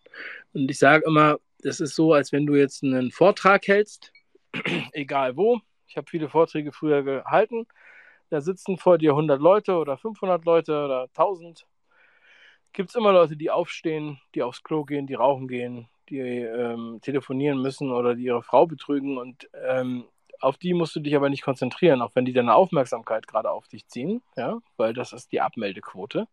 [0.53, 4.11] Und ich sage immer, das ist so, als wenn du jetzt einen Vortrag hältst,
[4.93, 5.59] egal wo.
[5.88, 7.67] Ich habe viele Vorträge früher gehalten.
[8.30, 11.65] Da sitzen vor dir 100 Leute oder 500 Leute oder 1000.
[12.73, 16.99] Gibt es immer Leute, die aufstehen, die aufs Klo gehen, die rauchen gehen, die ähm,
[17.01, 19.17] telefonieren müssen oder die ihre Frau betrügen.
[19.17, 20.05] Und ähm,
[20.39, 23.67] auf die musst du dich aber nicht konzentrieren, auch wenn die deine Aufmerksamkeit gerade auf
[23.67, 26.27] dich ziehen, ja, weil das ist die Abmeldequote.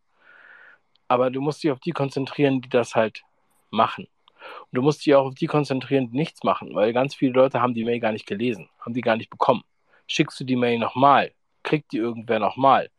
[1.07, 3.23] Aber du musst dich auf die konzentrieren, die das halt
[3.69, 4.07] machen.
[4.37, 7.61] Und du musst dich auch auf die konzentrieren, die nichts machen, weil ganz viele Leute
[7.61, 9.63] haben die Mail gar nicht gelesen, haben die gar nicht bekommen.
[10.07, 11.33] Schickst du die Mail nochmal,
[11.63, 12.89] kriegt die irgendwer nochmal.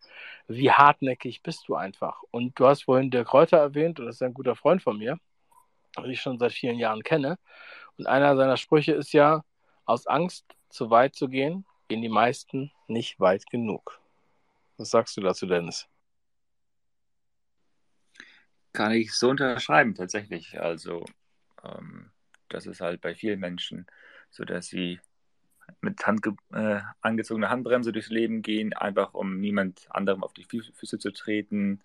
[0.46, 2.22] Wie hartnäckig bist du einfach?
[2.30, 5.18] Und du hast vorhin der Kräuter erwähnt, und das ist ein guter Freund von mir,
[5.96, 7.38] den ich schon seit vielen Jahren kenne.
[7.96, 9.42] Und einer seiner Sprüche ist ja,
[9.84, 14.00] aus Angst zu weit zu gehen, gehen die meisten nicht weit genug.
[14.76, 15.88] Was sagst du dazu, Dennis?
[18.78, 20.60] Kann ich so unterschreiben, tatsächlich.
[20.60, 21.05] Also
[21.64, 22.12] ähm,
[22.48, 23.88] das ist halt bei vielen Menschen
[24.30, 25.00] so, dass sie
[25.80, 31.00] mit Handge äh, angezogener Handbremse durchs Leben gehen, einfach um niemand anderem auf die Füße
[31.00, 31.80] zu treten,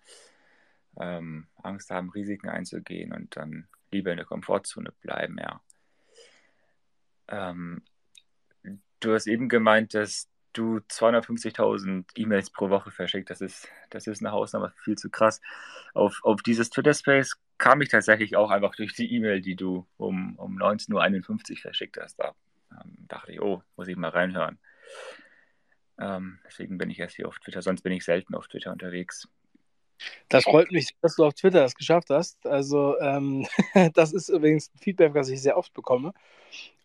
[0.96, 5.60] ähm, Angst haben, Risiken einzugehen und dann lieber in der Komfortzone bleiben, ja.
[7.26, 7.82] Ähm,
[9.00, 13.30] du hast eben gemeint, dass du 250.000 E-Mails pro Woche verschickt.
[13.30, 15.40] Das ist, das ist eine Hausnummer, viel zu krass.
[15.92, 20.36] Auf, auf dieses Twitter-Space kam ich tatsächlich auch einfach durch die E-Mail, die du um,
[20.36, 22.16] um 19.51 Uhr verschickt hast.
[22.16, 22.34] Da
[22.72, 24.58] ähm, dachte ich, oh, muss ich mal reinhören.
[25.98, 29.28] Ähm, deswegen bin ich erst hier auf Twitter, sonst bin ich selten auf Twitter unterwegs.
[30.28, 32.46] Das freut mich, dass du auf Twitter das geschafft hast.
[32.46, 33.46] Also, ähm,
[33.94, 36.12] das ist übrigens ein Feedback, das ich sehr oft bekomme.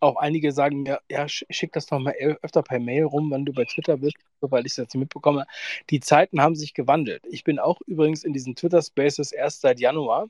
[0.00, 3.52] Auch einige sagen mir, ja, schick das doch mal öfter per Mail rum, wenn du
[3.52, 5.46] bei Twitter bist, weil ich es jetzt mitbekomme.
[5.90, 7.24] Die Zeiten haben sich gewandelt.
[7.30, 10.28] Ich bin auch übrigens in diesen Twitter Spaces erst seit Januar.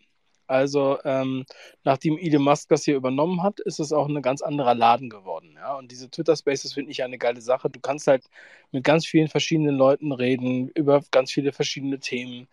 [0.50, 1.44] Also ähm,
[1.84, 5.52] nachdem Elon Musk das hier übernommen hat, ist es auch ein ganz anderer Laden geworden.
[5.54, 5.76] Ja?
[5.78, 7.70] Und diese Twitter Spaces finde ich eine geile Sache.
[7.70, 8.24] Du kannst halt
[8.72, 12.48] mit ganz vielen verschiedenen Leuten reden über ganz viele verschiedene Themen.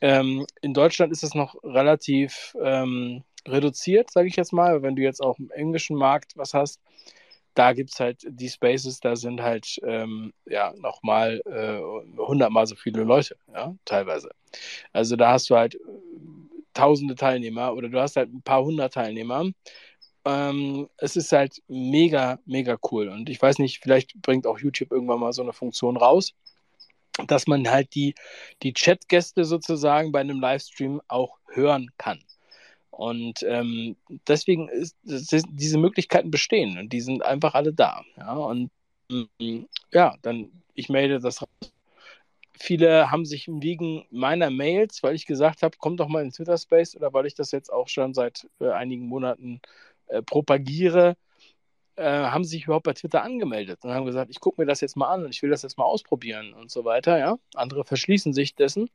[0.00, 4.82] Ähm, in Deutschland ist es noch relativ ähm, reduziert, sage ich jetzt mal.
[4.82, 6.80] Wenn du jetzt auch im englischen Markt was hast,
[7.54, 11.80] da gibt es halt die Spaces, da sind halt ähm, ja nochmal äh,
[12.16, 14.30] hundertmal so viele Leute, ja, teilweise.
[14.92, 15.76] Also da hast du halt
[16.74, 19.50] tausende Teilnehmer oder du hast halt ein paar hundert Teilnehmer.
[20.26, 23.08] Ähm, es ist halt mega, mega cool.
[23.08, 26.32] Und ich weiß nicht, vielleicht bringt auch YouTube irgendwann mal so eine Funktion raus,
[27.26, 28.14] dass man halt die,
[28.62, 32.22] die Chatgäste sozusagen bei einem Livestream auch hören kann.
[32.90, 33.96] Und ähm,
[34.28, 38.02] deswegen ist, ist, diese Möglichkeiten bestehen und die sind einfach alle da.
[38.16, 38.70] Ja, und
[39.10, 41.73] mm, ja, dann ich melde das raus
[42.58, 46.56] Viele haben sich wegen meiner Mails, weil ich gesagt habe, komm doch mal in Twitter
[46.56, 49.60] Space oder weil ich das jetzt auch schon seit äh, einigen Monaten
[50.06, 51.16] äh, propagiere,
[51.96, 54.96] äh, haben sich überhaupt bei Twitter angemeldet und haben gesagt, ich gucke mir das jetzt
[54.96, 57.18] mal an und ich will das jetzt mal ausprobieren und so weiter.
[57.18, 57.38] Ja?
[57.54, 58.90] Andere verschließen sich dessen.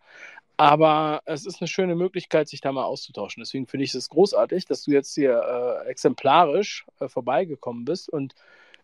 [0.58, 3.42] Aber es ist eine schöne Möglichkeit, sich da mal auszutauschen.
[3.42, 5.42] Deswegen finde ich es großartig, dass du jetzt hier
[5.86, 8.10] äh, exemplarisch äh, vorbeigekommen bist.
[8.10, 8.36] Und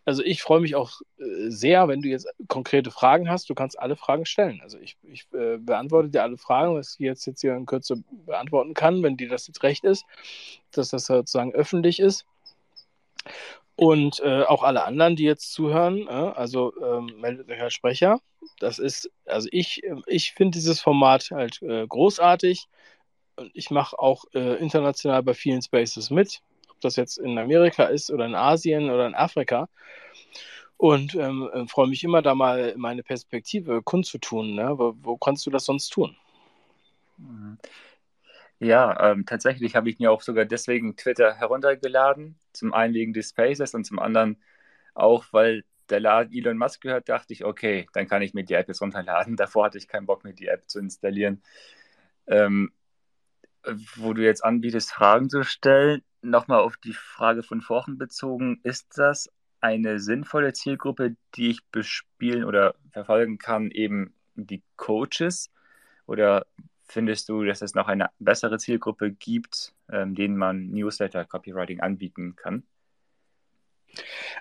[0.06, 3.50] also ich freue mich auch äh, sehr, wenn du jetzt konkrete Fragen hast.
[3.50, 4.62] Du kannst alle Fragen stellen.
[4.62, 8.04] Also ich, ich äh, beantworte dir alle Fragen, was ich jetzt, jetzt hier in Kürze
[8.26, 10.06] beantworten kann, wenn dir das jetzt recht ist,
[10.72, 12.26] dass das sozusagen öffentlich ist.
[13.76, 18.22] Und äh, auch alle anderen, die jetzt zuhören, äh, also ähm, meldet euch als Sprecher.
[18.60, 22.68] Das ist, also ich, ich finde dieses Format halt äh, großartig.
[23.38, 26.42] Und ich mache auch äh, international bei vielen Spaces mit,
[26.76, 29.70] ob das jetzt in Amerika ist oder in Asien oder in Afrika.
[30.78, 34.56] Und ähm, äh, freue mich immer da mal meine Perspektive kundzutun.
[34.56, 34.78] Ne?
[34.78, 36.16] Wo, wo kannst du das sonst tun?
[37.18, 37.58] Mhm.
[38.60, 42.38] Ja, ähm, tatsächlich habe ich mir auch sogar deswegen Twitter heruntergeladen.
[42.54, 44.38] Zum einen wegen des Spaces und zum anderen
[44.94, 48.54] auch, weil der Laden Elon Musk gehört, dachte ich, okay, dann kann ich mir die
[48.54, 49.36] App jetzt runterladen.
[49.38, 51.42] Davor hatte ich keinen Bock, mir die App zu installieren.
[52.28, 52.72] Ähm,
[53.96, 58.98] wo du jetzt anbietest, Fragen zu stellen, nochmal auf die Frage von vorhin bezogen, ist
[58.98, 59.30] das
[59.62, 65.52] eine sinnvolle Zielgruppe, die ich bespielen oder verfolgen kann, eben die Coaches?
[66.06, 66.46] Oder
[66.84, 72.64] findest du, dass es noch eine bessere Zielgruppe gibt, ähm, denen man Newsletter-Copywriting anbieten kann?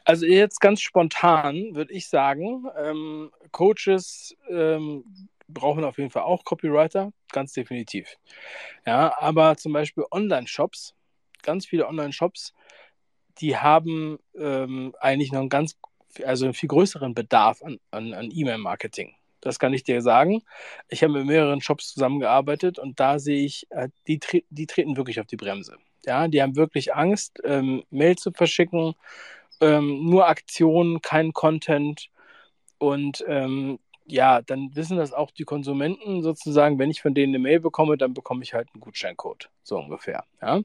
[0.05, 5.05] Also jetzt ganz spontan würde ich sagen, ähm, Coaches ähm,
[5.49, 8.17] brauchen auf jeden Fall auch Copywriter, ganz definitiv.
[8.87, 10.95] Ja, aber zum Beispiel Online-Shops,
[11.45, 12.55] ganz viele Online-Shops,
[13.39, 15.79] die haben ähm, eigentlich noch einen ganz,
[16.25, 19.15] also einen viel größeren Bedarf an, an, an E-Mail-Marketing.
[19.45, 20.43] Das kann ich dir sagen.
[20.89, 24.97] Ich habe mit mehreren Shops zusammengearbeitet und da sehe ich, äh, die, tre die treten
[24.97, 25.77] wirklich auf die Bremse.
[26.07, 28.95] Ja, die haben wirklich Angst, ähm, Mail zu verschicken,
[29.61, 32.11] ähm, nur Aktionen, kein Content.
[32.79, 37.43] Und ähm, ja, dann wissen das auch die Konsumenten sozusagen, wenn ich von denen eine
[37.43, 40.25] Mail bekomme, dann bekomme ich halt einen Gutscheincode, so ungefähr.
[40.43, 40.61] Ja?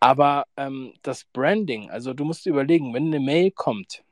[0.00, 4.04] Aber ähm, das Branding, also du musst überlegen, wenn eine Mail kommt,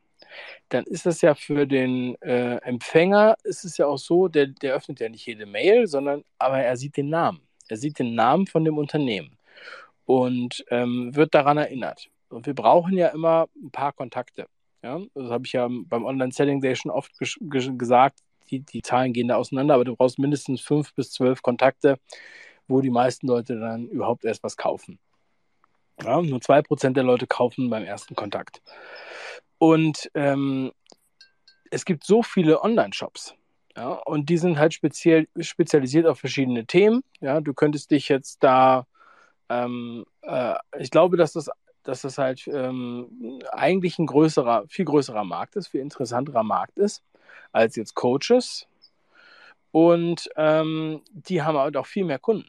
[0.68, 4.74] dann ist das ja für den äh, Empfänger, ist es ja auch so, der, der
[4.74, 7.40] öffnet ja nicht jede Mail, sondern aber er sieht den Namen.
[7.68, 9.36] Er sieht den Namen von dem Unternehmen
[10.04, 12.08] und ähm, wird daran erinnert.
[12.28, 14.46] Und wir brauchen ja immer ein paar Kontakte.
[14.82, 15.00] Ja?
[15.14, 18.20] Das habe ich ja beim Online-Selling Day schon oft gesagt.
[18.50, 21.98] Die, die Zahlen gehen da auseinander, aber du brauchst mindestens fünf bis zwölf Kontakte,
[22.68, 24.98] wo die meisten Leute dann überhaupt erst was kaufen.
[26.02, 28.60] Ja, nur zwei Prozent der Leute kaufen beim ersten Kontakt.
[29.58, 30.72] Und ähm,
[31.70, 33.34] es gibt so viele Online-Shops.
[33.76, 37.02] Ja, und die sind halt speziell, spezialisiert auf verschiedene Themen.
[37.20, 38.86] Ja, du könntest dich jetzt da,
[39.50, 41.50] ähm, äh, ich glaube, dass das,
[41.82, 47.02] dass das halt ähm, eigentlich ein größerer, viel größerer Markt ist, viel interessanterer Markt ist
[47.52, 48.66] als jetzt Coaches.
[49.72, 52.48] Und ähm, die haben halt auch viel mehr Kunden.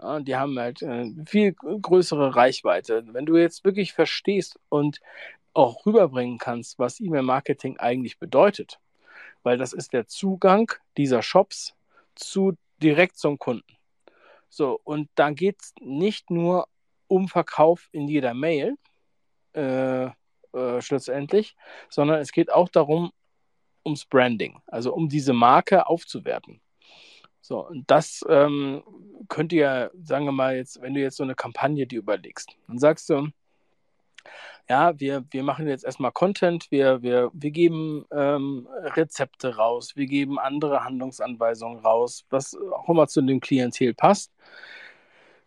[0.00, 3.04] Ja, die haben halt äh, viel größere Reichweite.
[3.12, 5.00] Wenn du jetzt wirklich verstehst und
[5.54, 8.78] auch rüberbringen kannst, was E-Mail-Marketing eigentlich bedeutet.
[9.42, 11.74] Weil das ist der Zugang dieser Shops
[12.14, 13.76] zu direkt zum Kunden.
[14.48, 16.68] So, und dann geht es nicht nur
[17.08, 18.76] um Verkauf in jeder Mail,
[19.54, 21.56] äh, äh, schlussendlich,
[21.88, 23.12] sondern es geht auch darum,
[23.84, 26.60] ums Branding, also um diese Marke aufzuwerten.
[27.48, 28.82] So, und das ähm,
[29.30, 32.78] könnte ja, sagen wir mal, jetzt, wenn du jetzt so eine Kampagne dir überlegst, dann
[32.78, 33.28] sagst du,
[34.68, 40.04] ja, wir, wir machen jetzt erstmal Content, wir, wir, wir geben ähm, Rezepte raus, wir
[40.04, 44.30] geben andere Handlungsanweisungen raus, was auch immer zu dem Klientel passt.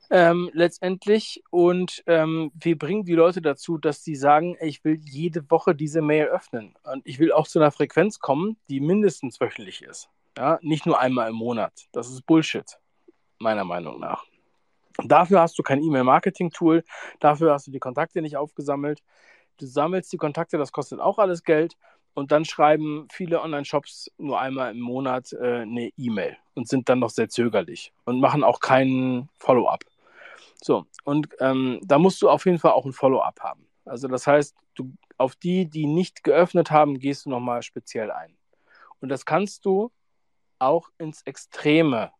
[0.10, 5.52] Ähm, letztendlich und ähm, wir bringen die Leute dazu, dass sie sagen, ich will jede
[5.52, 9.84] Woche diese Mail öffnen und ich will auch zu einer Frequenz kommen, die mindestens wöchentlich
[9.84, 10.10] ist.
[10.37, 11.73] Ja, nicht nur einmal im Monat.
[11.91, 12.79] Das ist Bullshit,
[13.39, 14.23] meiner Meinung nach.
[15.03, 16.83] Dafür hast du kein E-Mail-Marketing-Tool,
[17.19, 19.01] dafür hast du die Kontakte nicht aufgesammelt.
[19.57, 21.77] Du sammelst die Kontakte, das kostet auch alles Geld.
[22.13, 26.99] Und dann schreiben viele Online-Shops nur einmal im Monat äh, eine E-Mail und sind dann
[26.99, 29.85] noch sehr zögerlich und machen auch keinen Follow-up.
[30.61, 33.65] So, und ähm, da musst du auf jeden Fall auch ein Follow-up haben.
[33.85, 38.35] Also das heißt, du, auf die, die nicht geöffnet haben, gehst du nochmal speziell ein.
[38.99, 39.91] Und das kannst du
[40.61, 42.11] auch ins Extreme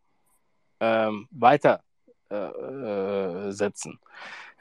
[0.80, 1.84] ähm, weiter
[2.30, 4.00] äh, äh, setzen.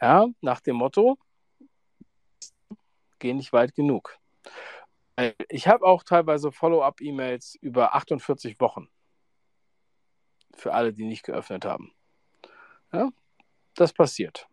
[0.01, 1.19] Ja, nach dem Motto,
[3.19, 4.19] geh nicht weit genug.
[5.49, 8.89] Ich habe auch teilweise Follow-up-E-Mails über 48 Wochen.
[10.55, 11.93] Für alle, die nicht geöffnet haben.
[12.93, 13.11] Ja,
[13.75, 14.49] das passiert.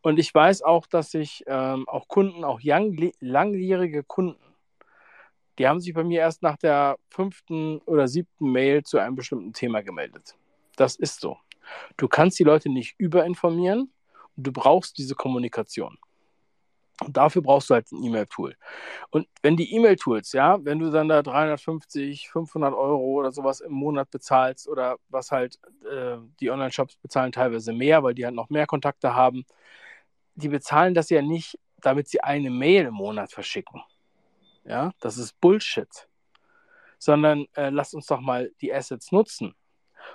[0.00, 4.45] Und ich weiß auch, dass sich ähm, auch Kunden, auch young, langjährige Kunden,
[5.58, 9.52] die haben sich bei mir erst nach der fünften oder siebten Mail zu einem bestimmten
[9.52, 10.36] Thema gemeldet.
[10.76, 11.38] Das ist so.
[11.96, 13.90] Du kannst die Leute nicht überinformieren
[14.36, 15.98] und du brauchst diese Kommunikation.
[17.04, 18.56] Und dafür brauchst du halt ein E-Mail-Tool.
[19.10, 23.72] Und wenn die E-Mail-Tools, ja, wenn du dann da 350, 500 Euro oder sowas im
[23.72, 28.48] Monat bezahlst oder was halt äh, die Online-Shops bezahlen teilweise mehr, weil die halt noch
[28.48, 29.44] mehr Kontakte haben,
[30.36, 33.82] die bezahlen das ja nicht, damit sie eine Mail im Monat verschicken.
[34.66, 36.08] Ja, das ist Bullshit.
[36.98, 39.54] Sondern äh, lasst uns doch mal die Assets nutzen.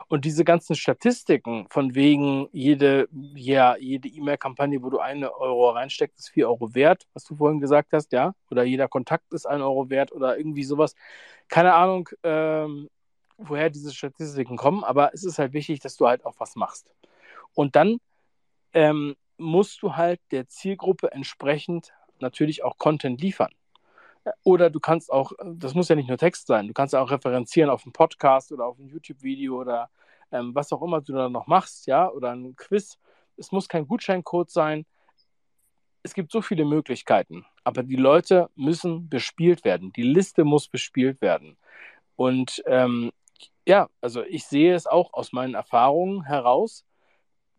[0.08, 6.20] Und diese ganzen Statistiken von wegen jede ja, jede E-Mail-Kampagne, wo du eine Euro reinsteckst,
[6.20, 9.62] ist vier Euro wert, was du vorhin gesagt hast, ja, oder jeder Kontakt ist ein
[9.62, 10.96] Euro wert oder irgendwie sowas.
[11.50, 12.90] Keine Ahnung, ähm,
[13.38, 16.90] woher diese Statistiken kommen, aber es ist halt wichtig, dass du halt auch was machst.
[17.54, 17.98] Und dann
[18.74, 23.52] ähm, musst du halt der Zielgruppe entsprechend natürlich auch Content liefern.
[24.44, 27.12] Oder du kannst auch, das muss ja nicht nur Text sein, du kannst ja auch
[27.12, 29.90] referenzieren auf einen Podcast oder auf ein YouTube-Video oder
[30.32, 32.98] ähm, was auch immer du da noch machst, ja, oder ein Quiz.
[33.38, 34.86] Es muss kein Gutscheincode sein.
[36.04, 39.92] Es gibt so viele Möglichkeiten, aber die Leute müssen bespielt werden.
[39.94, 41.58] Die Liste muss bespielt werden.
[42.16, 43.12] Und ähm,
[43.68, 46.86] ja, also ich sehe es auch aus meinen Erfahrungen heraus,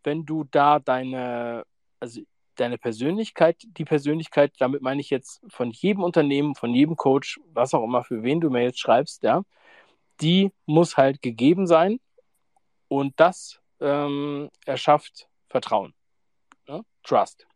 [0.03, 1.63] wenn du da deine,
[1.99, 2.21] also
[2.55, 7.73] deine Persönlichkeit, die Persönlichkeit, damit meine ich jetzt von jedem Unternehmen, von jedem Coach, was
[7.73, 9.43] auch immer, für wen du Mails schreibst, ja,
[10.21, 11.99] die muss halt gegeben sein
[12.87, 15.93] und das ähm, erschafft Vertrauen.
[16.67, 16.81] Ja?
[17.03, 17.47] Trust.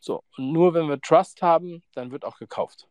[0.00, 2.88] So, und nur wenn wir Trust haben, dann wird auch gekauft.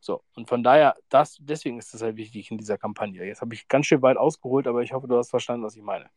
[0.00, 3.24] So, und von daher, das, deswegen ist das halt wichtig in dieser Kampagne.
[3.24, 5.82] Jetzt habe ich ganz schön weit ausgeholt, aber ich hoffe, du hast verstanden, was ich
[5.82, 6.08] meine.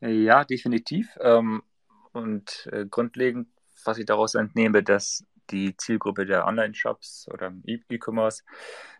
[0.00, 1.16] Ja, definitiv.
[1.20, 1.62] Ähm,
[2.16, 3.48] und äh, grundlegend,
[3.84, 8.42] was ich daraus entnehme, dass die Zielgruppe der Online-Shops oder E-Commerce,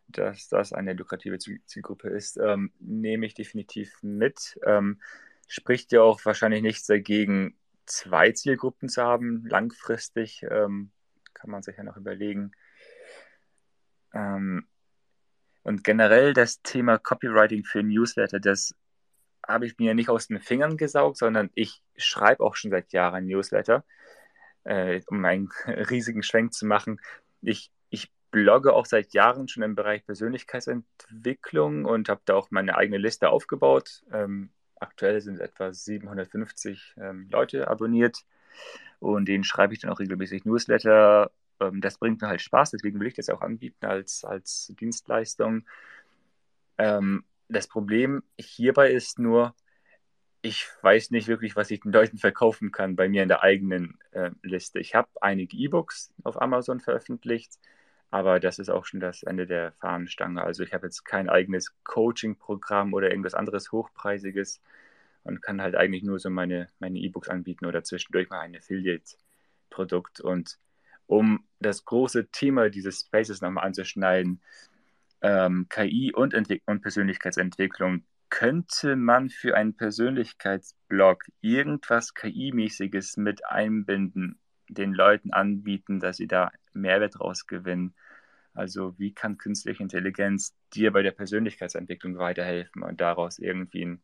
[0.06, 4.58] dass das eine lukrative Zielgruppe ist, ähm, nehme ich definitiv mit.
[4.64, 5.00] Ähm,
[5.48, 7.56] spricht ja auch wahrscheinlich nichts dagegen,
[7.86, 9.44] zwei Zielgruppen zu haben.
[9.46, 10.90] Langfristig ähm,
[11.34, 12.52] kann man sich ja noch überlegen.
[14.14, 14.66] Ähm,
[15.62, 18.74] und generell das Thema Copywriting für Newsletter, das
[19.46, 23.26] habe ich mir nicht aus den Fingern gesaugt, sondern ich schreibe auch schon seit Jahren
[23.26, 23.84] Newsletter,
[24.64, 27.00] äh, um einen riesigen Schwenk zu machen.
[27.42, 32.76] Ich, ich blogge auch seit Jahren schon im Bereich Persönlichkeitsentwicklung und habe da auch meine
[32.76, 34.04] eigene Liste aufgebaut.
[34.12, 38.24] Ähm, aktuell sind etwa 750 ähm, Leute abonniert
[38.98, 41.30] und denen schreibe ich dann auch regelmäßig Newsletter.
[41.60, 45.66] Ähm, das bringt mir halt Spaß, deswegen will ich das auch anbieten als, als Dienstleistung.
[46.78, 49.54] Ähm, das Problem hierbei ist nur,
[50.42, 53.98] ich weiß nicht wirklich, was ich den Leuten verkaufen kann bei mir in der eigenen
[54.12, 54.78] äh, Liste.
[54.78, 57.58] Ich habe einige E-Books auf Amazon veröffentlicht,
[58.10, 60.42] aber das ist auch schon das Ende der Fahnenstange.
[60.42, 64.60] Also ich habe jetzt kein eigenes Coaching-Programm oder irgendwas anderes Hochpreisiges
[65.24, 70.20] und kann halt eigentlich nur so meine meine E-Books anbieten oder zwischendurch mal ein Affiliate-Produkt.
[70.20, 70.58] Und
[71.06, 74.40] um das große Thema dieses Spaces nochmal anzuschneiden,
[75.22, 84.38] ähm, KI und, und Persönlichkeitsentwicklung, könnte man für einen Persönlichkeitsblog irgendwas KI-mäßiges mit einbinden,
[84.68, 87.94] den Leuten anbieten, dass sie da Mehrwert rausgewinnen?
[88.52, 94.02] Also wie kann künstliche Intelligenz dir bei der Persönlichkeitsentwicklung weiterhelfen und daraus irgendwie ein,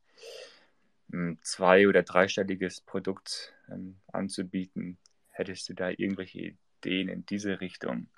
[1.12, 4.98] ein zwei- oder dreistelliges Produkt ähm, anzubieten?
[5.30, 8.08] Hättest du da irgendwelche Ideen in diese Richtung?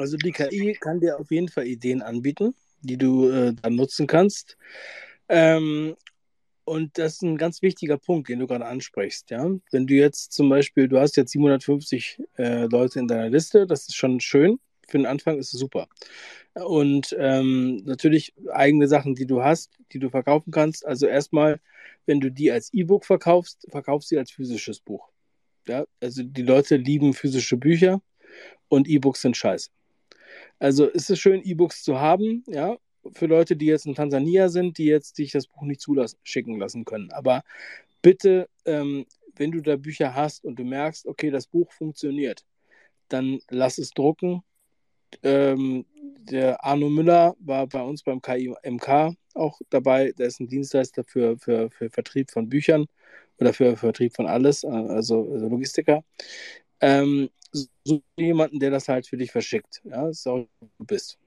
[0.00, 4.06] Also die KI kann dir auf jeden Fall Ideen anbieten, die du äh, dann nutzen
[4.06, 4.56] kannst.
[5.28, 5.96] Ähm,
[6.64, 9.30] und das ist ein ganz wichtiger Punkt, den du gerade ansprichst.
[9.30, 9.50] Ja?
[9.72, 13.88] Wenn du jetzt zum Beispiel, du hast jetzt 750 äh, Leute in deiner Liste, das
[13.88, 14.60] ist schon schön.
[14.86, 15.88] Für den Anfang ist es super.
[16.54, 20.86] Und ähm, natürlich eigene Sachen, die du hast, die du verkaufen kannst.
[20.86, 21.60] Also erstmal,
[22.06, 25.08] wenn du die als E-Book verkaufst, verkaufst sie als physisches Buch.
[25.66, 25.86] Ja?
[26.00, 28.00] Also die Leute lieben physische Bücher
[28.68, 29.70] und E-Books sind scheiße.
[30.60, 32.76] Also ist es schön, E-Books zu haben, ja,
[33.12, 36.84] für Leute, die jetzt in Tansania sind, die jetzt sich das Buch nicht zuschicken lassen
[36.84, 37.10] können.
[37.12, 37.42] Aber
[38.02, 39.06] bitte, ähm,
[39.36, 42.44] wenn du da Bücher hast und du merkst, okay, das Buch funktioniert,
[43.08, 44.42] dann lass es drucken.
[45.22, 45.86] Ähm,
[46.30, 50.12] der Arno Müller war bei uns beim KIMK auch dabei.
[50.12, 52.86] Der ist ein Dienstleister für, für, für Vertrieb von Büchern
[53.38, 56.04] oder für Vertrieb von alles, also, also Logistiker.
[56.80, 57.30] Ähm,
[57.84, 59.80] so jemanden, der das halt für dich verschickt.
[59.84, 60.48] Ja, das ist du
[60.78, 61.18] bist.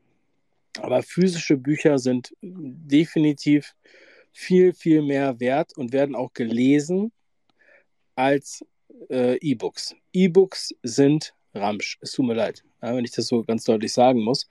[0.80, 3.76] Aber physische Bücher sind definitiv
[4.32, 7.12] viel, viel mehr wert und werden auch gelesen
[8.16, 8.66] als
[9.10, 9.96] äh, E-Books.
[10.14, 12.00] E-Books sind Ramsch.
[12.02, 14.48] Es tut mir leid, ja, wenn ich das so ganz deutlich sagen muss.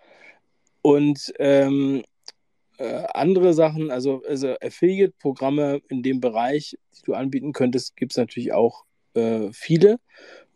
[0.82, 2.02] Und ähm,
[2.78, 8.18] äh, andere Sachen, also, also Affiliate-Programme in dem Bereich, die du anbieten könntest, gibt es
[8.18, 8.84] natürlich auch
[9.14, 9.98] äh, viele,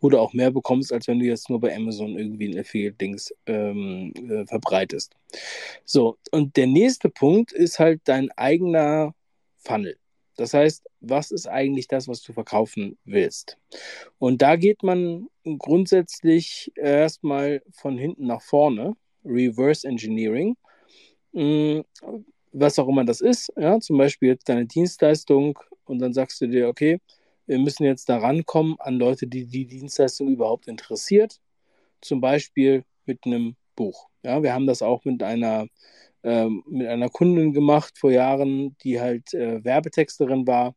[0.01, 4.13] du auch mehr bekommst, als wenn du jetzt nur bei Amazon irgendwie ein Affiliate-Dings ähm,
[4.29, 5.13] äh, verbreitest.
[5.85, 9.13] So, und der nächste Punkt ist halt dein eigener
[9.57, 9.97] Funnel.
[10.35, 13.57] Das heißt, was ist eigentlich das, was du verkaufen willst?
[14.19, 18.95] Und da geht man grundsätzlich erstmal von hinten nach vorne,
[19.25, 20.55] Reverse Engineering.
[21.33, 21.79] Mm,
[22.53, 26.47] was auch immer das ist, ja, zum Beispiel jetzt deine Dienstleistung und dann sagst du
[26.47, 26.99] dir, okay,
[27.47, 31.39] wir müssen jetzt da rankommen an Leute, die die Dienstleistung überhaupt interessiert,
[32.01, 34.07] zum Beispiel mit einem Buch.
[34.23, 35.67] Ja, wir haben das auch mit einer,
[36.23, 40.75] ähm, mit einer Kundin gemacht vor Jahren, die halt äh, Werbetexterin war,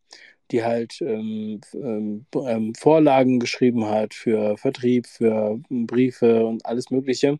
[0.50, 7.38] die halt ähm, ähm, ähm Vorlagen geschrieben hat für Vertrieb, für Briefe und alles Mögliche.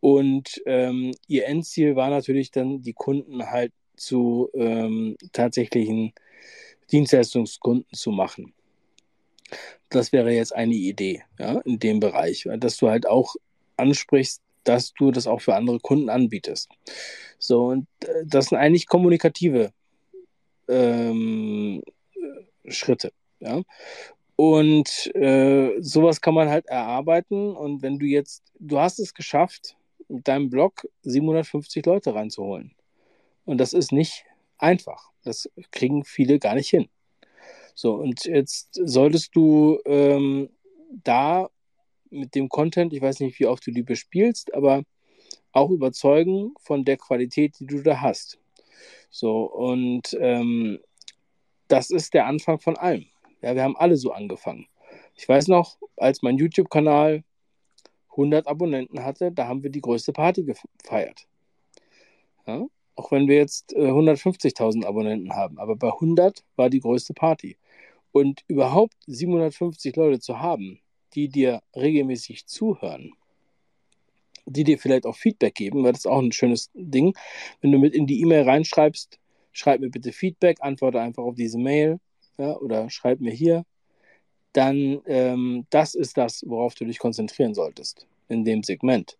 [0.00, 6.12] Und ähm, ihr Endziel war natürlich dann, die Kunden halt zu ähm, tatsächlichen
[6.90, 8.52] Dienstleistungskunden zu machen.
[9.88, 13.34] Das wäre jetzt eine Idee ja, in dem Bereich, dass du halt auch
[13.76, 16.70] ansprichst, dass du das auch für andere Kunden anbietest.
[17.38, 19.72] So, und äh, das sind eigentlich kommunikative
[20.68, 21.82] ähm,
[22.66, 23.12] Schritte.
[23.40, 23.62] Ja?
[24.36, 27.54] Und äh, sowas kann man halt erarbeiten.
[27.54, 29.76] Und wenn du jetzt, du hast es geschafft,
[30.08, 32.72] mit deinem Blog 750 Leute reinzuholen.
[33.44, 34.24] Und das ist nicht
[34.62, 35.10] einfach.
[35.24, 36.88] Das kriegen viele gar nicht hin.
[37.74, 40.50] So, und jetzt solltest du ähm,
[40.88, 41.48] da
[42.10, 44.82] mit dem Content, ich weiß nicht, wie oft du die bespielst, aber
[45.52, 48.38] auch überzeugen von der Qualität, die du da hast.
[49.10, 50.80] So, und ähm,
[51.68, 53.06] das ist der Anfang von allem.
[53.40, 54.66] Ja, wir haben alle so angefangen.
[55.14, 57.24] Ich weiß noch, als mein YouTube-Kanal
[58.10, 61.26] 100 Abonnenten hatte, da haben wir die größte Party gefeiert.
[62.46, 62.66] Ja?
[62.94, 67.56] Auch wenn wir jetzt äh, 150.000 Abonnenten haben, aber bei 100 war die größte Party.
[68.12, 70.80] Und überhaupt 750 Leute zu haben,
[71.14, 73.12] die dir regelmäßig zuhören,
[74.44, 77.14] die dir vielleicht auch Feedback geben, weil das ist auch ein schönes Ding.
[77.60, 79.18] Wenn du mit in die E-Mail reinschreibst,
[79.52, 81.98] schreib mir bitte Feedback, antworte einfach auf diese Mail
[82.38, 83.64] ja, oder schreib mir hier,
[84.52, 89.16] dann ähm, das ist das, worauf du dich konzentrieren solltest in dem Segment.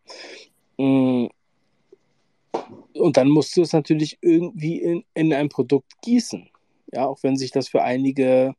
[0.79, 1.27] Mm.
[2.95, 6.51] Und dann musst du es natürlich irgendwie in, in ein Produkt gießen.
[6.93, 8.55] Ja, auch wenn sich das für einige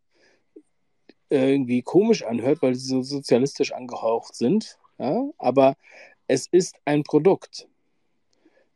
[1.29, 4.77] irgendwie komisch anhört, weil sie so sozialistisch angehaucht sind.
[4.99, 5.75] Ja, aber
[6.27, 7.67] es ist ein Produkt.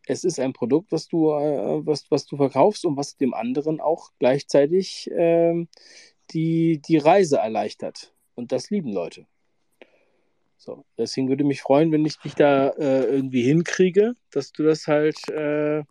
[0.08, 3.82] Es ist ein Produkt, was du, äh, was, was du verkaufst und was dem anderen
[3.82, 5.68] auch gleichzeitig äh,
[6.32, 8.14] die, die Reise erleichtert.
[8.36, 9.26] Und das lieben Leute.
[10.68, 14.86] So, deswegen würde mich freuen, wenn ich dich da äh, irgendwie hinkriege, dass du das
[14.86, 15.86] halt, äh,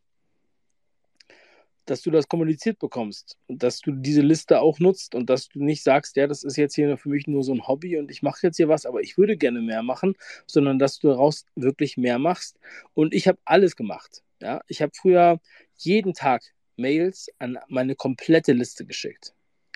[1.86, 5.65] dass du das kommuniziert bekommst und dass du diese Liste auch nutzt und dass du
[5.65, 8.20] nicht sagst, ja, das ist jetzt hier für mich nur so ein Hobby und ich
[8.20, 10.15] mache jetzt hier was, aber ich würde gerne mehr machen,
[10.47, 12.59] sondern dass du daraus wirklich mehr machst.
[12.93, 14.24] Und ich habe alles gemacht.
[14.43, 15.40] Ja, ich habe früher
[15.78, 16.43] jeden Tag
[16.77, 19.32] Mails an meine komplette Liste geschickt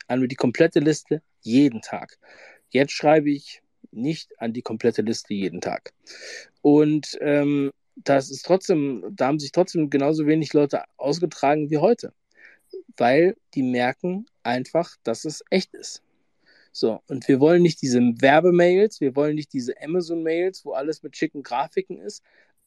[0.09, 2.19] an die komplette Liste jeden Tag.
[2.69, 5.93] Jetzt schreibe ich nicht an die komplette Liste jeden Tag.
[6.63, 12.13] Und ähm, das ist trotzdem, da haben sich trotzdem genauso wenig Leute ausgetragen wie heute,
[12.97, 16.03] weil die merken einfach, dass es echt ist.
[16.73, 21.17] So, und wir wollen nicht diese Werbemails, wir wollen nicht diese Amazon-Mails, wo alles mit
[21.17, 22.23] schicken Grafiken ist.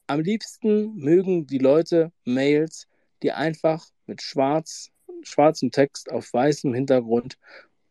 [0.06, 2.86] Am liebsten mögen die Leute Mails,
[3.22, 4.90] die einfach mit schwarz
[5.22, 7.38] schwarzem Text auf weißem Hintergrund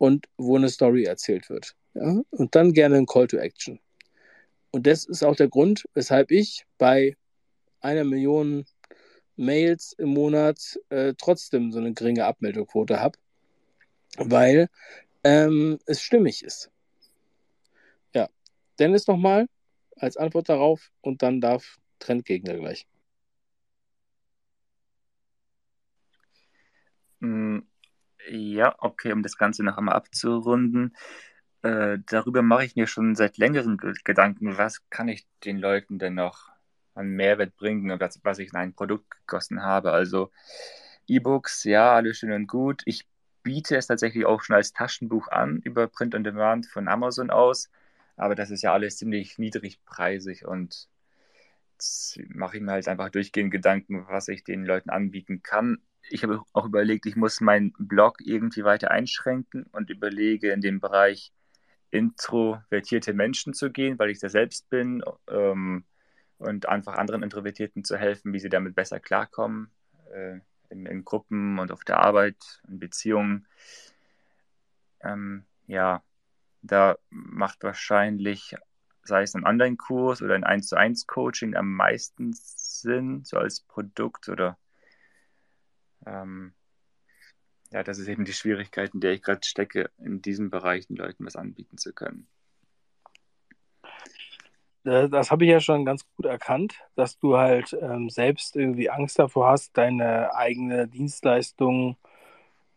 [0.03, 1.77] und wo eine Story erzählt wird.
[1.93, 2.21] Ja?
[2.31, 3.79] Und dann gerne ein Call to Action.
[4.71, 7.15] Und das ist auch der Grund, weshalb ich bei
[7.79, 8.65] einer Million
[9.37, 13.17] Mails im Monat äh, trotzdem so eine geringe Abmeldequote habe,
[14.17, 14.67] weil
[15.23, 16.69] ähm, es stimmig ist.
[18.13, 18.27] Ja,
[18.79, 19.47] Dennis nochmal
[19.95, 22.87] als Antwort darauf und dann darf Trendgegner gleich.
[27.21, 27.65] Hm,
[28.29, 30.95] ja, okay, um das Ganze noch einmal abzurunden.
[31.61, 36.15] Äh, darüber mache ich mir schon seit längerem Gedanken, was kann ich den Leuten denn
[36.15, 36.49] noch
[36.93, 39.91] an Mehrwert bringen, was, was ich in ein Produkt gegossen habe.
[39.91, 40.31] Also
[41.07, 42.81] E-Books, ja, alles schön und gut.
[42.85, 43.07] Ich
[43.43, 47.69] biete es tatsächlich auch schon als Taschenbuch an über Print on Demand von Amazon aus,
[48.17, 50.87] aber das ist ja alles ziemlich niedrigpreisig und
[52.29, 56.41] mache ich mir halt einfach durchgehend Gedanken, was ich den Leuten anbieten kann ich habe
[56.53, 61.31] auch überlegt, ich muss meinen Blog irgendwie weiter einschränken und überlege in den Bereich
[61.91, 65.85] introvertierte Menschen zu gehen, weil ich da selbst bin ähm,
[66.39, 69.69] und einfach anderen Introvertierten zu helfen, wie sie damit besser klarkommen,
[70.11, 70.39] äh,
[70.69, 73.47] in, in, Gruppen und auf der Arbeit, in Beziehungen.
[75.01, 76.01] Ähm, ja,
[76.63, 78.55] da macht wahrscheinlich,
[79.03, 83.61] sei es ein Online-Kurs oder ein 1 zu 1 Coaching am meisten Sinn, so als
[83.61, 84.57] Produkt oder
[86.05, 86.53] ähm,
[87.71, 90.95] ja, das ist eben die Schwierigkeit, in der ich gerade stecke, in diesem Bereich den
[90.95, 92.27] Leuten was anbieten zu können.
[94.85, 98.89] Äh, das habe ich ja schon ganz gut erkannt, dass du halt ähm, selbst irgendwie
[98.89, 101.97] Angst davor hast, deine eigene Dienstleistung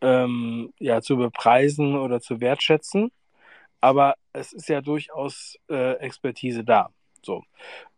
[0.01, 3.11] ähm, ja, zu bepreisen oder zu wertschätzen.
[3.81, 6.91] Aber es ist ja durchaus äh, Expertise da.
[7.27, 7.45] So.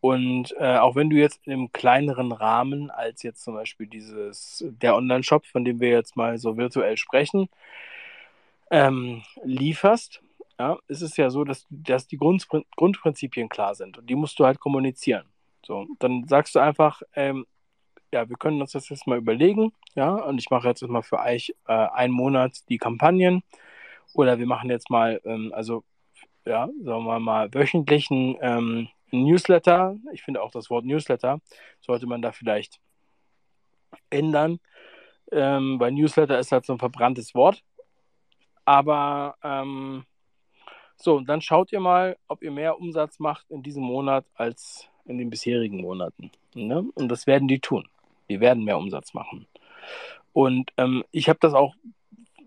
[0.00, 4.96] Und äh, auch wenn du jetzt im kleineren Rahmen als jetzt zum Beispiel dieses, der
[4.96, 7.48] Online-Shop, von dem wir jetzt mal so virtuell sprechen,
[8.70, 10.22] ähm, lieferst,
[10.58, 14.38] ja, ist es ja so, dass, dass die Grund, Grundprinzipien klar sind und die musst
[14.40, 15.26] du halt kommunizieren.
[15.64, 17.46] So, dann sagst du einfach, ähm,
[18.12, 21.20] ja, wir können uns das jetzt mal überlegen, ja, und ich mache jetzt mal für
[21.20, 23.42] euch äh, einen Monat die Kampagnen
[24.14, 25.84] oder wir machen jetzt mal, ähm, also
[26.46, 29.96] ja, sagen wir mal, wöchentlichen ähm, Newsletter.
[30.12, 31.40] Ich finde auch das Wort Newsletter
[31.80, 32.80] sollte man da vielleicht
[34.10, 34.60] ändern,
[35.32, 37.62] ähm, weil Newsletter ist halt so ein verbranntes Wort.
[38.64, 40.04] Aber ähm,
[40.96, 45.16] so, dann schaut ihr mal, ob ihr mehr Umsatz macht in diesem Monat als in
[45.18, 46.30] den bisherigen Monaten.
[46.54, 46.84] Ne?
[46.94, 47.88] Und das werden die tun.
[48.28, 49.46] Die werden mehr Umsatz machen.
[50.32, 51.74] Und ähm, ich habe das auch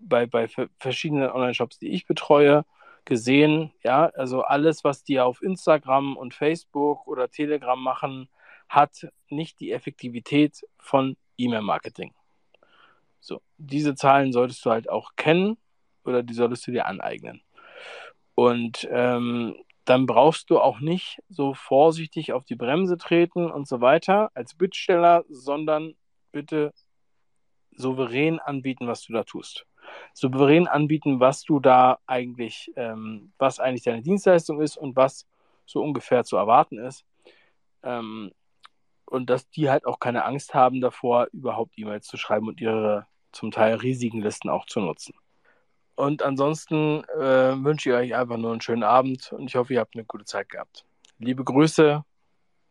[0.00, 0.48] bei, bei
[0.78, 2.64] verschiedenen Online-Shops, die ich betreue,
[3.04, 8.28] gesehen, ja, also alles, was die auf Instagram und Facebook oder Telegram machen,
[8.68, 12.14] hat nicht die Effektivität von E-Mail-Marketing.
[13.20, 15.56] So, diese Zahlen solltest du halt auch kennen
[16.04, 17.42] oder die solltest du dir aneignen.
[18.34, 23.80] Und ähm, dann brauchst du auch nicht so vorsichtig auf die Bremse treten und so
[23.80, 25.94] weiter als Bittsteller, sondern
[26.30, 26.72] bitte
[27.72, 29.66] souverän anbieten, was du da tust
[30.14, 35.26] souverän anbieten, was du da eigentlich, ähm, was eigentlich deine Dienstleistung ist und was
[35.66, 37.04] so ungefähr zu erwarten ist.
[37.82, 38.32] Ähm,
[39.06, 43.06] und dass die halt auch keine Angst haben davor, überhaupt E-Mails zu schreiben und ihre
[43.32, 45.14] zum Teil riesigen Listen auch zu nutzen.
[45.94, 49.80] Und ansonsten äh, wünsche ich euch einfach nur einen schönen Abend und ich hoffe, ihr
[49.80, 50.84] habt eine gute Zeit gehabt.
[51.18, 52.04] Liebe Grüße,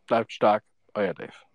[0.08, 1.51] bleibt stark, euer Dave.